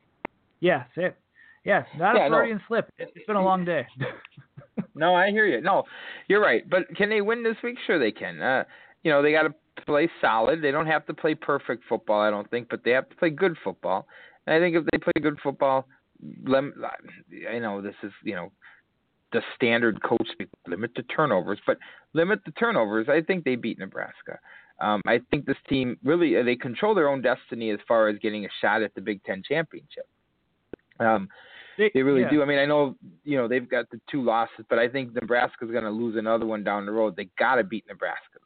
yeah 0.59 0.83
it 0.95 1.17
yeah 1.65 1.83
not 1.97 2.15
Yeah, 2.15 2.27
a 2.27 2.29
no. 2.29 2.37
Freudian 2.37 2.61
slip 2.67 2.89
It- 2.99 3.11
it's 3.15 3.25
been 3.25 3.35
a 3.37 3.43
long 3.43 3.65
day 3.65 3.85
No, 4.95 5.13
I 5.15 5.29
hear 5.31 5.45
you. 5.45 5.61
No, 5.61 5.83
you're 6.27 6.41
right. 6.41 6.67
But 6.69 6.83
can 6.95 7.09
they 7.09 7.21
win 7.21 7.43
this 7.43 7.55
week? 7.63 7.77
Sure, 7.85 7.99
they 7.99 8.11
can. 8.11 8.41
Uh, 8.41 8.63
you 9.03 9.11
know, 9.11 9.21
they 9.21 9.31
got 9.31 9.43
to 9.43 9.53
play 9.85 10.09
solid. 10.21 10.61
They 10.61 10.71
don't 10.71 10.87
have 10.87 11.05
to 11.07 11.13
play 11.13 11.35
perfect 11.35 11.83
football, 11.87 12.21
I 12.21 12.29
don't 12.29 12.49
think, 12.49 12.67
but 12.69 12.83
they 12.83 12.91
have 12.91 13.09
to 13.09 13.15
play 13.15 13.29
good 13.29 13.55
football. 13.63 14.07
And 14.45 14.55
I 14.55 14.59
think 14.59 14.75
if 14.75 14.83
they 14.91 14.97
play 14.97 15.13
good 15.21 15.37
football, 15.41 15.87
lem- 16.45 16.73
I 17.49 17.59
know 17.59 17.81
this 17.81 17.95
is 18.03 18.11
you 18.23 18.35
know 18.35 18.51
the 19.33 19.41
standard 19.55 20.01
coach 20.03 20.27
limit 20.67 20.91
the 20.95 21.03
turnovers, 21.03 21.59
but 21.65 21.77
limit 22.13 22.39
the 22.45 22.51
turnovers. 22.51 23.07
I 23.09 23.21
think 23.21 23.43
they 23.43 23.55
beat 23.55 23.79
Nebraska. 23.79 24.39
Um, 24.79 25.01
I 25.07 25.19
think 25.31 25.45
this 25.45 25.57
team 25.67 25.97
really 26.03 26.41
they 26.43 26.55
control 26.55 26.93
their 26.93 27.09
own 27.09 27.21
destiny 27.21 27.71
as 27.71 27.79
far 27.87 28.07
as 28.07 28.17
getting 28.19 28.45
a 28.45 28.49
shot 28.61 28.81
at 28.83 28.93
the 28.95 29.01
Big 29.01 29.23
Ten 29.23 29.43
championship. 29.47 30.07
Um, 30.99 31.27
they 31.77 32.01
really 32.01 32.21
yeah. 32.21 32.29
do. 32.29 32.41
I 32.41 32.45
mean, 32.45 32.59
I 32.59 32.65
know 32.65 32.95
you 33.23 33.37
know 33.37 33.47
they've 33.47 33.69
got 33.69 33.89
the 33.91 33.99
two 34.09 34.23
losses, 34.23 34.65
but 34.69 34.79
I 34.79 34.87
think 34.87 35.13
Nebraska's 35.13 35.71
going 35.71 35.83
to 35.83 35.91
lose 35.91 36.15
another 36.15 36.45
one 36.45 36.63
down 36.63 36.85
the 36.85 36.91
road. 36.91 37.15
They 37.15 37.29
got 37.37 37.55
to 37.55 37.63
beat 37.63 37.85
Nebraska. 37.87 38.39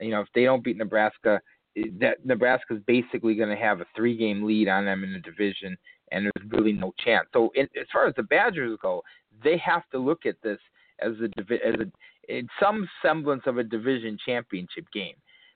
You 0.00 0.10
know, 0.10 0.20
if 0.20 0.28
they 0.34 0.44
don't 0.44 0.64
beat 0.64 0.76
Nebraska, 0.76 1.40
eh, 1.76 1.82
that 2.00 2.24
Nebraska's 2.24 2.80
basically 2.86 3.34
going 3.34 3.48
to 3.48 3.56
have 3.56 3.80
a 3.80 3.86
three-game 3.96 4.44
lead 4.44 4.68
on 4.68 4.84
them 4.84 5.04
in 5.04 5.12
the 5.12 5.18
division, 5.18 5.76
and 6.12 6.24
there's 6.24 6.50
really 6.50 6.72
no 6.72 6.92
chance. 7.04 7.26
So, 7.32 7.50
in, 7.54 7.64
as 7.78 7.86
far 7.92 8.06
as 8.06 8.14
the 8.16 8.22
Badgers 8.22 8.78
go, 8.80 9.02
they 9.42 9.58
have 9.58 9.82
to 9.92 9.98
look 9.98 10.26
at 10.26 10.36
this 10.42 10.58
as 11.00 11.12
a 11.20 11.52
as 11.52 11.74
a 11.80 12.32
in 12.32 12.48
some 12.60 12.88
semblance 13.02 13.42
of 13.46 13.58
a 13.58 13.64
division 13.64 14.18
championship 14.24 14.84
game, 14.92 15.14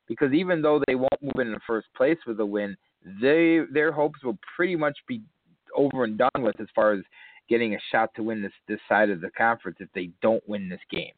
because 0.09 0.33
even 0.33 0.62
though 0.62 0.81
they 0.87 0.94
won't 0.94 1.22
move 1.22 1.38
in 1.38 1.52
the 1.52 1.61
first 1.66 1.88
place 1.96 2.18
with 2.26 2.40
a 2.40 2.46
win, 2.46 2.76
they 3.20 3.61
their 3.72 3.92
hopes 3.92 4.22
will 4.22 4.38
pretty 4.57 4.76
much 4.76 4.96
be 5.07 5.22
over 5.76 6.05
and 6.05 6.18
done 6.18 6.31
with 6.40 6.59
as 6.61 6.68
far 6.74 6.92
as 6.92 7.00
getting 7.48 7.74
a 7.74 7.78
shot 7.90 8.11
to 8.14 8.22
win 8.22 8.42
this 8.42 8.52
this 8.68 8.81
side 8.88 9.11
of 9.11 9.20
the 9.20 9.31
conference 9.37 9.76
if 9.81 9.88
they 9.94 10.11
don't 10.22 10.46
win 10.48 10.68
this 10.68 10.81
game. 10.90 11.12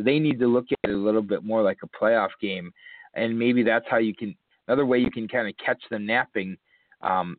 They 0.00 0.18
need 0.18 0.38
to 0.40 0.46
look 0.46 0.66
at 0.70 0.90
it 0.90 0.94
a 0.94 0.98
little 0.98 1.22
bit 1.22 1.44
more 1.44 1.62
like 1.62 1.78
a 1.82 1.88
playoff 1.88 2.30
game, 2.40 2.72
and 3.14 3.38
maybe 3.38 3.62
that's 3.62 3.86
how 3.88 3.98
you 3.98 4.14
can 4.14 4.34
another 4.68 4.86
way 4.86 4.98
you 4.98 5.10
can 5.10 5.28
kind 5.28 5.48
of 5.48 5.54
catch 5.64 5.82
them 5.90 6.06
napping. 6.06 6.56
Um, 7.02 7.36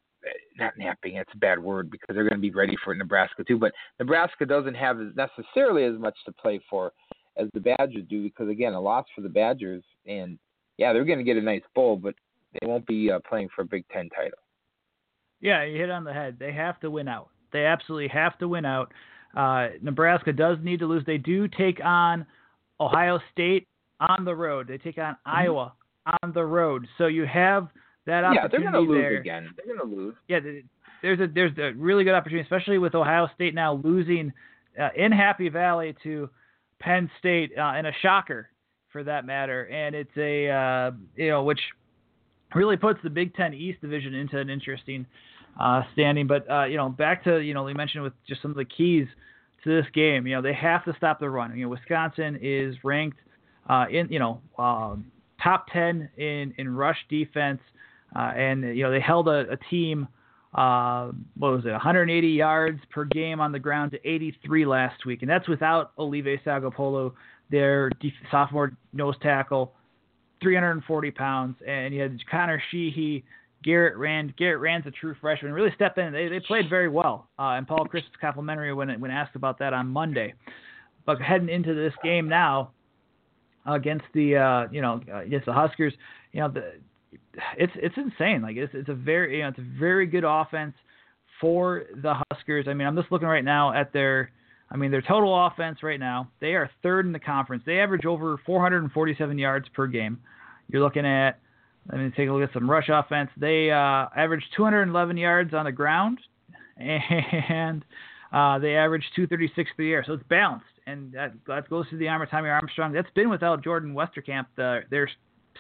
not 0.57 0.73
napping, 0.77 1.15
that's 1.15 1.33
a 1.33 1.37
bad 1.37 1.57
word 1.59 1.89
because 1.89 2.13
they're 2.13 2.27
going 2.27 2.35
to 2.35 2.39
be 2.39 2.51
ready 2.51 2.75
for 2.83 2.93
Nebraska 2.93 3.43
too. 3.43 3.57
But 3.57 3.71
Nebraska 3.99 4.45
doesn't 4.45 4.75
have 4.75 4.97
necessarily 5.15 5.83
as 5.85 5.99
much 5.99 6.15
to 6.25 6.31
play 6.31 6.59
for 6.69 6.91
as 7.37 7.47
the 7.53 7.59
Badgers 7.59 8.03
do 8.09 8.23
because 8.23 8.49
again, 8.49 8.73
a 8.73 8.79
loss 8.79 9.05
for 9.15 9.21
the 9.21 9.29
Badgers, 9.29 9.83
and 10.05 10.37
yeah, 10.77 10.93
they're 10.93 11.05
going 11.05 11.17
to 11.17 11.23
get 11.23 11.37
a 11.37 11.41
nice 11.41 11.63
bowl, 11.73 11.95
but 11.95 12.15
they 12.53 12.67
won't 12.67 12.85
be 12.85 13.11
uh, 13.11 13.19
playing 13.27 13.49
for 13.55 13.61
a 13.61 13.65
Big 13.65 13.85
Ten 13.91 14.09
title. 14.09 14.37
Yeah, 15.39 15.63
you 15.63 15.79
hit 15.79 15.89
on 15.89 16.03
the 16.03 16.13
head. 16.13 16.37
They 16.39 16.51
have 16.53 16.79
to 16.81 16.91
win 16.91 17.07
out. 17.07 17.29
They 17.51 17.65
absolutely 17.65 18.09
have 18.09 18.37
to 18.39 18.47
win 18.47 18.65
out. 18.65 18.93
Uh, 19.35 19.69
Nebraska 19.81 20.33
does 20.33 20.57
need 20.61 20.79
to 20.79 20.85
lose. 20.85 21.03
They 21.05 21.17
do 21.17 21.47
take 21.47 21.83
on 21.83 22.25
Ohio 22.81 23.19
State 23.31 23.67
on 23.99 24.25
the 24.25 24.35
road. 24.35 24.67
They 24.67 24.77
take 24.77 24.97
on 24.97 25.15
Iowa 25.25 25.73
on 26.23 26.33
the 26.33 26.43
road. 26.43 26.87
So 26.97 27.07
you 27.07 27.25
have 27.25 27.69
that 28.07 28.23
Mm-hmm. 28.23 28.33
Yeah, 28.33 28.47
they're 28.47 28.59
opportunity 28.59 28.71
going 28.71 28.87
to 28.87 28.91
lose 28.91 29.01
there. 29.01 29.17
again. 29.17 29.49
They're 29.55 29.75
going 29.75 29.89
to 29.89 29.95
lose. 29.95 30.15
Yeah, 30.27 30.39
there's 31.01 31.19
a 31.19 31.27
there's 31.27 31.57
a 31.57 31.77
really 31.77 32.03
good 32.03 32.13
opportunity, 32.15 32.43
especially 32.43 32.79
with 32.79 32.95
Ohio 32.95 33.29
State 33.35 33.53
now 33.53 33.79
losing 33.83 34.33
uh, 34.79 34.89
in 34.95 35.11
Happy 35.11 35.49
Valley 35.49 35.95
to 36.03 36.29
Penn 36.79 37.09
State 37.19 37.51
uh, 37.57 37.73
in 37.77 37.85
a 37.85 37.91
shocker 38.01 38.49
for 38.91 39.03
that 39.03 39.25
matter, 39.25 39.65
and 39.67 39.95
it's 39.95 40.17
a 40.17 40.49
uh, 40.49 40.91
you 41.15 41.29
know 41.29 41.43
which 41.43 41.59
really 42.55 42.77
puts 42.77 42.99
the 43.03 43.09
Big 43.09 43.33
Ten 43.35 43.53
East 43.53 43.81
division 43.81 44.13
into 44.13 44.37
an 44.37 44.49
interesting 44.49 45.05
uh, 45.59 45.83
standing. 45.93 46.27
But 46.27 46.49
uh, 46.49 46.65
you 46.65 46.77
know, 46.77 46.89
back 46.89 47.23
to 47.25 47.39
you 47.39 47.53
know 47.53 47.63
we 47.63 47.73
mentioned 47.73 48.03
with 48.03 48.13
just 48.27 48.41
some 48.41 48.51
of 48.51 48.57
the 48.57 48.65
keys 48.65 49.07
to 49.63 49.69
this 49.69 49.85
game. 49.93 50.27
You 50.27 50.35
know, 50.35 50.41
they 50.41 50.53
have 50.53 50.83
to 50.85 50.93
stop 50.97 51.19
the 51.19 51.29
run. 51.29 51.55
You 51.55 51.65
know, 51.65 51.69
Wisconsin 51.69 52.37
is 52.41 52.75
ranked 52.83 53.19
uh, 53.69 53.85
in 53.91 54.07
you 54.09 54.19
know 54.19 54.41
um, 54.57 55.05
top 55.41 55.67
ten 55.71 56.09
in 56.17 56.53
in 56.57 56.73
rush 56.73 56.97
defense, 57.09 57.61
uh, 58.15 58.31
and 58.35 58.63
you 58.75 58.83
know 58.83 58.91
they 58.91 59.01
held 59.01 59.27
a, 59.27 59.45
a 59.51 59.57
team. 59.69 60.07
Uh, 60.53 61.11
what 61.37 61.53
was 61.53 61.63
it? 61.63 61.71
180 61.71 62.27
yards 62.27 62.81
per 62.89 63.05
game 63.05 63.39
on 63.39 63.53
the 63.53 63.59
ground 63.59 63.91
to 63.91 63.97
83 64.05 64.65
last 64.65 65.05
week, 65.05 65.21
and 65.21 65.31
that's 65.31 65.47
without 65.47 65.93
Olive 65.97 66.25
Sagapolu, 66.45 67.13
their 67.49 67.89
def- 68.01 68.11
sophomore 68.29 68.73
nose 68.91 69.15
tackle, 69.21 69.73
340 70.41 71.11
pounds, 71.11 71.55
and 71.65 71.93
you 71.93 72.01
had 72.01 72.17
Connor 72.29 72.61
Sheehy, 72.69 73.23
Garrett 73.63 73.97
Rand. 73.97 74.35
Garrett 74.37 74.59
Rand's 74.59 74.87
a 74.87 74.91
true 74.91 75.15
freshman. 75.21 75.53
Really 75.53 75.71
stepped 75.75 75.97
in. 75.97 76.11
They, 76.11 76.27
they 76.27 76.39
played 76.39 76.69
very 76.69 76.89
well. 76.89 77.29
Uh, 77.37 77.53
and 77.53 77.67
Paul 77.67 77.87
Chryst 77.91 78.03
complimentary 78.19 78.73
when 78.73 78.99
when 78.99 79.11
asked 79.11 79.35
about 79.35 79.59
that 79.59 79.73
on 79.73 79.87
Monday. 79.87 80.33
But 81.05 81.21
heading 81.21 81.49
into 81.49 81.73
this 81.73 81.93
game 82.03 82.27
now 82.27 82.71
against 83.65 84.05
the 84.13 84.37
uh, 84.37 84.67
you 84.71 84.81
know 84.81 85.01
against 85.13 85.45
the 85.45 85.53
Huskers, 85.53 85.93
you 86.31 86.41
know 86.41 86.49
the 86.49 86.73
it's 87.57 87.73
it's 87.75 87.95
insane. 87.97 88.41
Like 88.41 88.57
it's 88.57 88.73
it's 88.73 88.89
a 88.89 88.93
very 88.93 89.37
you 89.37 89.43
know 89.43 89.49
it's 89.49 89.59
a 89.59 89.79
very 89.79 90.05
good 90.05 90.23
offense 90.25 90.73
for 91.39 91.83
the 92.01 92.15
Huskers. 92.31 92.67
I 92.67 92.73
mean 92.73 92.87
I'm 92.87 92.95
just 92.95 93.11
looking 93.11 93.27
right 93.27 93.45
now 93.45 93.73
at 93.73 93.93
their 93.93 94.31
I 94.69 94.77
mean 94.77 94.91
their 94.91 95.01
total 95.01 95.47
offense 95.47 95.83
right 95.83 95.99
now. 95.99 96.29
They 96.39 96.53
are 96.53 96.69
third 96.83 97.05
in 97.05 97.11
the 97.11 97.19
conference. 97.19 97.63
They 97.65 97.79
average 97.79 98.05
over 98.05 98.39
447 98.45 99.37
yards 99.37 99.67
per 99.73 99.87
game. 99.87 100.19
You're 100.69 100.81
looking 100.81 101.05
at 101.05 101.39
let 101.89 101.99
me 101.99 102.11
take 102.15 102.29
a 102.29 102.31
look 102.31 102.47
at 102.47 102.53
some 102.53 102.69
rush 102.69 102.89
offense. 102.89 103.29
They 103.37 103.71
uh, 103.71 104.07
average 104.15 104.43
211 104.55 105.17
yards 105.17 105.53
on 105.53 105.65
the 105.65 105.71
ground, 105.71 106.19
and 106.77 107.83
uh, 108.31 108.59
they 108.59 108.75
average 108.75 109.03
236 109.15 109.71
through 109.75 109.85
the 109.85 109.91
air. 109.91 110.03
So 110.05 110.13
it's 110.13 110.23
balanced, 110.29 110.65
and 110.85 111.11
that, 111.13 111.33
that 111.47 111.69
goes 111.69 111.89
to 111.89 111.97
the 111.97 112.07
armor 112.07 112.25
Tommy 112.25 112.49
Armstrong. 112.49 112.93
That's 112.93 113.09
been 113.15 113.29
without 113.29 113.63
Jordan 113.63 113.93
Westerkamp, 113.93 114.45
the, 114.55 114.81
their 114.89 115.09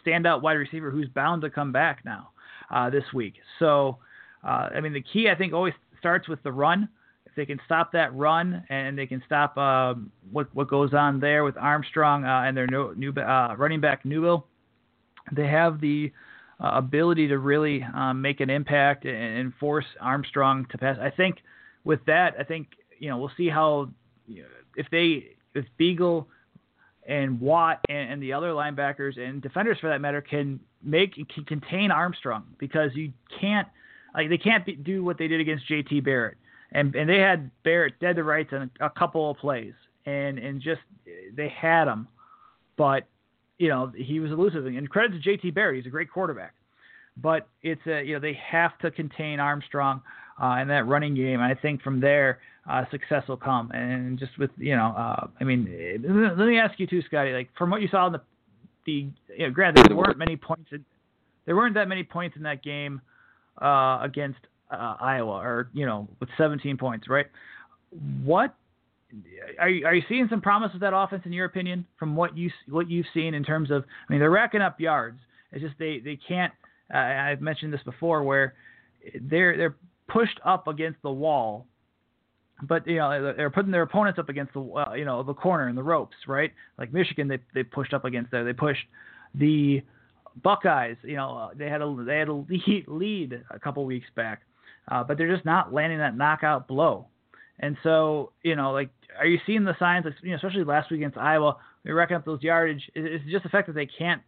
standout 0.05 0.41
wide 0.41 0.53
receiver, 0.53 0.91
who's 0.91 1.09
bound 1.09 1.41
to 1.41 1.49
come 1.49 1.71
back 1.71 2.05
now 2.05 2.29
uh, 2.69 2.89
this 2.89 3.03
week. 3.13 3.35
So, 3.59 3.97
uh, 4.43 4.69
I 4.75 4.79
mean, 4.79 4.93
the 4.93 5.01
key 5.01 5.29
I 5.29 5.35
think 5.35 5.53
always 5.53 5.73
starts 5.99 6.27
with 6.27 6.41
the 6.43 6.51
run. 6.51 6.87
If 7.25 7.35
they 7.35 7.45
can 7.45 7.61
stop 7.65 7.93
that 7.93 8.13
run 8.13 8.63
and 8.69 8.97
they 8.97 9.07
can 9.07 9.23
stop 9.25 9.57
um, 9.57 10.11
what 10.31 10.53
what 10.53 10.67
goes 10.67 10.93
on 10.93 11.19
there 11.21 11.45
with 11.45 11.55
Armstrong 11.55 12.25
uh, 12.25 12.43
and 12.45 12.57
their 12.57 12.67
new, 12.67 12.93
new 12.95 13.11
uh, 13.11 13.55
running 13.57 13.79
back 13.79 14.03
Newell, 14.03 14.47
they 15.31 15.47
have 15.47 15.81
the 15.81 16.11
uh, 16.59 16.71
ability 16.73 17.27
to 17.27 17.37
really 17.39 17.85
um, 17.95 18.21
make 18.21 18.39
an 18.39 18.49
impact 18.49 19.05
and, 19.05 19.15
and 19.15 19.53
force 19.55 19.85
Armstrong 19.99 20.65
to 20.71 20.77
pass. 20.77 20.97
I 21.01 21.09
think 21.09 21.37
with 21.83 21.99
that, 22.05 22.35
I 22.39 22.43
think 22.43 22.67
you 22.99 23.09
know 23.09 23.17
we'll 23.17 23.31
see 23.37 23.49
how 23.49 23.89
if 24.75 24.87
they 24.91 25.35
if 25.55 25.65
Biegel 25.79 26.25
and 27.07 27.39
Watt 27.41 27.79
and, 27.89 28.13
and 28.13 28.23
the 28.23 28.33
other 28.33 28.49
linebackers 28.51 29.19
and 29.19 29.41
defenders 29.41 29.77
for 29.81 29.89
that 29.89 30.01
matter 30.01 30.21
can 30.21 30.59
make 30.83 31.15
can 31.15 31.45
contain 31.45 31.91
Armstrong 31.91 32.43
because 32.59 32.91
you 32.93 33.11
can't 33.39 33.67
like 34.13 34.29
they 34.29 34.37
can't 34.37 34.65
be, 34.65 34.75
do 34.75 35.03
what 35.03 35.17
they 35.17 35.27
did 35.27 35.39
against 35.39 35.67
JT 35.67 36.03
Barrett 36.03 36.37
and 36.71 36.95
and 36.95 37.09
they 37.09 37.17
had 37.17 37.49
Barrett 37.63 37.99
dead 37.99 38.15
to 38.17 38.23
rights 38.23 38.51
on 38.53 38.69
a, 38.79 38.85
a 38.85 38.89
couple 38.89 39.31
of 39.31 39.37
plays 39.37 39.73
and 40.05 40.37
and 40.37 40.61
just 40.61 40.81
they 41.35 41.49
had 41.49 41.87
him, 41.87 42.07
but 42.77 43.03
you 43.61 43.67
know 43.67 43.91
he 43.95 44.19
was 44.19 44.31
elusive. 44.31 44.65
And 44.65 44.89
credit 44.89 45.21
to 45.21 45.29
JT 45.29 45.53
Barrett 45.53 45.77
he's 45.77 45.85
a 45.85 45.89
great 45.89 46.11
quarterback, 46.11 46.53
but 47.15 47.47
it's 47.61 47.85
a 47.85 48.01
you 48.01 48.15
know 48.15 48.19
they 48.19 48.37
have 48.51 48.77
to 48.79 48.89
contain 48.89 49.39
Armstrong 49.39 50.01
uh, 50.41 50.57
in 50.61 50.67
that 50.69 50.87
running 50.87 51.13
game. 51.13 51.39
And 51.39 51.43
I 51.43 51.53
think 51.53 51.83
from 51.83 51.99
there 51.99 52.39
uh, 52.67 52.85
success 52.89 53.23
will 53.27 53.37
come. 53.37 53.69
And 53.71 54.17
just 54.17 54.37
with 54.39 54.49
you 54.57 54.75
know 54.75 54.87
uh, 54.97 55.27
I 55.39 55.43
mean 55.43 56.33
let 56.37 56.47
me 56.47 56.57
ask 56.57 56.79
you 56.79 56.87
too 56.87 57.03
Scotty 57.03 57.33
like 57.33 57.49
from 57.55 57.69
what 57.69 57.81
you 57.81 57.87
saw 57.87 58.07
in 58.07 58.13
the 58.13 58.21
the 58.87 59.07
you 59.37 59.47
know, 59.47 59.51
granted 59.51 59.85
there 59.87 59.95
weren't 59.95 60.17
many 60.17 60.35
points 60.35 60.69
in, 60.71 60.83
there 61.45 61.55
weren't 61.55 61.75
that 61.75 61.87
many 61.87 62.03
points 62.03 62.35
in 62.37 62.43
that 62.43 62.63
game 62.63 62.99
uh, 63.61 63.99
against 64.01 64.39
uh, 64.71 64.95
Iowa, 64.99 65.33
or 65.33 65.69
you 65.73 65.85
know, 65.85 66.07
with 66.19 66.29
17 66.35 66.77
points, 66.77 67.07
right? 67.07 67.27
What 68.23 68.55
are 69.59 69.69
you, 69.69 69.85
are 69.85 69.93
you 69.93 70.03
seeing 70.07 70.27
some 70.29 70.41
promise 70.41 70.71
with 70.73 70.81
that 70.81 70.95
offense 70.95 71.23
in 71.25 71.33
your 71.33 71.45
opinion 71.45 71.85
from 71.97 72.15
what 72.15 72.37
you 72.37 72.49
what 72.69 72.89
you've 72.89 73.05
seen 73.13 73.33
in 73.33 73.43
terms 73.43 73.71
of? 73.71 73.83
I 73.83 74.13
mean, 74.13 74.19
they're 74.19 74.31
racking 74.31 74.61
up 74.61 74.79
yards. 74.79 75.19
It's 75.51 75.61
just 75.61 75.75
they 75.79 75.99
they 75.99 76.17
can't. 76.27 76.53
Uh, 76.93 76.97
I've 76.97 77.41
mentioned 77.41 77.73
this 77.73 77.83
before, 77.83 78.23
where 78.23 78.53
they're 79.19 79.57
they're 79.57 79.75
pushed 80.07 80.39
up 80.45 80.67
against 80.67 81.01
the 81.01 81.11
wall, 81.11 81.65
but 82.63 82.85
you 82.87 82.97
know 82.97 83.33
they're 83.35 83.49
putting 83.49 83.71
their 83.71 83.83
opponents 83.83 84.19
up 84.19 84.29
against 84.29 84.53
the 84.53 84.61
uh, 84.61 84.93
you 84.93 85.05
know 85.05 85.23
the 85.23 85.33
corner 85.33 85.67
and 85.67 85.77
the 85.77 85.83
ropes, 85.83 86.15
right? 86.27 86.51
Like 86.77 86.93
Michigan, 86.93 87.27
they 87.27 87.39
they 87.53 87.63
pushed 87.63 87.93
up 87.93 88.05
against 88.05 88.31
there. 88.31 88.43
They 88.43 88.53
pushed 88.53 88.85
the 89.35 89.81
Buckeyes, 90.41 90.97
you 91.03 91.15
know, 91.15 91.37
uh, 91.37 91.49
they 91.55 91.69
had 91.69 91.81
a 91.81 91.95
they 92.05 92.17
had 92.17 92.27
a 92.27 92.33
lead, 92.33 92.85
lead 92.87 93.43
a 93.49 93.59
couple 93.59 93.85
weeks 93.85 94.07
back, 94.15 94.41
uh, 94.89 95.03
but 95.03 95.17
they're 95.17 95.33
just 95.33 95.45
not 95.45 95.73
landing 95.73 95.99
that 95.99 96.15
knockout 96.15 96.67
blow. 96.67 97.07
And 97.61 97.77
so, 97.83 98.31
you 98.43 98.55
know, 98.55 98.71
like, 98.71 98.89
are 99.19 99.27
you 99.27 99.39
seeing 99.45 99.63
the 99.63 99.75
signs? 99.77 100.05
you 100.23 100.31
know, 100.31 100.35
especially 100.35 100.63
last 100.63 100.89
week 100.89 100.99
against 100.99 101.17
Iowa, 101.17 101.57
they're 101.83 101.95
racking 101.95 102.17
up 102.17 102.25
those 102.25 102.41
yardage. 102.41 102.81
Is, 102.95 103.21
it 103.25 103.31
just 103.31 103.43
the 103.43 103.49
fact 103.49 103.67
that 103.67 103.73
they 103.73 103.85
can't 103.85 104.21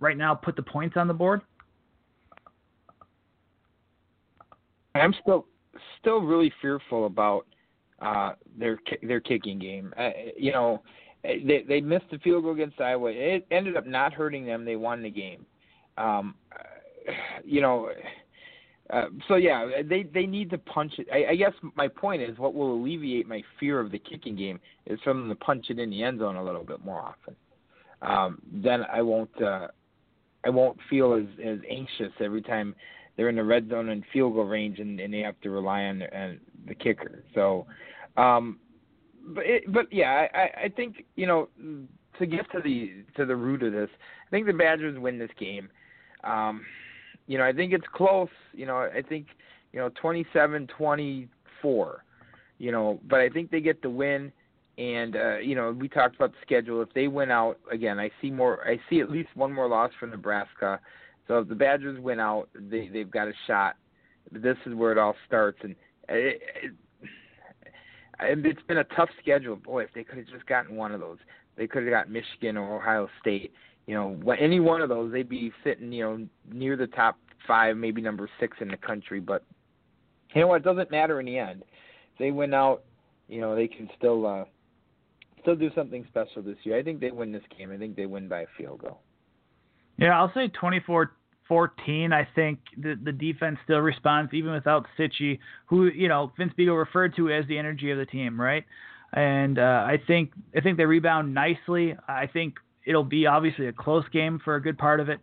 right 0.00 0.16
now 0.16 0.34
put 0.34 0.54
the 0.54 0.62
points 0.62 0.96
on 0.96 1.08
the 1.08 1.14
board? 1.14 1.40
I'm 4.94 5.14
still 5.22 5.46
still 6.00 6.18
really 6.18 6.52
fearful 6.60 7.06
about 7.06 7.46
uh, 8.00 8.32
their 8.58 8.78
their 9.02 9.20
kicking 9.20 9.58
game. 9.58 9.94
Uh, 9.96 10.10
you 10.36 10.52
know, 10.52 10.82
they 11.22 11.64
they 11.66 11.80
missed 11.80 12.06
the 12.10 12.18
field 12.18 12.44
goal 12.44 12.52
against 12.52 12.80
Iowa. 12.80 13.10
It 13.12 13.46
ended 13.50 13.76
up 13.76 13.86
not 13.86 14.12
hurting 14.12 14.44
them. 14.44 14.64
They 14.64 14.76
won 14.76 15.02
the 15.02 15.10
game. 15.10 15.46
Um, 15.96 16.34
you 17.44 17.60
know, 17.60 17.90
uh, 18.90 19.06
so 19.26 19.36
yeah, 19.36 19.82
they 19.84 20.04
they 20.14 20.24
need 20.24 20.50
to 20.50 20.58
punch 20.58 20.94
it. 20.98 21.06
I, 21.12 21.32
I 21.32 21.36
guess 21.36 21.52
my 21.74 21.88
point 21.88 22.22
is 22.22 22.38
what 22.38 22.54
will 22.54 22.74
alleviate 22.74 23.28
my 23.28 23.42
fear 23.60 23.80
of 23.80 23.92
the 23.92 23.98
kicking 23.98 24.34
game 24.34 24.58
is 24.86 24.98
for 25.04 25.12
them 25.12 25.28
to 25.28 25.34
punch 25.34 25.66
it 25.68 25.78
in 25.78 25.90
the 25.90 26.02
end 26.02 26.20
zone 26.20 26.36
a 26.36 26.44
little 26.44 26.64
bit 26.64 26.84
more 26.84 27.00
often. 27.00 27.36
Um, 28.00 28.40
then 28.50 28.84
I 28.90 29.02
won't 29.02 29.42
uh, 29.42 29.68
I 30.44 30.50
won't 30.50 30.78
feel 30.88 31.12
as 31.12 31.26
as 31.44 31.58
anxious 31.68 32.12
every 32.20 32.40
time 32.40 32.74
they're 33.16 33.28
in 33.28 33.36
the 33.36 33.44
red 33.44 33.68
zone 33.68 33.90
and 33.90 34.04
field 34.12 34.34
goal 34.34 34.44
range 34.44 34.78
and, 34.78 34.98
and 35.00 35.12
they 35.12 35.18
have 35.18 35.38
to 35.40 35.50
rely 35.50 35.82
on 35.82 35.98
the, 35.98 36.18
on 36.18 36.40
the 36.66 36.74
kicker. 36.74 37.24
So 37.34 37.66
um, 38.16 38.58
but 39.34 39.44
it, 39.44 39.72
but 39.72 39.92
yeah, 39.92 40.28
I, 40.32 40.64
I 40.64 40.68
think 40.74 41.04
you 41.16 41.26
know 41.26 41.48
to 42.18 42.26
get 42.26 42.50
to 42.52 42.60
the 42.62 43.04
to 43.16 43.26
the 43.26 43.36
root 43.36 43.62
of 43.62 43.72
this, 43.72 43.90
I 44.26 44.30
think 44.30 44.46
the 44.46 44.52
Badgers 44.52 44.98
win 44.98 45.18
this 45.18 45.30
game. 45.38 45.68
Um, 46.24 46.62
you 47.28 47.38
know, 47.38 47.44
I 47.44 47.52
think 47.52 47.72
it's 47.72 47.86
close. 47.94 48.28
You 48.52 48.66
know, 48.66 48.76
I 48.76 49.02
think 49.08 49.26
you 49.72 49.78
know 49.78 49.90
twenty 50.00 50.26
seven 50.32 50.66
twenty 50.66 51.28
four. 51.62 52.02
You 52.58 52.72
know, 52.72 52.98
but 53.08 53.20
I 53.20 53.28
think 53.28 53.52
they 53.52 53.60
get 53.60 53.80
the 53.82 53.90
win. 53.90 54.32
And 54.78 55.14
uh, 55.14 55.38
you 55.38 55.54
know, 55.54 55.70
we 55.70 55.88
talked 55.88 56.16
about 56.16 56.32
the 56.32 56.38
schedule. 56.42 56.82
If 56.82 56.92
they 56.94 57.06
win 57.06 57.30
out 57.30 57.58
again, 57.70 58.00
I 58.00 58.10
see 58.20 58.30
more. 58.30 58.66
I 58.66 58.80
see 58.88 59.00
at 59.00 59.10
least 59.10 59.28
one 59.34 59.52
more 59.52 59.68
loss 59.68 59.92
for 60.00 60.06
Nebraska. 60.06 60.80
So 61.28 61.38
if 61.40 61.48
the 61.48 61.54
Badgers 61.54 62.00
win 62.00 62.18
out, 62.18 62.48
they 62.54 62.88
they've 62.88 63.10
got 63.10 63.28
a 63.28 63.32
shot. 63.46 63.76
This 64.32 64.56
is 64.66 64.74
where 64.74 64.92
it 64.92 64.98
all 64.98 65.14
starts, 65.26 65.58
and 65.62 65.74
it, 66.08 66.40
it, 66.62 66.72
it's 68.20 68.62
been 68.68 68.78
a 68.78 68.84
tough 68.84 69.08
schedule. 69.22 69.56
Boy, 69.56 69.82
if 69.82 69.90
they 69.94 70.04
could 70.04 70.18
have 70.18 70.26
just 70.28 70.46
gotten 70.46 70.76
one 70.76 70.92
of 70.92 71.00
those, 71.00 71.18
they 71.56 71.66
could 71.66 71.82
have 71.82 71.92
got 71.92 72.10
Michigan 72.10 72.56
or 72.56 72.76
Ohio 72.76 73.08
State. 73.20 73.52
You 73.88 73.94
know, 73.94 74.34
any 74.38 74.60
one 74.60 74.82
of 74.82 74.90
those, 74.90 75.10
they'd 75.10 75.30
be 75.30 75.50
sitting, 75.64 75.90
you 75.90 76.04
know, 76.04 76.28
near 76.52 76.76
the 76.76 76.88
top 76.88 77.16
five, 77.46 77.74
maybe 77.74 78.02
number 78.02 78.28
six 78.38 78.58
in 78.60 78.68
the 78.68 78.76
country. 78.76 79.18
But 79.18 79.42
you 80.34 80.42
know 80.42 80.48
what? 80.48 80.56
It 80.56 80.64
doesn't 80.64 80.90
matter 80.90 81.18
in 81.20 81.24
the 81.24 81.38
end. 81.38 81.62
If 82.12 82.18
they 82.18 82.30
win 82.30 82.52
out, 82.52 82.82
you 83.28 83.40
know, 83.40 83.56
they 83.56 83.66
can 83.66 83.88
still 83.96 84.26
uh, 84.26 84.44
still 85.40 85.56
do 85.56 85.70
something 85.74 86.04
special 86.10 86.42
this 86.42 86.58
year. 86.64 86.76
I 86.76 86.82
think 86.82 87.00
they 87.00 87.10
win 87.10 87.32
this 87.32 87.42
game. 87.56 87.72
I 87.72 87.78
think 87.78 87.96
they 87.96 88.04
win 88.04 88.28
by 88.28 88.42
a 88.42 88.46
field 88.58 88.82
goal. 88.82 89.00
Yeah, 89.96 90.20
I'll 90.20 90.32
say 90.34 90.48
24 90.48 91.12
14, 91.48 92.12
I 92.12 92.28
think 92.34 92.58
the 92.76 92.94
the 93.02 93.12
defense 93.12 93.56
still 93.64 93.78
responds 93.78 94.34
even 94.34 94.52
without 94.52 94.84
Cichy, 94.98 95.38
who 95.64 95.86
you 95.86 96.08
know 96.08 96.30
Vince 96.36 96.52
Biegel 96.58 96.78
referred 96.78 97.16
to 97.16 97.30
as 97.30 97.46
the 97.48 97.56
energy 97.56 97.90
of 97.90 97.96
the 97.96 98.04
team, 98.04 98.38
right? 98.38 98.66
And 99.14 99.58
uh, 99.58 99.86
I 99.86 99.98
think 100.06 100.32
I 100.54 100.60
think 100.60 100.76
they 100.76 100.84
rebound 100.84 101.32
nicely. 101.32 101.96
I 102.06 102.26
think 102.26 102.56
it'll 102.88 103.04
be 103.04 103.26
obviously 103.26 103.66
a 103.66 103.72
close 103.72 104.04
game 104.10 104.40
for 104.42 104.56
a 104.56 104.62
good 104.62 104.78
part 104.78 104.98
of 104.98 105.10
it. 105.10 105.20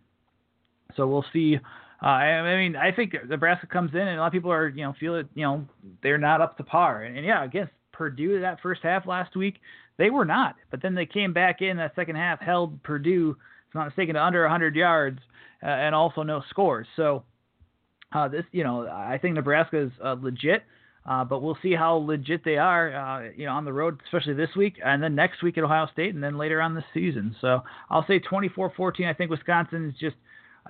So 0.96 1.06
we'll 1.06 1.24
see. 1.32 1.58
Uh, 2.02 2.06
I, 2.06 2.56
mean, 2.56 2.76
I 2.76 2.92
think 2.92 3.14
Nebraska 3.28 3.66
comes 3.66 3.90
in, 3.92 4.00
and 4.00 4.16
a 4.16 4.20
lot 4.20 4.28
of 4.28 4.32
people 4.32 4.52
are 4.52 4.68
you 4.68 4.84
know 4.84 4.94
feel 4.98 5.16
it. 5.16 5.26
You 5.34 5.42
know, 5.42 5.66
they're 6.02 6.16
not 6.16 6.40
up 6.40 6.56
to 6.58 6.64
par. 6.64 7.02
And, 7.02 7.16
and 7.16 7.26
yeah, 7.26 7.44
against 7.44 7.72
Purdue 7.92 8.40
that 8.40 8.60
first 8.62 8.82
half 8.82 9.06
last 9.06 9.34
week, 9.34 9.56
they 9.98 10.10
were 10.10 10.24
not. 10.24 10.54
But 10.70 10.80
then 10.80 10.94
they 10.94 11.06
came 11.06 11.32
back 11.32 11.60
in 11.60 11.76
that 11.78 11.94
second 11.96 12.16
half, 12.16 12.40
held 12.40 12.80
Purdue, 12.84 13.30
if 13.30 13.74
I'm 13.74 13.80
not 13.80 13.86
mistaken, 13.86 14.14
to 14.14 14.22
under 14.22 14.42
100 14.42 14.76
yards 14.76 15.18
uh, 15.62 15.66
and 15.66 15.94
also 15.94 16.22
no 16.22 16.42
scores. 16.50 16.86
So 16.94 17.24
uh, 18.12 18.28
this, 18.28 18.44
you 18.52 18.62
know, 18.62 18.86
I 18.86 19.18
think 19.18 19.34
Nebraska 19.34 19.86
is 19.86 19.92
uh, 20.04 20.16
legit. 20.20 20.62
Uh, 21.08 21.24
but 21.24 21.40
we'll 21.40 21.58
see 21.62 21.72
how 21.72 21.94
legit 21.94 22.44
they 22.44 22.56
are, 22.56 22.94
uh, 22.94 23.30
you 23.36 23.46
know, 23.46 23.52
on 23.52 23.64
the 23.64 23.72
road, 23.72 24.00
especially 24.06 24.34
this 24.34 24.50
week, 24.56 24.74
and 24.84 25.00
then 25.00 25.14
next 25.14 25.42
week 25.42 25.56
at 25.56 25.62
Ohio 25.62 25.86
State, 25.92 26.14
and 26.14 26.22
then 26.22 26.36
later 26.36 26.60
on 26.60 26.74
this 26.74 26.84
season. 26.92 27.36
So 27.40 27.60
I'll 27.90 28.04
say 28.06 28.18
24-14. 28.18 29.08
I 29.08 29.14
think 29.14 29.30
Wisconsin 29.30 29.88
is 29.88 30.00
just 30.00 30.16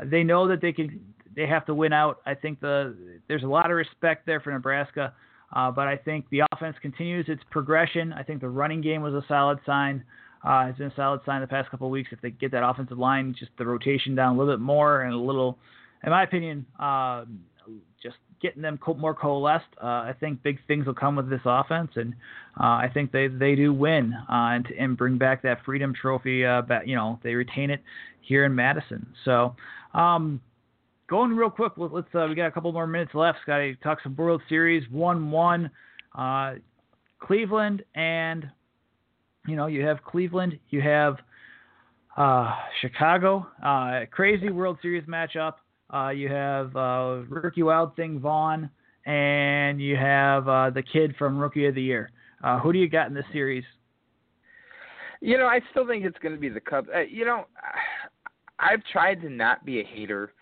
they 0.04 0.22
know 0.22 0.48
that 0.48 0.60
they 0.60 0.72
can 0.72 1.00
they 1.34 1.46
have 1.46 1.64
to 1.66 1.74
win 1.74 1.92
out. 1.92 2.20
I 2.26 2.34
think 2.34 2.60
the 2.60 2.94
there's 3.28 3.44
a 3.44 3.48
lot 3.48 3.70
of 3.70 3.76
respect 3.76 4.26
there 4.26 4.40
for 4.40 4.52
Nebraska, 4.52 5.14
uh, 5.54 5.70
but 5.70 5.88
I 5.88 5.96
think 5.96 6.26
the 6.30 6.42
offense 6.52 6.76
continues 6.82 7.26
its 7.28 7.42
progression. 7.50 8.12
I 8.12 8.22
think 8.22 8.42
the 8.42 8.48
running 8.48 8.82
game 8.82 9.00
was 9.00 9.14
a 9.14 9.24
solid 9.26 9.58
sign 9.64 10.04
uh, 10.46 10.66
has 10.66 10.76
been 10.76 10.86
a 10.86 10.94
solid 10.94 11.20
sign 11.26 11.40
the 11.40 11.46
past 11.46 11.70
couple 11.70 11.88
of 11.88 11.90
weeks. 11.90 12.10
If 12.12 12.20
they 12.20 12.30
get 12.30 12.52
that 12.52 12.66
offensive 12.66 12.98
line, 12.98 13.34
just 13.38 13.50
the 13.58 13.66
rotation 13.66 14.14
down 14.14 14.36
a 14.36 14.38
little 14.38 14.54
bit 14.54 14.60
more 14.60 15.02
and 15.02 15.12
a 15.12 15.18
little, 15.18 15.58
in 16.04 16.10
my 16.10 16.22
opinion, 16.22 16.64
uh, 16.78 17.24
just 18.00 18.16
getting 18.40 18.62
them 18.62 18.78
more 18.98 19.14
coalesced, 19.14 19.64
uh, 19.82 19.86
I 19.86 20.14
think 20.18 20.42
big 20.42 20.58
things 20.66 20.86
will 20.86 20.94
come 20.94 21.16
with 21.16 21.28
this 21.30 21.40
offense, 21.44 21.90
and 21.96 22.14
uh, 22.60 22.64
I 22.64 22.90
think 22.92 23.12
they 23.12 23.28
they 23.28 23.54
do 23.54 23.72
win 23.72 24.14
uh, 24.14 24.54
and 24.54 24.66
and 24.78 24.96
bring 24.96 25.18
back 25.18 25.42
that 25.42 25.64
Freedom 25.64 25.92
Trophy. 25.94 26.44
Uh, 26.44 26.62
you 26.84 26.96
know, 26.96 27.18
they 27.22 27.34
retain 27.34 27.70
it 27.70 27.82
here 28.20 28.44
in 28.44 28.54
Madison. 28.54 29.06
So. 29.24 29.54
Um, 29.94 30.42
going 31.08 31.34
real 31.34 31.48
quick, 31.48 31.72
let's 31.78 32.08
uh, 32.14 32.26
we 32.28 32.34
got 32.34 32.48
a 32.48 32.50
couple 32.50 32.70
more 32.70 32.86
minutes 32.86 33.14
left. 33.14 33.38
Scotty, 33.42 33.78
talk 33.82 33.98
some 34.02 34.14
World 34.14 34.42
Series 34.46 34.82
one 34.90 35.30
one. 35.30 35.70
Uh, 36.14 36.56
Cleveland 37.18 37.82
and 37.94 38.50
you 39.46 39.56
know, 39.56 39.66
you 39.66 39.86
have 39.86 40.02
Cleveland, 40.02 40.58
you 40.70 40.80
have 40.82 41.16
uh, 42.16 42.54
Chicago, 42.80 43.46
uh, 43.64 44.00
crazy 44.10 44.50
World 44.50 44.78
Series 44.82 45.04
matchup. 45.04 45.54
Uh, 45.92 46.10
you 46.10 46.28
have 46.28 46.74
uh, 46.76 47.22
rookie 47.28 47.62
wild 47.62 47.94
thing 47.96 48.18
Vaughn, 48.18 48.68
and 49.04 49.80
you 49.80 49.96
have 49.96 50.48
uh, 50.48 50.70
the 50.70 50.82
kid 50.82 51.14
from 51.18 51.38
Rookie 51.38 51.66
of 51.66 51.74
the 51.74 51.82
Year. 51.82 52.10
Uh, 52.42 52.58
who 52.58 52.72
do 52.72 52.78
you 52.78 52.88
got 52.88 53.08
in 53.08 53.14
this 53.14 53.24
series? 53.32 53.64
You 55.20 55.38
know, 55.38 55.46
I 55.46 55.60
still 55.70 55.86
think 55.86 56.04
it's 56.04 56.18
going 56.18 56.34
to 56.34 56.40
be 56.40 56.48
the 56.48 56.60
Cubs. 56.60 56.88
Uh, 56.94 57.00
you 57.00 57.24
know, 57.24 57.46
I've 58.58 58.82
tried 58.90 59.20
to 59.22 59.30
not 59.30 59.64
be 59.64 59.80
a 59.80 59.84
hater. 59.84 60.32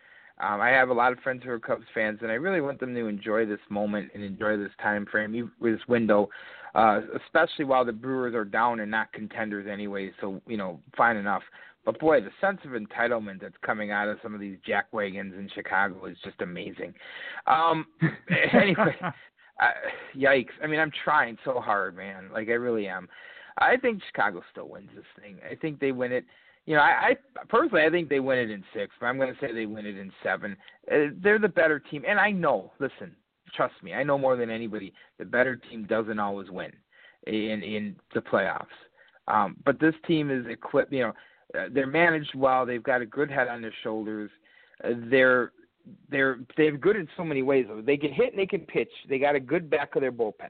Um, 0.40 0.61
I 0.61 0.70
have 0.70 0.88
a 0.88 0.95
lot 0.95 1.12
of 1.12 1.18
friends 1.20 1.42
who 1.45 1.51
are 1.51 1.61
Cubs 1.61 1.84
fans, 1.95 2.20
and 2.22 2.30
I 2.30 2.34
really 2.34 2.61
want 2.61 2.80
them 2.80 2.95
to 2.95 3.07
enjoy 3.07 3.47
this 3.47 3.61
moment 3.68 4.11
and 4.14 4.24
enjoy 4.24 4.57
this 4.57 4.72
time 4.80 5.07
frame, 5.11 5.53
this 5.61 5.80
window 5.88 6.28
uh, 6.74 7.01
especially 7.24 7.64
while 7.64 7.84
the 7.84 7.92
Brewers 7.92 8.34
are 8.34 8.45
down 8.45 8.80
and 8.80 8.90
not 8.90 9.12
contenders 9.12 9.66
anyway. 9.70 10.11
So 10.20 10.40
you 10.47 10.57
know, 10.57 10.80
fine 10.97 11.16
enough. 11.16 11.42
But 11.85 11.99
boy, 11.99 12.20
the 12.20 12.30
sense 12.41 12.61
of 12.64 12.70
entitlement 12.70 13.41
that's 13.41 13.57
coming 13.64 13.91
out 13.91 14.09
of 14.09 14.18
some 14.22 14.35
of 14.35 14.41
these 14.41 14.57
jack 14.66 14.87
wagons 14.93 15.35
in 15.39 15.51
Chicago 15.55 16.07
is 16.07 16.16
just 16.24 16.41
amazing. 16.41 16.95
Um, 17.47 17.87
anyway, 18.53 18.97
uh, 19.03 19.66
yikes! 20.16 20.55
I 20.62 20.66
mean, 20.66 20.80
I'm 20.80 20.93
trying 21.05 21.37
so 21.45 21.61
hard, 21.61 21.97
man. 21.97 22.30
Like 22.32 22.49
I 22.49 22.53
really 22.53 22.87
am. 22.87 23.09
I 23.59 23.76
think 23.76 24.03
Chicago 24.07 24.43
still 24.51 24.68
wins 24.68 24.91
this 24.95 25.05
thing. 25.20 25.39
I 25.49 25.55
think 25.55 25.78
they 25.78 25.93
win 25.93 26.12
it. 26.12 26.24
You 26.66 26.76
know, 26.76 26.80
I, 26.80 27.11
I 27.11 27.45
personally 27.49 27.85
I 27.85 27.91
think 27.91 28.09
they 28.09 28.20
win 28.20 28.39
it 28.39 28.51
in 28.51 28.64
six, 28.72 28.95
but 28.99 29.07
I'm 29.07 29.18
going 29.18 29.32
to 29.32 29.39
say 29.41 29.53
they 29.53 29.66
win 29.66 29.85
it 29.85 29.99
in 29.99 30.11
seven. 30.22 30.57
Uh, 30.91 31.12
they're 31.22 31.39
the 31.39 31.49
better 31.49 31.78
team, 31.78 32.05
and 32.09 32.18
I 32.18 32.30
know. 32.30 32.72
Listen, 32.80 33.14
trust 33.55 33.74
me, 33.82 33.93
I 33.93 34.03
know 34.03 34.16
more 34.16 34.37
than 34.37 34.51
anybody. 34.51 34.93
The 35.18 35.26
better 35.26 35.57
team 35.57 35.85
doesn't 35.85 36.18
always 36.18 36.51
win 36.51 36.72
in 37.26 37.62
in 37.62 37.97
the 38.14 38.20
playoffs. 38.20 38.66
Um, 39.28 39.57
but 39.64 39.78
this 39.80 39.95
team 40.07 40.30
is 40.30 40.47
equipped. 40.47 40.93
You 40.93 41.05
know, 41.05 41.12
they're 41.72 41.86
managed 41.86 42.34
well. 42.34 42.66
They've 42.66 42.82
got 42.82 43.00
a 43.00 43.07
good 43.07 43.30
head 43.30 43.48
on 43.48 43.62
their 43.62 43.74
shoulders. 43.82 44.30
Uh, 44.82 44.90
they're 45.11 45.52
they're 46.11 46.38
they're 46.57 46.76
good 46.76 46.96
in 46.96 47.09
so 47.16 47.24
many 47.24 47.42
ways. 47.42 47.66
They 47.84 47.96
can 47.96 48.12
hit 48.12 48.30
and 48.30 48.38
they 48.38 48.46
can 48.46 48.61
pitch. 48.61 48.90
They 49.09 49.18
got 49.18 49.34
a 49.34 49.40
good 49.40 49.70
back 49.70 49.94
of 49.96 50.00
their 50.00 50.12
bullpen. 50.12 50.48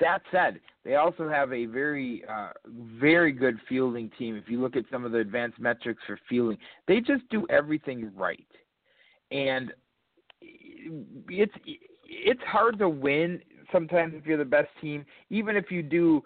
That 0.00 0.22
said, 0.30 0.60
they 0.84 0.94
also 0.94 1.28
have 1.28 1.52
a 1.52 1.66
very 1.66 2.24
uh, 2.30 2.50
very 3.00 3.32
good 3.32 3.58
fielding 3.68 4.10
team. 4.18 4.36
If 4.36 4.48
you 4.48 4.60
look 4.60 4.76
at 4.76 4.84
some 4.90 5.04
of 5.04 5.12
the 5.12 5.18
advanced 5.18 5.58
metrics 5.58 6.02
for 6.06 6.18
fielding, 6.28 6.58
they 6.86 7.00
just 7.00 7.28
do 7.30 7.46
everything 7.50 8.10
right. 8.14 8.46
And 9.30 9.72
it's 10.40 11.52
it's 12.04 12.42
hard 12.46 12.78
to 12.78 12.88
win 12.88 13.40
sometimes 13.72 14.14
if 14.16 14.24
you're 14.24 14.38
the 14.38 14.44
best 14.44 14.68
team, 14.80 15.04
even 15.30 15.56
if 15.56 15.70
you 15.70 15.82
do 15.82 16.22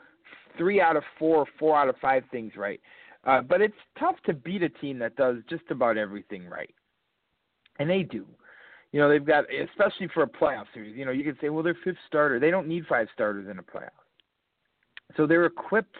three 0.58 0.80
out 0.80 0.96
of 0.96 1.02
four, 1.18 1.46
four 1.58 1.76
out 1.76 1.88
of 1.88 1.96
five 2.00 2.24
things 2.30 2.52
right. 2.56 2.80
Uh, 3.24 3.40
but 3.40 3.60
it's 3.60 3.74
tough 3.98 4.16
to 4.26 4.32
beat 4.32 4.62
a 4.62 4.68
team 4.68 4.98
that 4.98 5.16
does 5.16 5.36
just 5.48 5.64
about 5.70 5.96
everything 5.96 6.46
right, 6.46 6.74
and 7.78 7.88
they 7.88 8.02
do. 8.02 8.26
You 8.90 9.00
know, 9.00 9.08
they've 9.08 9.24
got 9.24 9.44
especially 9.70 10.08
for 10.12 10.22
a 10.24 10.28
playoff 10.28 10.66
series. 10.74 10.96
You 10.96 11.04
know, 11.04 11.12
you 11.12 11.24
could 11.24 11.38
say, 11.40 11.48
well, 11.48 11.62
they're 11.62 11.78
fifth 11.84 11.96
starter. 12.06 12.38
They 12.38 12.50
don't 12.50 12.68
need 12.68 12.84
five 12.86 13.06
starters 13.14 13.48
in 13.48 13.58
a 13.58 13.62
playoff, 13.62 13.90
so 15.16 15.26
they're 15.26 15.46
equipped 15.46 15.96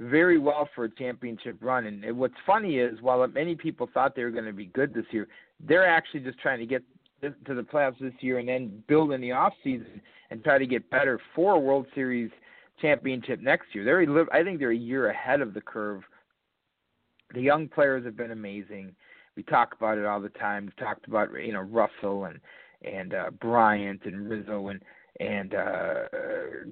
very 0.00 0.38
well 0.38 0.68
for 0.74 0.84
a 0.84 0.90
championship 0.90 1.56
run. 1.60 1.86
And 1.86 2.18
what's 2.18 2.34
funny 2.44 2.78
is, 2.78 3.00
while 3.00 3.26
many 3.28 3.54
people 3.54 3.88
thought 3.94 4.14
they 4.14 4.24
were 4.24 4.30
going 4.30 4.44
to 4.44 4.52
be 4.52 4.66
good 4.66 4.92
this 4.92 5.06
year, 5.10 5.28
they're 5.60 5.86
actually 5.86 6.20
just 6.20 6.38
trying 6.38 6.58
to 6.58 6.66
get 6.66 6.82
to 7.22 7.54
the 7.54 7.62
playoffs 7.62 7.98
this 7.98 8.12
year 8.20 8.38
and 8.38 8.48
then 8.48 8.82
build 8.88 9.12
in 9.12 9.20
the 9.20 9.32
off 9.32 9.54
season 9.64 10.00
and 10.30 10.44
try 10.44 10.58
to 10.58 10.66
get 10.66 10.88
better 10.90 11.18
for 11.34 11.54
a 11.54 11.58
World 11.58 11.86
Series 11.94 12.30
championship 12.80 13.40
next 13.40 13.74
year. 13.74 13.84
They're 13.84 14.26
I 14.34 14.44
think 14.44 14.58
they're 14.58 14.70
a 14.70 14.76
year 14.76 15.08
ahead 15.08 15.40
of 15.40 15.54
the 15.54 15.60
curve. 15.60 16.02
The 17.34 17.40
young 17.40 17.68
players 17.68 18.04
have 18.04 18.16
been 18.16 18.30
amazing. 18.30 18.94
We 19.36 19.42
talk 19.42 19.74
about 19.74 19.98
it 19.98 20.06
all 20.06 20.20
the 20.20 20.28
time. 20.30 20.66
We've 20.66 20.76
talked 20.76 21.06
about 21.06 21.28
you 21.32 21.52
know 21.52 21.60
Russell 21.60 22.24
and 22.24 22.40
and 22.82 23.14
uh, 23.14 23.30
Bryant 23.40 24.02
and 24.04 24.28
Rizzo 24.28 24.68
and 24.68 24.80
and 25.20 25.54
uh, 25.54 26.04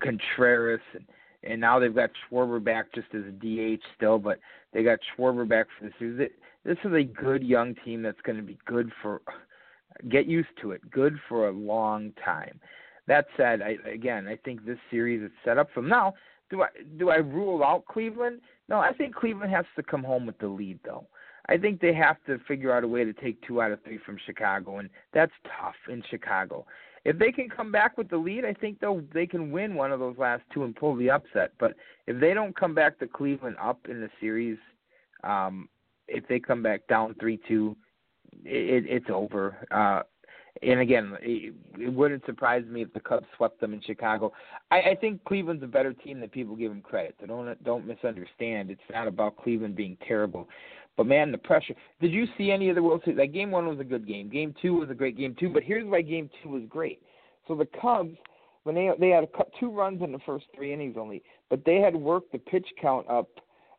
Contreras 0.02 0.80
and 0.94 1.04
and 1.42 1.60
now 1.60 1.78
they've 1.78 1.94
got 1.94 2.10
Schwarber 2.30 2.62
back 2.62 2.86
just 2.94 3.08
as 3.14 3.22
a 3.24 3.30
DH 3.30 3.82
still, 3.96 4.18
but 4.18 4.38
they 4.72 4.82
got 4.82 4.98
Schwarber 5.16 5.46
back 5.46 5.66
for 5.78 5.86
the 5.86 5.92
season. 5.98 6.28
This 6.64 6.78
is 6.84 6.92
a 6.92 7.02
good 7.02 7.42
young 7.42 7.74
team 7.84 8.02
that's 8.02 8.20
going 8.22 8.38
to 8.38 8.42
be 8.42 8.58
good 8.64 8.90
for 9.02 9.20
get 10.08 10.26
used 10.26 10.48
to 10.62 10.72
it. 10.72 10.90
Good 10.90 11.18
for 11.28 11.48
a 11.48 11.52
long 11.52 12.12
time. 12.24 12.60
That 13.06 13.26
said, 13.36 13.60
I, 13.60 13.76
again, 13.88 14.26
I 14.26 14.36
think 14.36 14.64
this 14.64 14.78
series 14.90 15.22
is 15.22 15.30
set 15.44 15.58
up 15.58 15.68
from 15.74 15.88
now. 15.88 16.14
Do 16.50 16.62
I 16.62 16.68
do 16.98 17.10
I 17.10 17.16
rule 17.16 17.62
out 17.62 17.84
Cleveland? 17.86 18.40
No, 18.68 18.78
I 18.78 18.92
think 18.92 19.14
Cleveland 19.14 19.52
has 19.52 19.66
to 19.76 19.82
come 19.82 20.02
home 20.02 20.26
with 20.26 20.38
the 20.38 20.48
lead 20.48 20.80
though. 20.84 21.06
I 21.48 21.58
think 21.58 21.80
they 21.80 21.92
have 21.92 22.16
to 22.26 22.38
figure 22.48 22.72
out 22.72 22.84
a 22.84 22.88
way 22.88 23.04
to 23.04 23.12
take 23.12 23.40
two 23.46 23.60
out 23.60 23.72
of 23.72 23.82
three 23.84 23.98
from 23.98 24.18
Chicago, 24.24 24.78
and 24.78 24.88
that's 25.12 25.32
tough 25.60 25.74
in 25.90 26.02
Chicago. 26.10 26.64
If 27.04 27.18
they 27.18 27.30
can 27.30 27.50
come 27.50 27.70
back 27.70 27.98
with 27.98 28.08
the 28.08 28.16
lead, 28.16 28.46
I 28.46 28.54
think 28.54 28.80
they'll 28.80 29.02
they 29.12 29.26
can 29.26 29.50
win 29.50 29.74
one 29.74 29.92
of 29.92 30.00
those 30.00 30.16
last 30.16 30.42
two 30.52 30.64
and 30.64 30.74
pull 30.74 30.96
the 30.96 31.10
upset. 31.10 31.52
But 31.58 31.74
if 32.06 32.18
they 32.18 32.32
don't 32.32 32.56
come 32.56 32.74
back 32.74 32.98
to 32.98 33.06
Cleveland 33.06 33.56
up 33.60 33.78
in 33.88 34.00
the 34.00 34.08
series, 34.20 34.56
um, 35.22 35.68
if 36.08 36.26
they 36.28 36.40
come 36.40 36.62
back 36.62 36.86
down 36.88 37.14
three 37.20 37.38
two, 37.46 37.76
it, 38.44 38.86
it's 38.88 39.10
over. 39.10 39.66
Uh, 39.70 40.02
and 40.62 40.80
again, 40.80 41.16
it, 41.20 41.54
it 41.78 41.92
wouldn't 41.92 42.24
surprise 42.26 42.64
me 42.68 42.82
if 42.82 42.92
the 42.92 43.00
Cubs 43.00 43.26
swept 43.36 43.60
them 43.60 43.72
in 43.72 43.80
Chicago. 43.82 44.32
I, 44.70 44.80
I 44.80 44.96
think 45.00 45.24
Cleveland's 45.24 45.62
a 45.62 45.66
better 45.66 45.92
team 45.92 46.20
than 46.20 46.28
people 46.28 46.54
give 46.54 46.70
them 46.70 46.80
credit. 46.80 47.16
So 47.20 47.26
don't 47.26 47.62
don't 47.64 47.86
misunderstand. 47.86 48.70
It's 48.70 48.80
not 48.90 49.08
about 49.08 49.36
Cleveland 49.36 49.74
being 49.74 49.96
terrible, 50.06 50.48
but 50.96 51.06
man, 51.06 51.32
the 51.32 51.38
pressure. 51.38 51.74
Did 52.00 52.12
you 52.12 52.26
see 52.38 52.50
any 52.50 52.68
of 52.68 52.76
the 52.76 52.82
World 52.82 53.02
Series? 53.04 53.18
Like 53.18 53.32
game 53.32 53.50
one 53.50 53.66
was 53.66 53.80
a 53.80 53.84
good 53.84 54.06
game. 54.06 54.28
Game 54.28 54.54
two 54.62 54.74
was 54.74 54.90
a 54.90 54.94
great 54.94 55.16
game 55.16 55.34
too. 55.38 55.48
But 55.48 55.64
here's 55.64 55.86
why 55.86 56.02
game 56.02 56.30
two 56.42 56.50
was 56.50 56.62
great. 56.68 57.02
So 57.48 57.54
the 57.54 57.68
Cubs, 57.80 58.16
when 58.62 58.74
they 58.74 58.90
they 58.98 59.08
had 59.08 59.26
two 59.58 59.70
runs 59.70 60.02
in 60.02 60.12
the 60.12 60.20
first 60.24 60.46
three 60.54 60.72
innings 60.72 60.96
only, 60.98 61.22
but 61.50 61.64
they 61.64 61.80
had 61.80 61.96
worked 61.96 62.32
the 62.32 62.38
pitch 62.38 62.66
count 62.80 63.08
up 63.10 63.28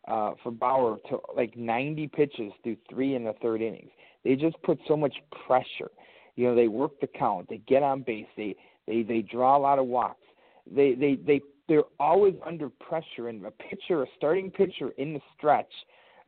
uh, 0.08 0.32
for 0.44 0.52
Bauer 0.52 0.98
to 1.10 1.20
like 1.36 1.56
90 1.56 2.08
pitches 2.10 2.52
through 2.64 2.78
three 2.90 3.16
and 3.16 3.26
the 3.26 3.34
third 3.42 3.62
innings. 3.62 3.90
They 4.24 4.36
just 4.36 4.62
put 4.64 4.80
so 4.88 4.98
much 4.98 5.16
pressure. 5.48 5.92
You 6.36 6.48
know, 6.48 6.56
they 6.56 6.68
work 6.68 7.00
the 7.00 7.08
count, 7.08 7.50
they 7.50 7.58
get 7.68 7.84
on 7.84 8.02
base, 8.02 8.28
they 8.36 8.56
they 8.88 9.04
they 9.04 9.22
draw 9.22 9.58
a 9.58 9.60
lot 9.60 9.80
of 9.80 9.86
walks. 9.88 10.24
They 10.70 10.94
they 10.94 11.16
they 11.16 11.42
they're 11.68 11.84
always 12.00 12.36
under 12.46 12.70
pressure 12.70 13.30
and 13.30 13.46
a 13.46 13.52
pitcher, 13.52 14.04
a 14.04 14.08
starting 14.18 14.52
pitcher 14.52 14.90
in 14.98 15.14
the 15.14 15.22
stretch 15.38 15.72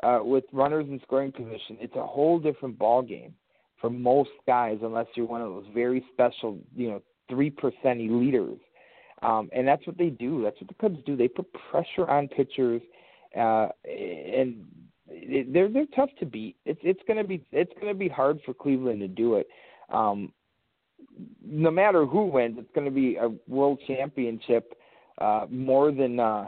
uh 0.04 0.20
with 0.22 0.44
runners 0.52 0.86
in 0.90 1.00
scoring 1.02 1.32
position, 1.32 1.78
it's 1.80 1.96
a 1.96 2.06
whole 2.06 2.40
different 2.40 2.78
ball 2.78 3.02
game 3.02 3.34
for 3.80 3.90
most 3.90 4.32
guys 4.46 4.80
unless 4.82 5.08
you're 5.16 5.26
one 5.26 5.42
of 5.42 5.50
those 5.50 5.66
very 5.74 6.04
special, 6.14 6.58
you 6.76 6.90
know, 6.90 7.02
3% 7.30 7.52
eliters. 7.84 8.60
Um, 9.22 9.50
and 9.52 9.68
that's 9.68 9.86
what 9.88 9.98
they 9.98 10.10
do. 10.10 10.44
That's 10.44 10.60
what 10.62 10.68
the 10.68 10.76
Cubs 10.76 11.00
do. 11.06 11.16
They 11.16 11.28
put 11.28 11.48
pressure 11.72 12.08
on 12.08 12.28
pitchers, 12.28 12.82
uh, 13.36 13.70
and 13.86 14.64
they're 15.52 15.70
they're 15.70 15.88
tough 15.96 16.12
to 16.20 16.26
beat. 16.26 16.56
It's 16.66 16.80
it's 16.84 17.00
gonna 17.08 17.24
be 17.24 17.44
it's 17.52 17.72
gonna 17.80 17.96
be 17.96 18.08
hard 18.08 18.40
for 18.46 18.54
Cleveland 18.54 19.00
to 19.00 19.08
do 19.08 19.36
it. 19.36 19.48
Um, 19.90 20.32
no 21.44 21.72
matter 21.72 22.06
who 22.06 22.26
wins, 22.26 22.58
it's 22.60 22.72
going 22.76 22.86
to 22.86 22.92
be 22.92 23.16
a 23.16 23.30
world 23.48 23.80
championship 23.88 24.74
uh, 25.20 25.46
more 25.50 25.92
than 25.92 26.20
uh, 26.20 26.48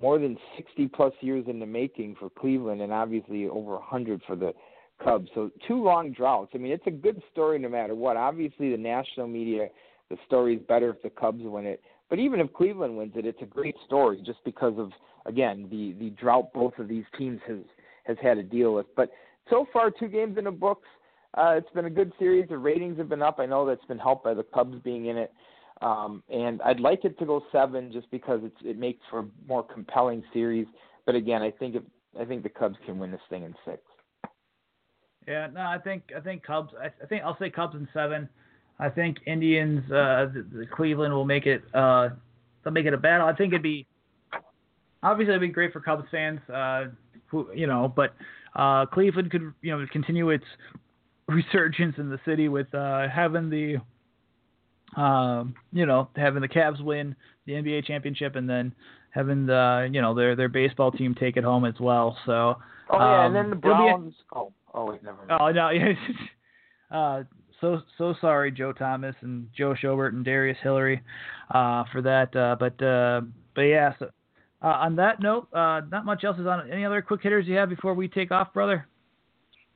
more 0.00 0.18
than 0.18 0.36
60 0.56 0.88
plus 0.88 1.12
years 1.20 1.46
in 1.48 1.58
the 1.58 1.66
making 1.66 2.16
for 2.18 2.28
Cleveland, 2.28 2.82
and 2.82 2.92
obviously 2.92 3.46
over 3.46 3.72
a 3.72 3.78
100 3.78 4.20
for 4.26 4.36
the 4.36 4.52
Cubs. 5.02 5.28
So 5.34 5.50
two 5.66 5.82
long 5.82 6.12
droughts. 6.12 6.52
I 6.54 6.58
mean, 6.58 6.72
it's 6.72 6.86
a 6.86 6.90
good 6.90 7.22
story 7.32 7.58
no 7.58 7.68
matter 7.68 7.94
what. 7.94 8.16
Obviously, 8.16 8.70
the 8.70 8.76
national 8.76 9.26
media, 9.26 9.68
the 10.10 10.16
story 10.26 10.56
is 10.56 10.62
better 10.68 10.90
if 10.90 11.02
the 11.02 11.10
Cubs 11.10 11.42
win 11.42 11.66
it. 11.66 11.82
But 12.08 12.18
even 12.18 12.40
if 12.40 12.52
Cleveland 12.52 12.96
wins 12.96 13.12
it, 13.16 13.26
it's 13.26 13.42
a 13.42 13.46
great 13.46 13.74
story 13.84 14.22
just 14.24 14.38
because 14.44 14.74
of 14.78 14.92
again 15.26 15.66
the 15.70 15.92
the 15.98 16.10
drought 16.10 16.52
both 16.54 16.78
of 16.78 16.88
these 16.88 17.04
teams 17.18 17.40
has 17.46 17.58
has 18.04 18.16
had 18.22 18.34
to 18.34 18.42
deal 18.42 18.74
with. 18.74 18.86
But 18.94 19.10
so 19.50 19.66
far, 19.72 19.90
two 19.90 20.08
games 20.08 20.38
in 20.38 20.44
the 20.44 20.50
books. 20.50 20.88
Uh, 21.36 21.54
it's 21.56 21.70
been 21.74 21.84
a 21.84 21.90
good 21.90 22.12
series. 22.18 22.48
The 22.48 22.56
ratings 22.56 22.96
have 22.98 23.08
been 23.08 23.22
up. 23.22 23.38
I 23.38 23.46
know 23.46 23.66
that's 23.66 23.84
been 23.84 23.98
helped 23.98 24.24
by 24.24 24.34
the 24.34 24.42
Cubs 24.42 24.78
being 24.82 25.06
in 25.06 25.18
it. 25.18 25.32
Um, 25.82 26.22
and 26.30 26.62
I'd 26.62 26.80
like 26.80 27.04
it 27.04 27.18
to 27.18 27.26
go 27.26 27.42
seven 27.52 27.92
just 27.92 28.10
because 28.10 28.40
it's, 28.42 28.56
it 28.64 28.78
makes 28.78 29.00
for 29.10 29.20
a 29.20 29.24
more 29.46 29.62
compelling 29.62 30.24
series. 30.32 30.66
But 31.04 31.14
again, 31.14 31.42
I 31.42 31.50
think 31.50 31.76
if, 31.76 31.82
I 32.18 32.24
think 32.24 32.42
the 32.42 32.48
Cubs 32.48 32.76
can 32.86 32.98
win 32.98 33.10
this 33.10 33.20
thing 33.28 33.42
in 33.42 33.54
six. 33.66 33.82
Yeah, 35.28 35.48
no, 35.52 35.60
I 35.60 35.78
think 35.78 36.04
I 36.16 36.20
think 36.20 36.44
Cubs. 36.44 36.72
I, 36.80 36.86
I 36.86 37.06
think 37.06 37.24
I'll 37.24 37.36
say 37.38 37.50
Cubs 37.50 37.74
in 37.74 37.86
seven. 37.92 38.28
I 38.78 38.88
think 38.88 39.18
Indians, 39.26 39.82
uh, 39.90 40.26
the, 40.32 40.46
the 40.52 40.66
Cleveland 40.66 41.12
will 41.12 41.24
make 41.24 41.46
it. 41.46 41.62
Uh, 41.74 42.10
they'll 42.62 42.72
make 42.72 42.86
it 42.86 42.94
a 42.94 42.98
battle. 42.98 43.26
I 43.26 43.34
think 43.34 43.52
it'd 43.52 43.62
be 43.62 43.86
obviously 45.02 45.34
it'd 45.34 45.40
be 45.40 45.48
great 45.48 45.72
for 45.72 45.80
Cubs 45.80 46.04
fans. 46.10 46.40
Uh, 46.48 46.86
who 47.26 47.48
you 47.54 47.66
know, 47.66 47.92
but 47.94 48.14
uh, 48.54 48.86
Cleveland 48.86 49.30
could 49.30 49.52
you 49.62 49.76
know 49.76 49.84
continue 49.92 50.30
its 50.30 50.44
resurgence 51.28 51.96
in 51.98 52.08
the 52.08 52.20
city 52.24 52.48
with 52.48 52.72
uh, 52.74 53.08
having 53.08 53.50
the 53.50 53.76
um, 55.00 55.54
you 55.72 55.86
know 55.86 56.08
having 56.16 56.40
the 56.40 56.48
Cavs 56.48 56.82
win 56.82 57.16
the 57.46 57.52
NBA 57.52 57.86
championship 57.86 58.36
and 58.36 58.48
then 58.48 58.74
having 59.10 59.46
the 59.46 59.88
you 59.92 60.00
know 60.00 60.14
their 60.14 60.36
their 60.36 60.48
baseball 60.48 60.92
team 60.92 61.14
take 61.14 61.36
it 61.36 61.44
home 61.44 61.64
as 61.64 61.74
well. 61.80 62.16
So 62.26 62.56
oh 62.90 62.98
yeah, 62.98 63.26
and 63.26 63.34
then 63.34 63.50
the 63.50 63.56
Browns. 63.56 64.14
A, 64.32 64.38
oh 64.38 64.52
oh 64.74 64.90
wait, 64.90 65.02
never. 65.02 65.18
Mind. 65.26 65.30
Oh 65.40 65.50
no, 65.50 65.70
yeah. 65.70 65.92
uh, 66.96 67.22
so 67.60 67.80
so 67.98 68.14
sorry, 68.20 68.52
Joe 68.52 68.72
Thomas 68.72 69.14
and 69.22 69.48
Joe 69.56 69.74
Schobert 69.80 70.12
and 70.12 70.24
Darius 70.24 70.58
Hillary, 70.62 71.02
uh, 71.52 71.84
for 71.92 72.02
that. 72.02 72.34
Uh, 72.36 72.56
but 72.58 72.80
uh, 72.84 73.22
but 73.54 73.62
yeah. 73.62 73.92
So, 73.98 74.10
uh, 74.62 74.66
on 74.66 74.96
that 74.96 75.20
note, 75.20 75.48
uh, 75.52 75.82
not 75.90 76.04
much 76.04 76.24
else 76.24 76.38
is 76.38 76.46
on. 76.46 76.70
Any 76.70 76.84
other 76.84 77.02
quick 77.02 77.22
hitters 77.22 77.46
you 77.46 77.56
have 77.56 77.68
before 77.68 77.94
we 77.94 78.08
take 78.08 78.30
off, 78.30 78.52
brother? 78.52 78.86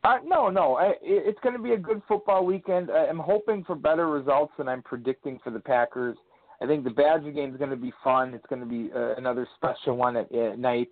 Uh, 0.03 0.17
no, 0.25 0.49
no. 0.49 0.77
I, 0.77 0.95
it's 1.03 1.39
going 1.43 1.55
to 1.55 1.63
be 1.63 1.73
a 1.73 1.79
good 1.79 2.01
football 2.09 2.45
weekend. 2.45 2.91
I'm 2.91 3.19
hoping 3.19 3.65
for 3.65 3.75
better 3.75 4.09
results 4.09 4.53
than 4.57 4.69
I'm 4.69 4.83
predicting 4.83 5.39
for 5.45 5.51
the 5.51 5.61
Packers. 5.61 6.17
I 6.63 6.67
think 6.67 6.85
the 6.85 6.91
Badger 6.91 7.31
game 7.33 7.53
is 7.53 7.59
going 7.59 7.71
to 7.71 7.77
be 7.77 7.93
fun. 8.03 8.35
It's 8.35 8.47
going 8.49 8.61
to 8.61 8.67
be 8.67 8.91
uh, 8.95 9.15
another 9.17 9.47
special 9.57 9.97
one 9.97 10.17
at, 10.17 10.33
at 10.35 10.59
night. 10.59 10.91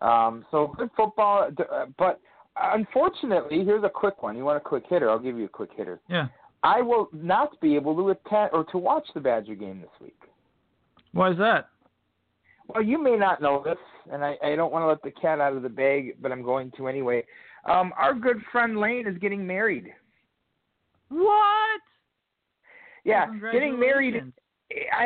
Um, 0.00 0.44
so 0.50 0.72
good 0.76 0.90
football, 0.96 1.48
uh, 1.58 1.86
but 1.96 2.20
unfortunately, 2.56 3.64
here's 3.64 3.84
a 3.84 3.88
quick 3.88 4.22
one. 4.22 4.36
You 4.36 4.44
want 4.44 4.56
a 4.56 4.60
quick 4.60 4.84
hitter? 4.88 5.08
I'll 5.10 5.18
give 5.18 5.38
you 5.38 5.44
a 5.44 5.48
quick 5.48 5.70
hitter. 5.76 6.00
Yeah. 6.08 6.26
I 6.64 6.80
will 6.82 7.08
not 7.12 7.60
be 7.60 7.74
able 7.76 7.94
to 7.96 8.10
attend 8.10 8.50
or 8.52 8.64
to 8.64 8.78
watch 8.78 9.06
the 9.14 9.20
Badger 9.20 9.54
game 9.54 9.80
this 9.80 9.90
week. 10.00 10.18
Why 11.12 11.30
is 11.30 11.38
that? 11.38 11.68
Well, 12.68 12.82
you 12.82 13.02
may 13.02 13.16
not 13.16 13.42
know 13.42 13.62
this, 13.64 13.78
and 14.12 14.24
I, 14.24 14.36
I 14.42 14.54
don't 14.54 14.72
want 14.72 14.82
to 14.82 14.86
let 14.86 15.02
the 15.02 15.10
cat 15.20 15.40
out 15.40 15.56
of 15.56 15.62
the 15.62 15.68
bag, 15.68 16.16
but 16.20 16.32
I'm 16.32 16.42
going 16.42 16.72
to 16.76 16.88
anyway. 16.88 17.24
Um, 17.64 17.92
our 17.96 18.14
good 18.14 18.38
friend 18.50 18.78
Lane 18.78 19.06
is 19.06 19.16
getting 19.18 19.46
married. 19.46 19.92
What? 21.08 21.80
Yeah, 23.04 23.26
getting 23.52 23.78
married. 23.78 24.14
And 24.14 24.32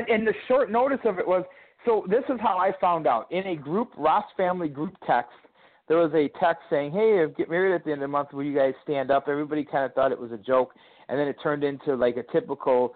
and 0.09 0.27
the 0.27 0.35
short 0.49 0.71
notice 0.71 1.01
of 1.05 1.19
it 1.19 1.27
was 1.27 1.45
so. 1.85 2.05
This 2.09 2.23
is 2.29 2.39
how 2.41 2.59
I 2.59 2.73
found 2.81 3.07
out 3.07 3.31
in 3.33 3.47
a 3.49 3.57
group 3.57 3.91
Ross 3.97 4.25
family 4.37 4.69
group 4.69 4.95
text. 5.07 5.33
There 5.89 5.99
was 5.99 6.13
a 6.15 6.29
text 6.39 6.63
saying, 6.71 6.93
"Hey, 6.93 7.23
if 7.23 7.37
get 7.37 7.51
married 7.51 7.75
at 7.75 7.85
the 7.85 7.93
end 7.93 8.03
of 8.03 8.09
the 8.09 8.13
month, 8.13 8.33
will 8.33 8.45
you 8.45 8.55
guys 8.55 8.75
stand 8.83 9.11
up?" 9.11 9.29
Everybody 9.29 9.65
kind 9.65 9.85
of 9.85 9.93
thought 9.95 10.13
it 10.13 10.21
was 10.21 10.33
a 10.33 10.39
joke, 10.39 10.75
and 11.09 11.19
then 11.19 11.27
it 11.27 11.37
turned 11.43 11.65
into 11.65 11.95
like 11.95 12.17
a 12.17 12.23
typical 12.33 12.95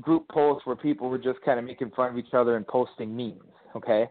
group 0.00 0.28
post 0.28 0.66
where 0.66 0.76
people 0.76 1.08
were 1.08 1.18
just 1.18 1.40
kind 1.42 1.58
of 1.58 1.64
making 1.64 1.90
fun 1.90 2.10
of 2.10 2.18
each 2.18 2.34
other 2.34 2.56
and 2.56 2.66
posting 2.66 3.16
memes. 3.16 3.40
Okay, 3.76 4.08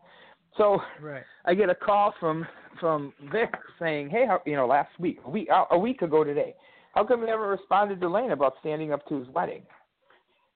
so 0.59 0.81
Right. 1.01 1.23
I 1.45 1.55
get 1.55 1.69
a 1.69 1.75
call 1.75 2.13
from 2.19 2.45
from 2.79 3.13
Vic 3.31 3.51
saying, 3.79 4.09
"Hey, 4.09 4.25
how, 4.27 4.41
you 4.45 4.55
know, 4.55 4.67
last 4.67 4.91
week, 4.99 5.19
a 5.25 5.29
week 5.29 5.49
a 5.71 5.77
week 5.77 6.01
ago 6.03 6.23
today, 6.23 6.55
how 6.93 7.03
come 7.03 7.21
you 7.21 7.25
never 7.25 7.47
responded 7.47 7.99
to 8.01 8.09
Lane 8.09 8.31
about 8.31 8.53
standing 8.59 8.93
up 8.93 9.05
to 9.07 9.15
his 9.19 9.27
wedding?" 9.29 9.63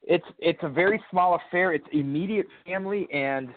It's 0.03 0.25
it's 0.37 0.59
a 0.61 0.69
very 0.69 1.01
small 1.09 1.35
affair. 1.35 1.73
It's 1.73 1.87
immediate 1.91 2.47
family 2.65 3.07
and 3.11 3.49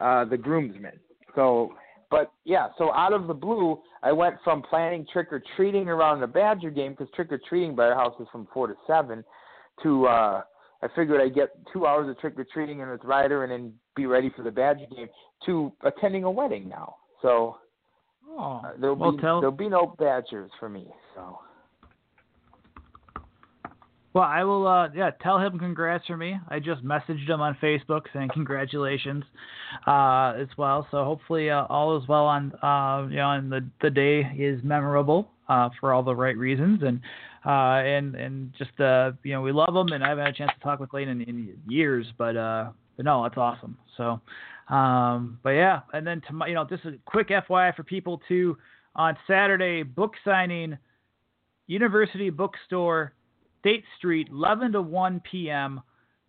uh, 0.00 0.26
the 0.26 0.36
groomsmen. 0.36 1.00
So, 1.34 1.74
but 2.10 2.30
yeah, 2.44 2.68
so 2.78 2.92
out 2.92 3.12
of 3.12 3.26
the 3.26 3.34
blue, 3.34 3.82
I 4.02 4.12
went 4.12 4.36
from 4.44 4.62
planning 4.62 5.06
trick 5.12 5.32
or 5.32 5.42
treating 5.56 5.88
around 5.88 6.20
the 6.20 6.26
Badger 6.26 6.70
game 6.70 6.92
because 6.92 7.08
trick 7.14 7.32
or 7.32 7.40
treating 7.48 7.74
by 7.74 7.86
our 7.86 7.94
house 7.94 8.14
is 8.20 8.28
from 8.30 8.46
four 8.52 8.66
to 8.68 8.74
seven, 8.86 9.24
to 9.82 10.06
uh, 10.06 10.42
I 10.82 10.88
figured 10.94 11.20
I'd 11.20 11.34
get 11.34 11.50
two 11.72 11.86
hours 11.86 12.08
of 12.08 12.18
trick 12.20 12.38
or 12.38 12.46
treating 12.52 12.82
and 12.82 12.90
with 12.90 13.04
Ryder 13.04 13.44
and 13.44 13.52
then 13.52 13.72
be 13.96 14.06
ready 14.06 14.30
for 14.36 14.42
the 14.42 14.50
Badger 14.50 14.86
game 14.94 15.08
to 15.46 15.72
attending 15.82 16.24
a 16.24 16.30
wedding 16.30 16.68
now. 16.68 16.96
So 17.22 17.56
Oh. 18.28 18.60
uh, 18.64 18.72
there'll 18.78 18.96
well, 18.96 19.12
be 19.12 19.18
tell. 19.18 19.40
there'll 19.40 19.56
be 19.56 19.68
no 19.68 19.94
Badgers 19.98 20.50
for 20.60 20.68
me. 20.68 20.86
So 21.14 21.38
Well, 24.12 24.24
I 24.24 24.44
will. 24.44 24.66
Uh, 24.66 24.88
yeah, 24.94 25.10
tell 25.20 25.38
him 25.38 25.58
congrats 25.58 26.06
for 26.06 26.16
me. 26.16 26.38
I 26.48 26.58
just 26.58 26.82
messaged 26.82 27.28
him 27.28 27.42
on 27.42 27.54
Facebook 27.62 28.02
saying 28.14 28.30
congratulations, 28.32 29.24
uh, 29.86 30.32
as 30.38 30.48
well. 30.56 30.86
So 30.90 31.04
hopefully 31.04 31.50
uh, 31.50 31.66
all 31.66 32.00
is 32.00 32.08
well 32.08 32.24
on. 32.24 32.52
Uh, 32.62 33.08
you 33.10 33.16
know, 33.16 33.32
and 33.32 33.52
the 33.52 33.62
the 33.82 33.90
day 33.90 34.22
is 34.38 34.62
memorable 34.64 35.28
uh, 35.50 35.68
for 35.78 35.92
all 35.92 36.02
the 36.02 36.14
right 36.14 36.36
reasons, 36.36 36.82
and 36.82 36.98
uh, 37.44 37.84
and 37.84 38.14
and 38.14 38.54
just 38.56 38.80
uh, 38.80 39.12
you 39.22 39.34
know 39.34 39.42
we 39.42 39.52
love 39.52 39.76
him, 39.76 39.88
and 39.92 40.02
I 40.02 40.08
haven't 40.08 40.24
had 40.24 40.34
a 40.34 40.38
chance 40.38 40.52
to 40.54 40.60
talk 40.64 40.80
with 40.80 40.94
Lane 40.94 41.08
in, 41.08 41.20
in 41.20 41.54
years, 41.68 42.06
but 42.16 42.38
uh, 42.38 42.70
but 42.96 43.04
no, 43.04 43.22
that's 43.22 43.36
awesome. 43.36 43.76
So, 43.96 44.20
um, 44.74 45.38
but 45.42 45.50
yeah, 45.50 45.80
and 45.92 46.06
then 46.06 46.20
to 46.22 46.48
you 46.48 46.54
know 46.54 46.64
just 46.64 46.84
a 46.84 46.98
quick 47.04 47.28
FYI 47.28 47.74
for 47.74 47.82
people 47.82 48.20
too 48.28 48.56
on 48.94 49.16
Saturday 49.26 49.82
book 49.82 50.14
signing, 50.24 50.76
University 51.66 52.30
Bookstore. 52.30 53.12
State 53.66 53.82
Street, 53.98 54.28
11 54.30 54.70
to 54.70 54.80
1 54.80 55.20
p.m. 55.28 55.80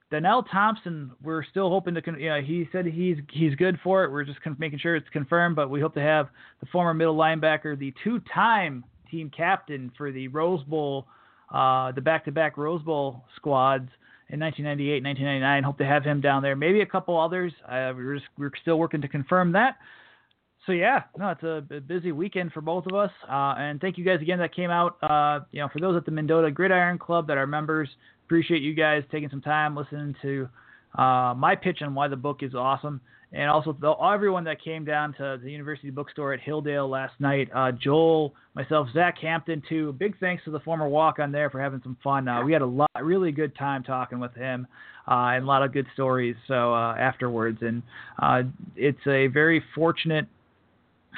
Donnel 0.09 0.41
Thompson, 0.41 1.11
we're 1.21 1.43
still 1.43 1.69
hoping 1.69 1.93
to, 1.93 2.01
con- 2.01 2.19
you 2.19 2.29
know, 2.29 2.41
he 2.41 2.67
said 2.71 2.87
he's 2.87 3.17
he's 3.31 3.53
good 3.53 3.77
for 3.83 4.03
it. 4.03 4.11
We're 4.11 4.23
just 4.23 4.39
making 4.57 4.79
sure 4.79 4.95
it's 4.95 5.09
confirmed, 5.09 5.55
but 5.55 5.69
we 5.69 5.79
hope 5.79 5.93
to 5.93 6.01
have 6.01 6.29
the 6.61 6.65
former 6.71 6.95
middle 6.95 7.15
linebacker, 7.15 7.77
the 7.77 7.93
two-time 8.03 8.83
team 9.11 9.29
captain 9.29 9.91
for 9.95 10.11
the 10.11 10.29
Rose 10.29 10.63
Bowl, 10.63 11.05
uh, 11.53 11.91
the 11.91 12.01
back-to-back 12.01 12.57
Rose 12.57 12.81
Bowl 12.81 13.23
squads 13.35 13.89
in 14.29 14.39
1998, 14.39 15.03
1999. 15.03 15.63
Hope 15.63 15.77
to 15.77 15.85
have 15.85 16.03
him 16.03 16.21
down 16.21 16.41
there. 16.41 16.55
Maybe 16.55 16.81
a 16.81 16.85
couple 16.85 17.19
others. 17.19 17.53
We're 17.69 18.15
just 18.15 18.27
we're 18.37 18.51
still 18.61 18.77
working 18.77 19.01
to 19.01 19.07
confirm 19.07 19.53
that. 19.53 19.77
So 20.65 20.73
yeah, 20.73 21.03
no, 21.17 21.29
it's 21.29 21.43
a 21.43 21.63
a 21.73 21.79
busy 21.79 22.11
weekend 22.11 22.51
for 22.51 22.61
both 22.61 22.85
of 22.87 22.93
us. 22.93 23.11
Uh, 23.29 23.55
and 23.57 23.79
thank 23.79 23.97
you 23.97 24.03
guys 24.03 24.21
again 24.21 24.39
that 24.39 24.53
came 24.53 24.69
out. 24.69 24.97
Uh, 25.01 25.45
you 25.51 25.61
know, 25.61 25.69
for 25.71 25.79
those 25.79 25.95
at 25.95 26.05
the 26.05 26.11
Mendota 26.11 26.51
Gridiron 26.51 26.97
Club 26.97 27.27
that 27.27 27.37
are 27.37 27.47
members, 27.47 27.89
appreciate 28.25 28.61
you 28.61 28.73
guys 28.73 29.03
taking 29.11 29.29
some 29.29 29.41
time 29.41 29.75
listening 29.75 30.13
to 30.21 30.49
uh, 30.97 31.33
my 31.35 31.55
pitch 31.55 31.81
on 31.81 31.95
why 31.95 32.07
the 32.09 32.17
book 32.17 32.43
is 32.43 32.53
awesome. 32.53 32.99
And 33.33 33.49
also 33.49 33.75
the, 33.79 33.91
everyone 33.91 34.45
that 34.45 34.63
came 34.63 34.85
down 34.85 35.13
to 35.15 35.39
the 35.43 35.51
University 35.51 35.89
Bookstore 35.89 36.33
at 36.33 36.39
Hilldale 36.39 36.89
last 36.89 37.13
night. 37.19 37.49
Uh, 37.53 37.71
Joel, 37.71 38.33
myself, 38.55 38.87
Zach 38.93 39.17
Hampton 39.21 39.61
too. 39.67 39.93
Big 39.93 40.17
thanks 40.19 40.43
to 40.45 40.51
the 40.51 40.61
former 40.61 40.87
walk 40.87 41.19
on 41.19 41.31
there 41.31 41.49
for 41.49 41.61
having 41.61 41.81
some 41.83 41.97
fun. 42.03 42.27
Uh, 42.27 42.43
we 42.43 42.53
had 42.53 42.61
a 42.61 42.65
lot, 42.65 42.89
really 43.01 43.31
good 43.31 43.55
time 43.55 43.83
talking 43.83 44.19
with 44.19 44.33
him. 44.33 44.65
Uh, 45.09 45.35
and 45.35 45.45
a 45.45 45.47
lot 45.47 45.63
of 45.63 45.71
good 45.71 45.85
stories. 45.93 46.35
So 46.49 46.73
uh, 46.73 46.93
afterwards, 46.95 47.59
and 47.61 47.81
uh, 48.21 48.41
it's 48.75 48.99
a 49.07 49.27
very 49.27 49.63
fortunate 49.73 50.27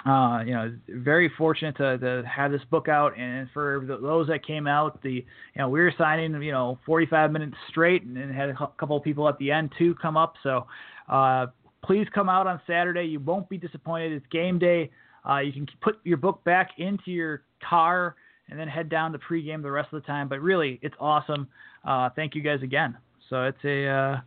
uh, 0.05 0.43
you 0.45 0.53
know, 0.53 0.73
very 0.87 1.31
fortunate 1.37 1.75
to, 1.77 1.97
to 1.97 2.23
have 2.27 2.51
this 2.51 2.61
book 2.71 2.87
out, 2.87 3.17
and 3.17 3.49
for 3.53 3.83
the, 3.85 3.97
those 3.97 4.27
that 4.27 4.45
came 4.45 4.65
out, 4.65 5.01
the 5.03 5.11
you 5.11 5.25
know 5.57 5.67
we 5.67 5.79
were 5.79 5.93
signing 5.97 6.41
you 6.41 6.51
know 6.51 6.79
45 6.85 7.31
minutes 7.31 7.55
straight, 7.69 8.03
and, 8.03 8.17
and 8.17 8.33
had 8.33 8.49
a 8.49 8.55
couple 8.79 8.95
of 8.95 9.03
people 9.03 9.27
at 9.27 9.37
the 9.39 9.51
end 9.51 9.71
too 9.77 9.95
come 10.01 10.15
up. 10.15 10.35
So 10.41 10.67
uh, 11.09 11.47
please 11.89 12.05
come 12.13 12.29
out 12.29 12.45
on 12.45 12.61
Saturday. 12.67 13.05
You 13.05 13.19
won't 13.19 13.49
be 13.49 13.57
disappointed. 13.57 14.11
It's 14.11 14.25
game 14.31 14.59
day. 14.59 14.91
Uh, 15.27 15.39
you 15.39 15.51
can 15.51 15.67
put 15.81 15.95
your 16.03 16.17
book 16.17 16.43
back 16.43 16.69
into 16.77 17.09
your 17.09 17.41
car 17.67 18.15
and 18.47 18.59
then 18.59 18.67
head 18.67 18.89
down 18.89 19.11
to 19.11 19.17
pregame 19.17 19.63
the 19.63 19.71
rest 19.71 19.89
of 19.91 19.99
the 19.99 20.05
time. 20.05 20.29
But 20.29 20.39
really, 20.39 20.77
it's 20.83 20.93
awesome. 20.99 21.47
Uh, 21.83 22.11
thank 22.15 22.35
you 22.35 22.43
guys 22.43 22.59
again. 22.61 22.95
So 23.27 23.45
it's 23.45 23.57
a 23.63 23.87
uh, 23.87 24.17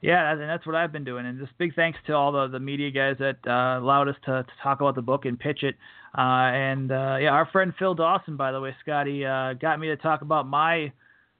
yeah, 0.00 0.30
and 0.30 0.40
that's 0.42 0.64
what 0.64 0.76
I've 0.76 0.92
been 0.92 1.02
doing. 1.02 1.26
And 1.26 1.40
just 1.40 1.50
big 1.58 1.74
thanks 1.74 1.98
to 2.06 2.12
all 2.12 2.30
the, 2.30 2.46
the 2.46 2.60
media 2.60 2.92
guys 2.92 3.16
that 3.18 3.38
uh, 3.48 3.82
allowed 3.82 4.06
us 4.06 4.16
to, 4.26 4.44
to 4.44 4.52
talk 4.62 4.80
about 4.80 4.94
the 4.94 5.02
book 5.02 5.24
and 5.24 5.36
pitch 5.36 5.64
it. 5.64 5.74
Uh, 6.16 6.20
and 6.54 6.92
uh, 6.92 7.16
yeah, 7.20 7.30
our 7.30 7.48
friend 7.50 7.74
Phil 7.80 7.96
Dawson, 7.96 8.36
by 8.36 8.52
the 8.52 8.60
way, 8.60 8.76
Scotty, 8.80 9.26
uh, 9.26 9.54
got 9.54 9.80
me 9.80 9.88
to 9.88 9.96
talk 9.96 10.22
about 10.22 10.46
my 10.46 10.92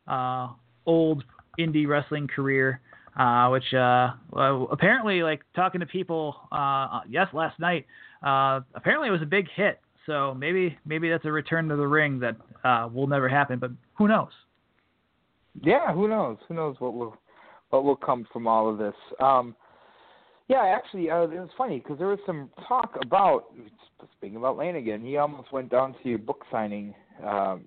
uh, 0.08 0.48
old 0.86 1.22
indie 1.56 1.86
wrestling 1.86 2.26
career, 2.26 2.80
uh, 3.18 3.48
which 3.50 3.74
uh, 3.74 4.12
well, 4.30 4.68
apparently, 4.70 5.22
like 5.22 5.40
talking 5.54 5.80
to 5.80 5.86
people, 5.86 6.36
uh, 6.52 7.00
yes, 7.08 7.26
last 7.32 7.58
night, 7.58 7.86
uh, 8.22 8.60
apparently 8.74 9.08
it 9.08 9.12
was 9.12 9.22
a 9.22 9.26
big 9.26 9.46
hit. 9.54 9.80
So 10.06 10.34
maybe 10.34 10.78
maybe 10.86 11.10
that's 11.10 11.24
a 11.24 11.32
return 11.32 11.68
to 11.68 11.76
the 11.76 11.86
ring 11.86 12.20
that 12.20 12.36
uh, 12.64 12.88
will 12.92 13.06
never 13.06 13.28
happen, 13.28 13.58
but 13.58 13.70
who 13.94 14.08
knows? 14.08 14.30
yeah, 15.62 15.92
who 15.92 16.08
knows? 16.08 16.36
Who 16.48 16.54
knows 16.54 16.76
what 16.78 16.94
will 16.94 17.16
what 17.70 17.84
will 17.84 17.96
come 17.96 18.26
from 18.32 18.46
all 18.46 18.68
of 18.68 18.78
this? 18.78 18.94
Um, 19.20 19.54
yeah, 20.48 20.64
actually, 20.64 21.10
uh, 21.10 21.22
it 21.22 21.38
was 21.38 21.50
funny 21.58 21.78
because 21.78 21.98
there 21.98 22.06
was 22.08 22.18
some 22.24 22.50
talk 22.66 22.96
about 23.02 23.46
speaking 24.16 24.36
about 24.36 24.56
Lane 24.56 24.76
again. 24.76 25.04
He 25.04 25.16
almost 25.16 25.52
went 25.52 25.70
down 25.70 25.94
to 26.02 26.08
your 26.08 26.18
book 26.18 26.44
signing. 26.50 26.94
Um, 27.24 27.64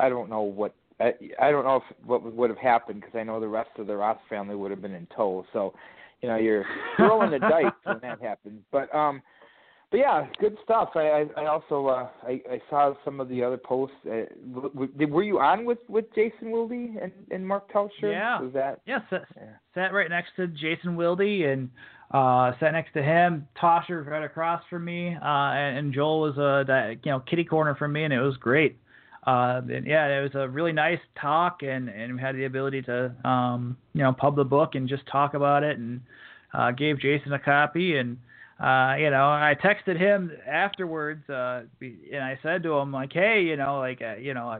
I 0.00 0.08
don't 0.08 0.28
know 0.28 0.42
what 0.42 0.74
I, 1.00 1.12
I 1.40 1.50
don't 1.50 1.64
know 1.64 1.76
if 1.76 2.06
what 2.06 2.22
would 2.22 2.50
have 2.50 2.58
happened 2.58 3.00
because 3.00 3.16
I 3.16 3.22
know 3.22 3.40
the 3.40 3.48
rest 3.48 3.70
of 3.78 3.86
the 3.86 3.96
Ross 3.96 4.18
family 4.28 4.56
would 4.56 4.70
have 4.70 4.82
been 4.82 4.94
in 4.94 5.06
tow. 5.14 5.44
So, 5.52 5.74
you 6.22 6.28
know, 6.28 6.36
you're 6.36 6.64
rolling 6.98 7.30
the 7.30 7.38
dice 7.38 7.72
when 7.84 8.00
that 8.00 8.20
happens. 8.20 8.60
But 8.72 8.92
um, 8.94 9.22
but 9.90 9.98
yeah, 9.98 10.26
good 10.40 10.56
stuff. 10.64 10.90
I 10.96 11.00
I, 11.00 11.24
I 11.36 11.46
also 11.46 11.86
uh, 11.86 12.08
I, 12.26 12.40
I 12.50 12.60
saw 12.68 12.94
some 13.04 13.20
of 13.20 13.28
the 13.28 13.42
other 13.42 13.56
posts. 13.56 13.96
Uh, 14.04 14.24
w- 14.54 14.70
w- 14.74 15.08
were 15.08 15.22
you 15.22 15.38
on 15.38 15.64
with 15.64 15.78
with 15.88 16.06
Jason 16.14 16.50
Wilde 16.50 16.72
and 16.72 17.12
and 17.30 17.46
Mark 17.46 17.72
Tauscher? 17.72 17.90
Yeah. 18.02 18.40
Was 18.40 18.52
that? 18.54 18.80
Yeah, 18.86 18.98
sat, 19.08 19.24
Yeah. 19.36 19.42
sat 19.74 19.92
right 19.92 20.10
next 20.10 20.30
to 20.36 20.48
Jason 20.48 20.96
Wilde 20.96 21.20
and 21.20 21.70
uh, 22.10 22.52
sat 22.58 22.72
next 22.72 22.92
to 22.94 23.02
him. 23.02 23.46
Tauscher 23.60 24.04
right 24.04 24.24
across 24.24 24.62
from 24.68 24.84
me, 24.84 25.14
uh, 25.14 25.24
and, 25.24 25.78
and 25.78 25.94
Joel 25.94 26.20
was 26.22 26.38
uh, 26.38 26.64
that 26.66 26.96
you 27.04 27.12
know 27.12 27.20
kitty 27.20 27.44
corner 27.44 27.74
from 27.74 27.92
me, 27.92 28.04
and 28.04 28.12
it 28.12 28.20
was 28.20 28.36
great. 28.36 28.78
Uh, 29.26 29.60
and 29.70 29.86
yeah, 29.86 30.06
it 30.06 30.22
was 30.22 30.34
a 30.34 30.48
really 30.48 30.72
nice 30.72 31.00
talk, 31.20 31.62
and 31.62 31.88
and 31.88 32.14
we 32.14 32.20
had 32.20 32.36
the 32.36 32.44
ability 32.44 32.82
to 32.82 33.14
um, 33.28 33.76
you 33.94 34.02
know 34.02 34.12
pub 34.12 34.36
the 34.36 34.44
book 34.44 34.74
and 34.74 34.88
just 34.88 35.06
talk 35.06 35.34
about 35.34 35.62
it, 35.62 35.78
and 35.78 36.00
uh, 36.54 36.70
gave 36.70 37.00
Jason 37.00 37.32
a 37.32 37.38
copy, 37.38 37.96
and 37.96 38.16
uh, 38.60 38.94
you 38.98 39.10
know 39.10 39.26
I 39.26 39.54
texted 39.62 39.98
him 39.98 40.32
afterwards, 40.46 41.28
uh, 41.28 41.62
and 41.80 42.22
I 42.22 42.38
said 42.42 42.62
to 42.62 42.74
him 42.74 42.92
like, 42.92 43.12
hey, 43.12 43.42
you 43.42 43.56
know, 43.56 43.78
like 43.78 44.00
uh, 44.02 44.16
you 44.16 44.34
know. 44.34 44.48
I, 44.48 44.58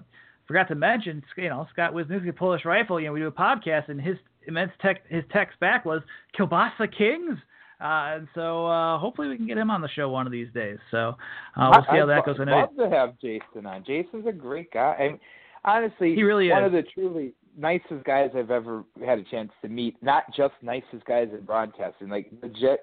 forgot 0.48 0.66
to 0.66 0.74
mention, 0.74 1.22
you 1.36 1.50
know, 1.50 1.68
Scott 1.70 1.92
Wisniewski 1.92 2.34
Polish 2.34 2.64
Rifle. 2.64 2.98
You 2.98 3.08
know, 3.08 3.12
we 3.12 3.20
do 3.20 3.26
a 3.26 3.30
podcast, 3.30 3.90
and 3.90 4.00
his 4.00 4.16
immense 4.46 4.72
tech, 4.80 5.02
his 5.08 5.22
text 5.30 5.60
back 5.60 5.84
was 5.84 6.02
Kielbasa 6.36 6.90
Kings. 6.96 7.38
Uh, 7.80 8.16
and 8.16 8.28
so 8.34 8.66
uh, 8.66 8.98
hopefully 8.98 9.28
we 9.28 9.36
can 9.36 9.46
get 9.46 9.56
him 9.56 9.70
on 9.70 9.80
the 9.80 9.88
show 9.88 10.08
one 10.08 10.26
of 10.26 10.32
these 10.32 10.48
days. 10.52 10.78
So 10.90 11.16
uh, 11.56 11.70
we'll 11.72 11.82
see 11.82 11.98
how 11.98 12.02
I, 12.02 12.06
that 12.06 12.26
goes. 12.26 12.36
I 12.40 12.44
know 12.44 12.58
love 12.58 12.76
to 12.76 12.90
have 12.90 13.18
Jason 13.20 13.66
on. 13.66 13.84
Jason's 13.84 14.26
a 14.26 14.32
great 14.32 14.72
guy. 14.72 14.96
And 14.98 15.20
honestly, 15.64 16.14
He 16.14 16.22
really 16.22 16.50
one 16.50 16.64
is. 16.64 16.66
of 16.66 16.72
the 16.72 16.82
truly 16.82 17.34
nicest 17.56 18.04
guys 18.04 18.30
I've 18.36 18.50
ever 18.50 18.84
had 19.04 19.18
a 19.18 19.24
chance 19.24 19.52
to 19.62 19.68
meet. 19.68 19.96
Not 20.02 20.24
just 20.36 20.54
nicest 20.60 21.04
guys 21.06 21.28
in 21.32 21.44
broadcasting, 21.44 22.08
like 22.08 22.30
legit 22.42 22.80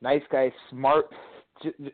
nice 0.00 0.22
guy, 0.30 0.52
smart, 0.70 1.06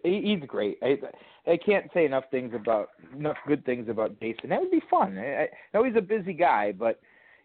he's 0.02 0.40
great. 0.46 0.78
I 0.82 0.98
I 1.46 1.56
can't 1.56 1.90
say 1.92 2.04
enough 2.04 2.24
things 2.30 2.52
about 2.54 2.90
enough 3.16 3.36
good 3.46 3.64
things 3.64 3.88
about 3.88 4.18
Jason. 4.20 4.50
That 4.50 4.60
would 4.60 4.70
be 4.70 4.82
fun. 4.90 5.18
I, 5.18 5.42
I 5.42 5.48
know 5.74 5.84
he's 5.84 5.96
a 5.96 6.00
busy 6.00 6.32
guy, 6.32 6.72
but 6.72 7.00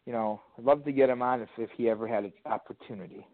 you 0.06 0.14
know, 0.14 0.42
I'd 0.58 0.66
love 0.66 0.84
to 0.86 0.92
get 0.92 1.10
him 1.10 1.22
on 1.22 1.42
if 1.42 1.50
if 1.58 1.70
he 1.76 1.90
ever 1.90 2.08
had 2.08 2.26
an 2.26 2.34
opportunity. 2.46 3.26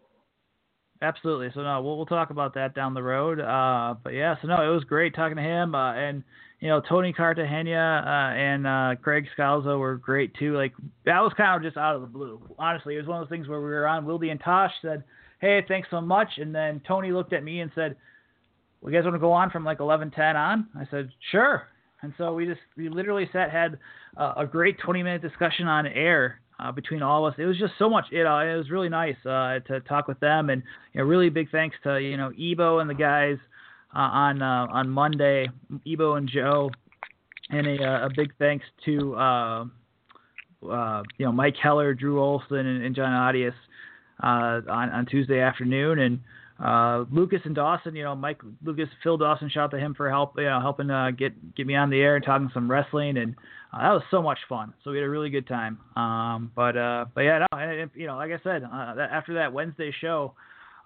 Absolutely. 1.04 1.50
So 1.54 1.62
no, 1.62 1.82
we'll 1.82 1.96
we'll 1.96 2.06
talk 2.06 2.30
about 2.30 2.54
that 2.54 2.74
down 2.74 2.94
the 2.94 3.02
road. 3.02 3.38
Uh, 3.38 3.94
but 4.02 4.14
yeah, 4.14 4.36
so 4.40 4.48
no, 4.48 4.56
it 4.62 4.74
was 4.74 4.84
great 4.84 5.14
talking 5.14 5.36
to 5.36 5.42
him. 5.42 5.74
Uh, 5.74 5.92
and 5.92 6.24
you 6.60 6.68
know, 6.68 6.80
Tony 6.80 7.12
Cartagena 7.12 8.02
uh, 8.06 8.34
and 8.34 8.66
uh, 8.66 8.94
Craig 9.02 9.26
Scalzo 9.36 9.78
were 9.78 9.96
great 9.96 10.34
too. 10.34 10.56
Like 10.56 10.72
that 11.04 11.20
was 11.20 11.32
kind 11.36 11.54
of 11.56 11.62
just 11.62 11.76
out 11.76 11.94
of 11.94 12.00
the 12.00 12.06
blue. 12.06 12.40
Honestly, 12.58 12.94
it 12.94 12.98
was 12.98 13.06
one 13.06 13.20
of 13.20 13.28
those 13.28 13.36
things 13.36 13.48
where 13.48 13.60
we 13.60 13.66
were 13.66 13.86
on. 13.86 14.06
Wildy 14.06 14.30
and 14.30 14.40
Tosh 14.40 14.72
said, 14.80 15.04
"Hey, 15.40 15.62
thanks 15.68 15.88
so 15.90 16.00
much," 16.00 16.38
and 16.38 16.54
then 16.54 16.80
Tony 16.88 17.12
looked 17.12 17.34
at 17.34 17.44
me 17.44 17.60
and 17.60 17.70
said, 17.74 17.96
"Well, 18.80 18.90
you 18.90 18.98
guys 18.98 19.04
want 19.04 19.14
to 19.14 19.20
go 19.20 19.32
on 19.32 19.50
from 19.50 19.62
like 19.62 19.78
11:10 19.78 20.36
on?" 20.36 20.68
I 20.74 20.86
said, 20.90 21.10
"Sure." 21.30 21.68
And 22.00 22.14
so 22.16 22.34
we 22.34 22.46
just 22.46 22.60
we 22.78 22.88
literally 22.88 23.28
sat 23.30 23.50
had 23.50 23.78
a 24.16 24.46
great 24.46 24.78
20 24.78 25.02
minute 25.02 25.22
discussion 25.22 25.66
on 25.68 25.86
air 25.86 26.40
uh, 26.60 26.72
between 26.72 27.02
all 27.02 27.26
of 27.26 27.32
us. 27.32 27.38
It 27.38 27.46
was 27.46 27.58
just 27.58 27.74
so 27.78 27.88
much. 27.88 28.06
You 28.10 28.24
know, 28.24 28.38
it 28.38 28.56
was 28.56 28.70
really 28.70 28.88
nice 28.88 29.16
uh, 29.24 29.60
to 29.66 29.80
talk 29.88 30.08
with 30.08 30.20
them, 30.20 30.50
and 30.50 30.62
you 30.92 31.00
know, 31.00 31.06
really 31.06 31.28
big 31.30 31.50
thanks 31.50 31.76
to 31.84 31.98
you 32.00 32.16
know 32.16 32.32
Ebo 32.38 32.78
and 32.78 32.88
the 32.88 32.94
guys 32.94 33.36
uh, 33.94 33.98
on 33.98 34.42
uh, 34.42 34.66
on 34.70 34.88
Monday, 34.88 35.48
Ebo 35.86 36.14
and 36.14 36.28
Joe, 36.28 36.70
and 37.50 37.66
a, 37.66 37.82
uh, 37.82 38.06
a 38.06 38.10
big 38.14 38.32
thanks 38.38 38.64
to 38.84 39.14
uh, 39.14 39.64
you 40.62 41.26
know 41.26 41.32
Mike 41.32 41.56
Heller, 41.60 41.94
Drew 41.94 42.22
Olson, 42.22 42.58
and, 42.66 42.84
and 42.84 42.94
John 42.94 43.10
Audius 43.10 43.54
on 44.20 44.68
on 44.68 45.06
Tuesday 45.06 45.40
afternoon, 45.40 45.98
and 45.98 47.08
Lucas 47.12 47.40
and 47.44 47.54
Dawson. 47.54 47.96
You 47.96 48.04
know, 48.04 48.14
Mike 48.14 48.40
Lucas, 48.62 48.88
Phil 49.02 49.16
Dawson, 49.16 49.50
shout 49.50 49.64
out 49.64 49.70
to 49.72 49.78
him 49.78 49.94
for 49.94 50.08
help, 50.08 50.34
you 50.36 50.44
know, 50.44 50.60
helping 50.60 50.88
get 51.16 51.54
get 51.56 51.66
me 51.66 51.74
on 51.74 51.90
the 51.90 52.00
air 52.00 52.14
and 52.14 52.24
talking 52.24 52.50
some 52.54 52.70
wrestling, 52.70 53.16
and 53.16 53.34
uh, 53.74 53.82
that 53.82 53.90
was 53.90 54.02
so 54.10 54.22
much 54.22 54.38
fun. 54.48 54.72
So 54.84 54.90
we 54.90 54.98
had 54.98 55.04
a 55.04 55.10
really 55.10 55.30
good 55.30 55.48
time. 55.48 55.78
Um, 55.96 56.52
but 56.54 56.76
uh, 56.76 57.06
but 57.14 57.22
yeah, 57.22 57.40
no, 57.50 57.58
and, 57.58 57.90
you 57.94 58.06
know, 58.06 58.16
like 58.16 58.30
I 58.30 58.38
said, 58.42 58.62
uh, 58.62 58.94
that, 58.94 59.10
after 59.10 59.34
that 59.34 59.52
Wednesday 59.52 59.92
show 60.00 60.34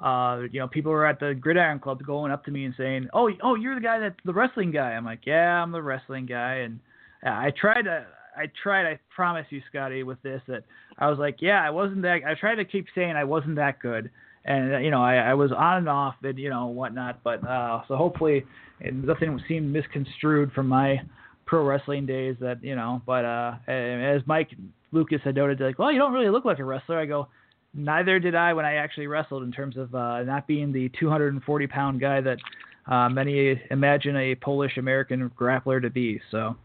uh, 0.01 0.43
you 0.53 0.61
know, 0.61 0.68
people 0.68 0.93
were 0.93 1.07
at 1.07 1.18
the 1.18 1.34
Gridiron 1.34 1.80
Club 1.80 2.05
going 2.05 2.30
up 2.30 2.45
to 2.45 2.51
me 2.51 2.64
and 2.64 2.74
saying, 2.76 3.09
"Oh, 3.12 3.30
oh, 3.43 3.57
you're 3.57 3.74
the 3.74 3.80
guy 3.80 3.99
that's 3.99 4.18
the 4.24 4.32
wrestling 4.32 4.70
guy." 4.70 4.93
I'm 4.93 5.05
like, 5.05 5.26
"Yeah, 5.26 5.62
I'm 5.62 5.72
the 5.72 5.82
wrestling 5.82 6.26
guy." 6.26 6.57
And 6.57 6.78
I 7.24 7.53
tried 7.61 7.82
to, 7.82 8.07
I 8.36 8.47
tried, 8.62 8.86
I 8.86 8.99
promise 9.14 9.47
you, 9.51 9.61
Scotty, 9.68 10.05
with 10.05 10.22
this 10.22 10.41
that 10.47 10.62
I 10.99 11.11
was 11.11 11.18
like, 11.18 11.39
"Yeah, 11.41 11.61
I 11.64 11.70
wasn't 11.70 12.03
that." 12.03 12.20
I 12.26 12.34
tried 12.34 12.57
to 12.57 12.64
keep 12.64 12.86
saying 12.95 13.16
I 13.16 13.24
wasn't 13.24 13.57
that 13.57 13.80
good, 13.80 14.09
and 14.45 14.84
you 14.84 14.93
know, 14.93 15.03
I, 15.03 15.16
I 15.16 15.34
was 15.34 15.51
on 15.51 15.78
and 15.78 15.89
off 15.89 16.14
and 16.22 16.39
you 16.39 16.51
know 16.51 16.66
whatnot. 16.66 17.24
But 17.24 17.45
uh, 17.45 17.82
so 17.89 17.97
hopefully, 17.97 18.45
nothing 18.93 19.41
seemed 19.49 19.72
misconstrued 19.72 20.53
from 20.53 20.68
my 20.68 21.01
pro 21.49 21.64
wrestling 21.64 22.07
days. 22.07 22.36
That 22.40 22.62
you 22.62 22.76
know, 22.76 23.03
but 23.05 23.24
uh, 23.24 23.55
as 23.66 24.22
Mike 24.26 24.51
Lucas 24.92 25.20
had 25.24 25.34
noted, 25.34 25.59
like, 25.59 25.78
"Well, 25.80 25.90
you 25.90 25.99
don't 25.99 26.12
really 26.12 26.30
look 26.30 26.44
like 26.44 26.61
a 26.61 26.64
wrestler." 26.64 26.99
I 26.99 27.07
go 27.07 27.26
neither 27.74 28.18
did 28.18 28.34
I 28.34 28.53
when 28.53 28.64
I 28.64 28.74
actually 28.74 29.07
wrestled 29.07 29.42
in 29.42 29.53
terms 29.53 29.76
of 29.76 29.94
uh, 29.94 30.22
not 30.22 30.46
being 30.46 30.72
the 30.72 30.90
240 30.99 31.66
pound 31.66 32.01
guy 32.01 32.20
that 32.20 32.38
uh, 32.86 33.09
many 33.09 33.61
imagine 33.70 34.16
a 34.16 34.34
Polish 34.34 34.76
American 34.76 35.30
grappler 35.38 35.80
to 35.82 35.90
be. 35.90 36.20
So, 36.30 36.57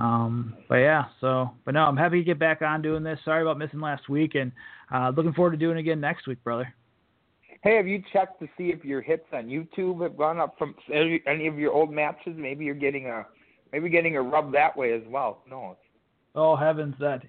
um, 0.00 0.54
but 0.68 0.76
yeah, 0.76 1.04
so, 1.20 1.50
but 1.64 1.74
no, 1.74 1.80
I'm 1.80 1.96
happy 1.96 2.18
to 2.18 2.24
get 2.24 2.38
back 2.38 2.62
on 2.62 2.82
doing 2.82 3.02
this. 3.02 3.18
Sorry 3.24 3.42
about 3.42 3.58
missing 3.58 3.80
last 3.80 4.08
week 4.08 4.34
and 4.34 4.52
uh, 4.92 5.12
looking 5.16 5.32
forward 5.32 5.52
to 5.52 5.56
doing 5.56 5.76
it 5.76 5.80
again 5.80 6.00
next 6.00 6.26
week, 6.26 6.42
brother. 6.42 6.72
Hey, 7.62 7.76
have 7.76 7.88
you 7.88 8.02
checked 8.12 8.40
to 8.40 8.48
see 8.56 8.68
if 8.68 8.84
your 8.84 9.02
hits 9.02 9.26
on 9.32 9.46
YouTube 9.46 10.02
have 10.02 10.16
gone 10.16 10.38
up 10.38 10.54
from 10.58 10.76
any 10.92 11.48
of 11.48 11.58
your 11.58 11.72
old 11.72 11.92
matches? 11.92 12.34
Maybe 12.36 12.64
you're 12.64 12.74
getting 12.74 13.06
a, 13.06 13.26
maybe 13.72 13.88
getting 13.88 14.16
a 14.16 14.22
rub 14.22 14.52
that 14.52 14.76
way 14.76 14.92
as 14.92 15.02
well. 15.08 15.42
No. 15.48 15.76
Oh 16.34 16.56
heavens, 16.56 16.94
that 17.00 17.22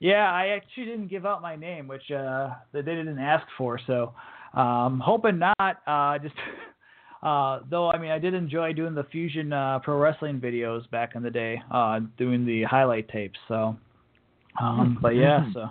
yeah, 0.00 0.30
I 0.32 0.48
actually 0.48 0.84
didn't 0.84 1.08
give 1.08 1.26
out 1.26 1.42
my 1.42 1.56
name, 1.56 1.88
which 1.88 2.10
uh, 2.10 2.50
they 2.72 2.82
didn't 2.82 3.18
ask 3.18 3.44
for. 3.56 3.80
So, 3.86 4.14
um, 4.54 5.02
hoping 5.04 5.38
not. 5.38 5.82
Uh, 5.86 6.18
just 6.18 6.34
uh, 7.22 7.60
though, 7.68 7.90
I 7.90 7.98
mean, 7.98 8.12
I 8.12 8.18
did 8.18 8.34
enjoy 8.34 8.72
doing 8.72 8.94
the 8.94 9.04
Fusion 9.04 9.52
uh, 9.52 9.80
Pro 9.80 9.98
Wrestling 9.98 10.40
videos 10.40 10.88
back 10.90 11.16
in 11.16 11.22
the 11.22 11.30
day, 11.30 11.60
uh, 11.72 12.00
doing 12.16 12.46
the 12.46 12.62
highlight 12.62 13.08
tapes. 13.08 13.38
So, 13.48 13.76
um, 14.60 14.94
hmm. 14.94 15.02
but 15.02 15.16
yeah, 15.16 15.44
hmm. 15.44 15.52
so 15.52 15.68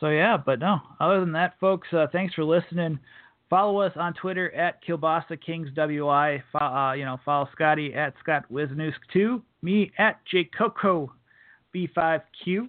so 0.00 0.08
yeah, 0.08 0.36
but 0.36 0.58
no. 0.58 0.80
Other 0.98 1.20
than 1.20 1.32
that, 1.32 1.54
folks, 1.60 1.88
uh, 1.92 2.06
thanks 2.10 2.34
for 2.34 2.44
listening. 2.44 2.98
Follow 3.50 3.80
us 3.80 3.92
on 3.96 4.14
Twitter 4.14 4.52
at 4.54 4.82
Kielbasa 4.84 5.40
Kings 5.44 5.68
WI. 5.76 6.42
Uh, 6.54 6.92
you 6.92 7.04
know, 7.04 7.18
follow 7.24 7.48
Scotty 7.52 7.94
at 7.94 8.14
Scott 8.22 8.44
Wisniewski 8.50 8.92
2 9.12 9.42
me 9.64 9.90
at 9.98 10.20
Jake 10.30 10.50
Coco 10.56 11.12
B5Q. 11.74 12.68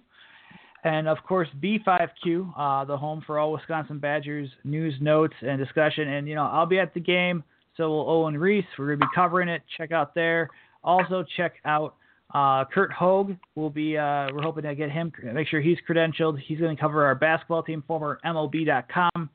And 0.84 1.08
of 1.08 1.18
course, 1.26 1.48
B5Q, 1.62 2.52
uh, 2.56 2.84
the 2.84 2.96
home 2.96 3.22
for 3.26 3.38
all 3.38 3.52
Wisconsin 3.52 3.98
Badgers 3.98 4.48
news, 4.64 4.94
notes, 5.00 5.34
and 5.42 5.58
discussion. 5.58 6.08
And, 6.08 6.28
you 6.28 6.34
know, 6.34 6.44
I'll 6.44 6.66
be 6.66 6.78
at 6.78 6.94
the 6.94 7.00
game. 7.00 7.42
So 7.76 7.90
will 7.90 8.08
Owen 8.08 8.38
Reese. 8.38 8.64
We're 8.78 8.86
going 8.86 9.00
to 9.00 9.06
be 9.06 9.10
covering 9.14 9.48
it. 9.48 9.62
Check 9.76 9.92
out 9.92 10.14
there. 10.14 10.48
Also, 10.84 11.24
check 11.36 11.54
out 11.64 11.96
uh, 12.32 12.64
Kurt 12.72 12.92
Hogue. 12.92 13.34
We'll 13.54 13.70
be, 13.70 13.98
uh, 13.98 14.28
we're 14.32 14.42
hoping 14.42 14.62
to 14.62 14.74
get 14.74 14.90
him, 14.90 15.12
make 15.32 15.48
sure 15.48 15.60
he's 15.60 15.78
credentialed. 15.88 16.38
He's 16.38 16.58
going 16.58 16.74
to 16.74 16.80
cover 16.80 17.04
our 17.04 17.14
basketball 17.14 17.62
team, 17.62 17.82
former 17.86 18.18
MLB.com 18.24 19.28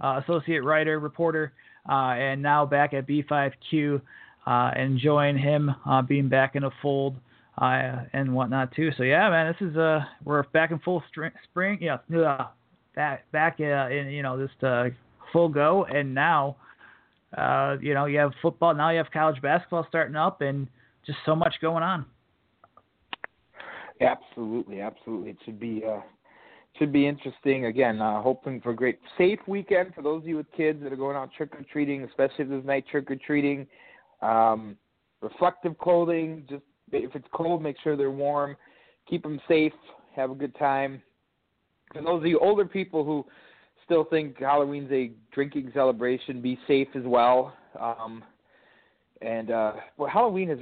associate 0.00 0.64
writer, 0.64 0.98
reporter, 1.00 1.52
uh, 1.88 2.12
and 2.12 2.42
now 2.42 2.66
back 2.66 2.94
at 2.94 3.06
B5Q. 3.06 4.00
Uh, 4.46 4.70
enjoying 4.78 5.36
him 5.36 5.70
uh, 5.84 6.00
being 6.00 6.26
back 6.26 6.56
in 6.56 6.64
a 6.64 6.70
fold 6.80 7.16
uh, 7.60 8.04
and 8.12 8.32
whatnot 8.32 8.74
too. 8.74 8.90
So 8.96 9.02
yeah, 9.02 9.28
man, 9.28 9.54
this 9.58 9.68
is 9.68 9.76
uh 9.76 10.00
we're 10.24 10.42
back 10.44 10.70
in 10.70 10.78
full 10.78 11.02
spring, 11.50 11.78
yeah, 11.80 11.98
uh, 12.16 12.46
back 12.94 13.30
back 13.32 13.56
uh, 13.60 13.88
in 13.90 14.08
you 14.08 14.22
know 14.22 14.46
just 14.46 14.62
uh, 14.62 14.84
full 15.32 15.48
go, 15.48 15.84
and 15.84 16.14
now 16.14 16.56
uh 17.36 17.76
you 17.80 17.94
know 17.94 18.06
you 18.06 18.18
have 18.18 18.32
football, 18.40 18.74
now 18.74 18.90
you 18.90 18.98
have 18.98 19.10
college 19.12 19.40
basketball 19.42 19.84
starting 19.88 20.16
up, 20.16 20.40
and 20.40 20.68
just 21.04 21.18
so 21.26 21.34
much 21.34 21.54
going 21.60 21.82
on. 21.82 22.06
Absolutely, 24.00 24.80
absolutely. 24.80 25.30
It 25.30 25.38
should 25.44 25.58
be 25.58 25.82
uh 25.86 26.00
should 26.78 26.92
be 26.92 27.06
interesting. 27.06 27.66
Again, 27.66 28.00
uh, 28.00 28.22
hoping 28.22 28.60
for 28.60 28.70
a 28.70 28.76
great 28.76 28.98
safe 29.16 29.38
weekend 29.46 29.94
for 29.94 30.02
those 30.02 30.22
of 30.22 30.28
you 30.28 30.36
with 30.36 30.50
kids 30.56 30.82
that 30.82 30.92
are 30.92 30.96
going 30.96 31.16
out 31.16 31.30
trick 31.36 31.54
or 31.54 31.64
treating, 31.72 32.04
especially 32.04 32.44
this 32.44 32.64
night 32.64 32.84
trick 32.90 33.10
or 33.10 33.16
treating. 33.16 33.66
Um, 34.22 34.76
reflective 35.20 35.76
clothing, 35.78 36.44
just 36.48 36.62
if 36.92 37.14
it's 37.14 37.26
cold, 37.32 37.62
make 37.62 37.76
sure 37.82 37.96
they're 37.96 38.10
warm. 38.10 38.56
Keep 39.08 39.22
them 39.22 39.40
safe. 39.48 39.72
Have 40.16 40.30
a 40.30 40.34
good 40.34 40.56
time. 40.56 41.02
For 41.92 42.02
those 42.02 42.20
of 42.20 42.26
you 42.26 42.38
older 42.38 42.64
people 42.64 43.04
who 43.04 43.24
still 43.84 44.04
think 44.04 44.38
Halloween's 44.38 44.90
a 44.92 45.12
drinking 45.32 45.70
celebration, 45.74 46.42
be 46.42 46.58
safe 46.66 46.88
as 46.94 47.04
well. 47.04 47.54
Um, 47.78 48.22
and 49.22 49.50
uh, 49.50 49.72
well, 49.96 50.10
Halloween 50.10 50.50
is. 50.50 50.60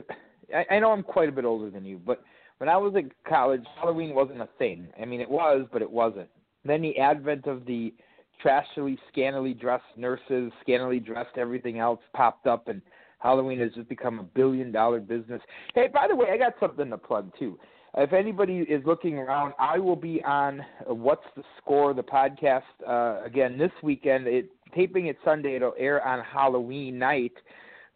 I, 0.54 0.76
I 0.76 0.78
know 0.78 0.92
I'm 0.92 1.02
quite 1.02 1.28
a 1.28 1.32
bit 1.32 1.44
older 1.44 1.70
than 1.70 1.84
you, 1.84 2.00
but 2.04 2.22
when 2.59 2.68
I 2.68 2.76
was 2.76 2.94
at 2.96 3.04
college, 3.28 3.64
Halloween 3.80 4.14
wasn't 4.14 4.40
a 4.40 4.48
thing. 4.59 4.88
I 5.00 5.04
mean, 5.04 5.20
it 5.20 5.30
was, 5.30 5.66
but 5.72 5.82
it 5.82 5.90
wasn't. 5.90 6.28
Then 6.64 6.82
the 6.82 6.98
advent 6.98 7.46
of 7.46 7.64
the 7.64 7.94
trashily, 8.44 8.98
scantily 9.11 9.54
dressed 9.54 9.84
nurses, 9.96 10.52
scantily 10.62 11.00
dressed 11.00 11.36
everything 11.36 11.78
else 11.78 12.00
popped 12.14 12.46
up, 12.46 12.68
and 12.68 12.82
Halloween 13.18 13.59
has 13.61 13.72
just 13.74 13.88
become 13.88 14.18
a 14.18 14.22
billion 14.22 14.72
dollar 14.72 15.00
business. 15.00 15.40
Hey, 15.74 15.88
by 15.92 16.07
the 16.09 16.16
way, 16.16 16.28
I 16.32 16.38
got 16.38 16.54
something 16.61 16.90
to 16.90 16.98
plug 16.98 17.32
too. 17.38 17.59
If 17.98 18.12
anybody 18.12 18.59
is 18.59 18.84
looking 18.84 19.16
around, 19.16 19.54
I 19.59 19.78
will 19.78 19.96
be 19.96 20.22
on 20.22 20.61
uh, 20.61 20.94
What's 20.94 21.24
the 21.34 21.42
Score, 21.57 21.94
the 21.94 22.02
podcast, 22.02 22.62
uh, 22.86 23.24
again 23.24 23.57
this 23.57 23.70
weekend. 23.82 24.26
It 24.26 24.50
taping 24.74 25.07
it 25.07 25.16
Sunday. 25.24 25.57
It'll 25.57 25.74
air 25.78 26.07
on 26.07 26.22
Halloween 26.22 26.98
night. 26.98 27.32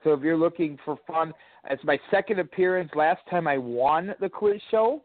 So 0.03 0.13
if 0.13 0.21
you're 0.23 0.37
looking 0.37 0.79
for 0.85 0.97
fun, 1.07 1.33
it's 1.69 1.85
my 1.85 1.99
second 2.11 2.41
appearance. 2.41 2.91
Last 2.95 3.21
time 3.29 3.47
I 3.47 3.59
won 3.59 4.15
the 4.21 4.29
quiz 4.29 4.61
show. 4.71 5.03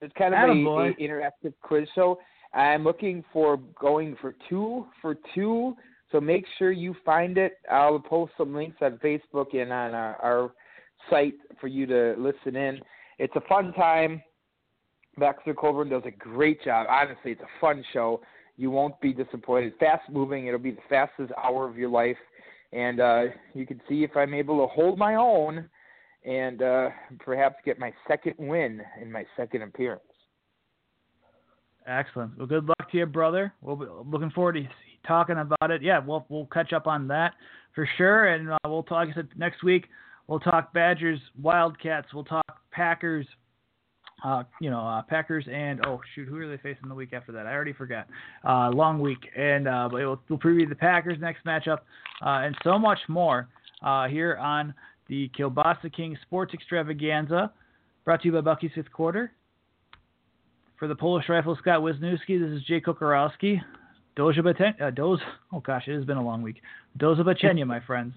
It's 0.00 0.12
kind 0.16 0.34
of 0.34 0.40
an 0.48 0.94
interactive 1.00 1.52
quiz 1.62 1.88
show. 1.94 2.18
I'm 2.54 2.84
looking 2.84 3.24
for 3.32 3.58
going 3.78 4.16
for 4.20 4.34
two 4.48 4.86
for 5.02 5.16
two 5.34 5.76
so 6.10 6.20
make 6.20 6.44
sure 6.58 6.72
you 6.72 6.94
find 7.04 7.36
it. 7.36 7.58
I'll 7.70 7.98
post 7.98 8.32
some 8.38 8.54
links 8.54 8.78
on 8.80 8.98
Facebook 9.04 9.54
and 9.54 9.72
on 9.72 9.94
our, 9.94 10.16
our 10.16 10.52
site 11.10 11.34
for 11.60 11.66
you 11.66 11.86
to 11.86 12.14
listen 12.18 12.56
in. 12.56 12.80
It's 13.18 13.34
a 13.36 13.42
fun 13.48 13.72
time. 13.74 14.22
Baxter 15.18 15.52
Colburn 15.52 15.90
does 15.90 16.04
a 16.06 16.10
great 16.10 16.62
job. 16.64 16.86
Honestly, 16.88 17.32
it's 17.32 17.42
a 17.42 17.60
fun 17.60 17.84
show. 17.92 18.20
You 18.56 18.70
won't 18.70 18.98
be 19.00 19.12
disappointed. 19.12 19.74
Fast 19.78 20.08
moving. 20.10 20.46
It'll 20.46 20.58
be 20.58 20.70
the 20.70 20.78
fastest 20.88 21.32
hour 21.42 21.68
of 21.68 21.76
your 21.76 21.90
life. 21.90 22.16
And 22.72 23.00
uh, 23.00 23.22
you 23.54 23.66
can 23.66 23.80
see 23.88 24.04
if 24.04 24.16
I'm 24.16 24.34
able 24.34 24.60
to 24.60 24.66
hold 24.72 24.98
my 24.98 25.14
own 25.14 25.68
and 26.24 26.62
uh, 26.62 26.90
perhaps 27.20 27.56
get 27.64 27.78
my 27.78 27.92
second 28.06 28.34
win 28.38 28.82
in 29.00 29.10
my 29.10 29.24
second 29.36 29.62
appearance. 29.62 30.02
Excellent. 31.86 32.36
Well, 32.36 32.46
good 32.46 32.66
luck 32.66 32.90
to 32.90 32.98
you, 32.98 33.06
brother. 33.06 33.54
We'll 33.62 33.76
be 33.76 33.86
looking 34.04 34.30
forward 34.30 34.54
to 34.54 34.68
talking 35.06 35.38
about 35.38 35.70
it. 35.70 35.80
Yeah, 35.80 36.00
we'll 36.04 36.26
we'll 36.28 36.46
catch 36.46 36.74
up 36.74 36.86
on 36.86 37.08
that 37.08 37.32
for 37.74 37.88
sure. 37.96 38.26
And 38.26 38.50
uh, 38.50 38.58
we'll 38.66 38.82
talk. 38.82 39.06
Like 39.06 39.08
I 39.10 39.14
said 39.14 39.28
next 39.36 39.62
week 39.62 39.86
we'll 40.28 40.38
talk 40.38 40.72
Badgers, 40.72 41.18
Wildcats. 41.40 42.14
We'll 42.14 42.24
talk 42.24 42.44
Packers. 42.70 43.26
Uh, 44.24 44.42
you 44.60 44.68
know, 44.68 44.80
uh, 44.80 45.02
Packers 45.02 45.44
and 45.52 45.80
oh 45.86 46.00
shoot, 46.14 46.26
who 46.26 46.38
are 46.38 46.48
they 46.48 46.56
facing 46.56 46.88
the 46.88 46.94
week 46.94 47.12
after 47.12 47.30
that? 47.32 47.46
I 47.46 47.52
already 47.52 47.72
forgot. 47.72 48.08
Uh, 48.44 48.70
long 48.70 48.98
week, 48.98 49.28
and 49.36 49.68
uh, 49.68 49.88
but 49.90 49.98
we'll, 50.00 50.20
we'll 50.28 50.38
preview 50.38 50.68
the 50.68 50.74
Packers 50.74 51.18
next 51.20 51.44
matchup 51.44 51.78
uh, 52.22 52.42
and 52.42 52.56
so 52.64 52.78
much 52.78 52.98
more 53.08 53.48
uh, 53.82 54.08
here 54.08 54.36
on 54.36 54.74
the 55.08 55.30
Kielbasa 55.38 55.92
King 55.94 56.18
Sports 56.22 56.52
Extravaganza, 56.52 57.52
brought 58.04 58.20
to 58.22 58.28
you 58.28 58.32
by 58.32 58.40
Bucky's 58.40 58.72
Fifth 58.74 58.92
Quarter. 58.92 59.32
For 60.78 60.86
the 60.88 60.94
Polish 60.94 61.28
Rifle 61.28 61.56
Scott 61.60 61.80
Wisniewski, 61.80 62.40
this 62.40 62.50
is 62.50 62.62
Jay 62.64 62.80
Kocorowski. 62.80 63.60
Doja 64.16 64.38
Baten- 64.40 64.80
uh, 64.82 64.90
Doz- 64.90 65.20
oh 65.52 65.60
gosh, 65.60 65.84
it 65.86 65.94
has 65.94 66.04
been 66.04 66.16
a 66.16 66.24
long 66.24 66.42
week. 66.42 66.60
Doza 66.98 67.20
Bachenya, 67.20 67.66
my 67.66 67.80
friends. 67.80 68.14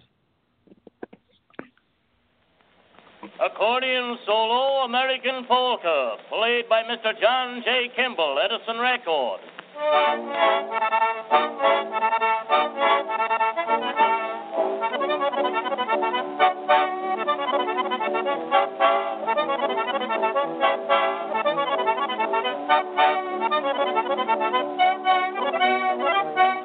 Accordion 3.40 4.18
solo 4.26 4.84
American 4.84 5.46
polka, 5.46 6.18
played 6.30 6.68
by 6.70 6.84
Mr. 6.84 7.20
John 7.20 7.62
J. 7.64 7.90
Kimmel, 7.96 8.40
Edison 8.44 8.80
Record. 8.80 9.40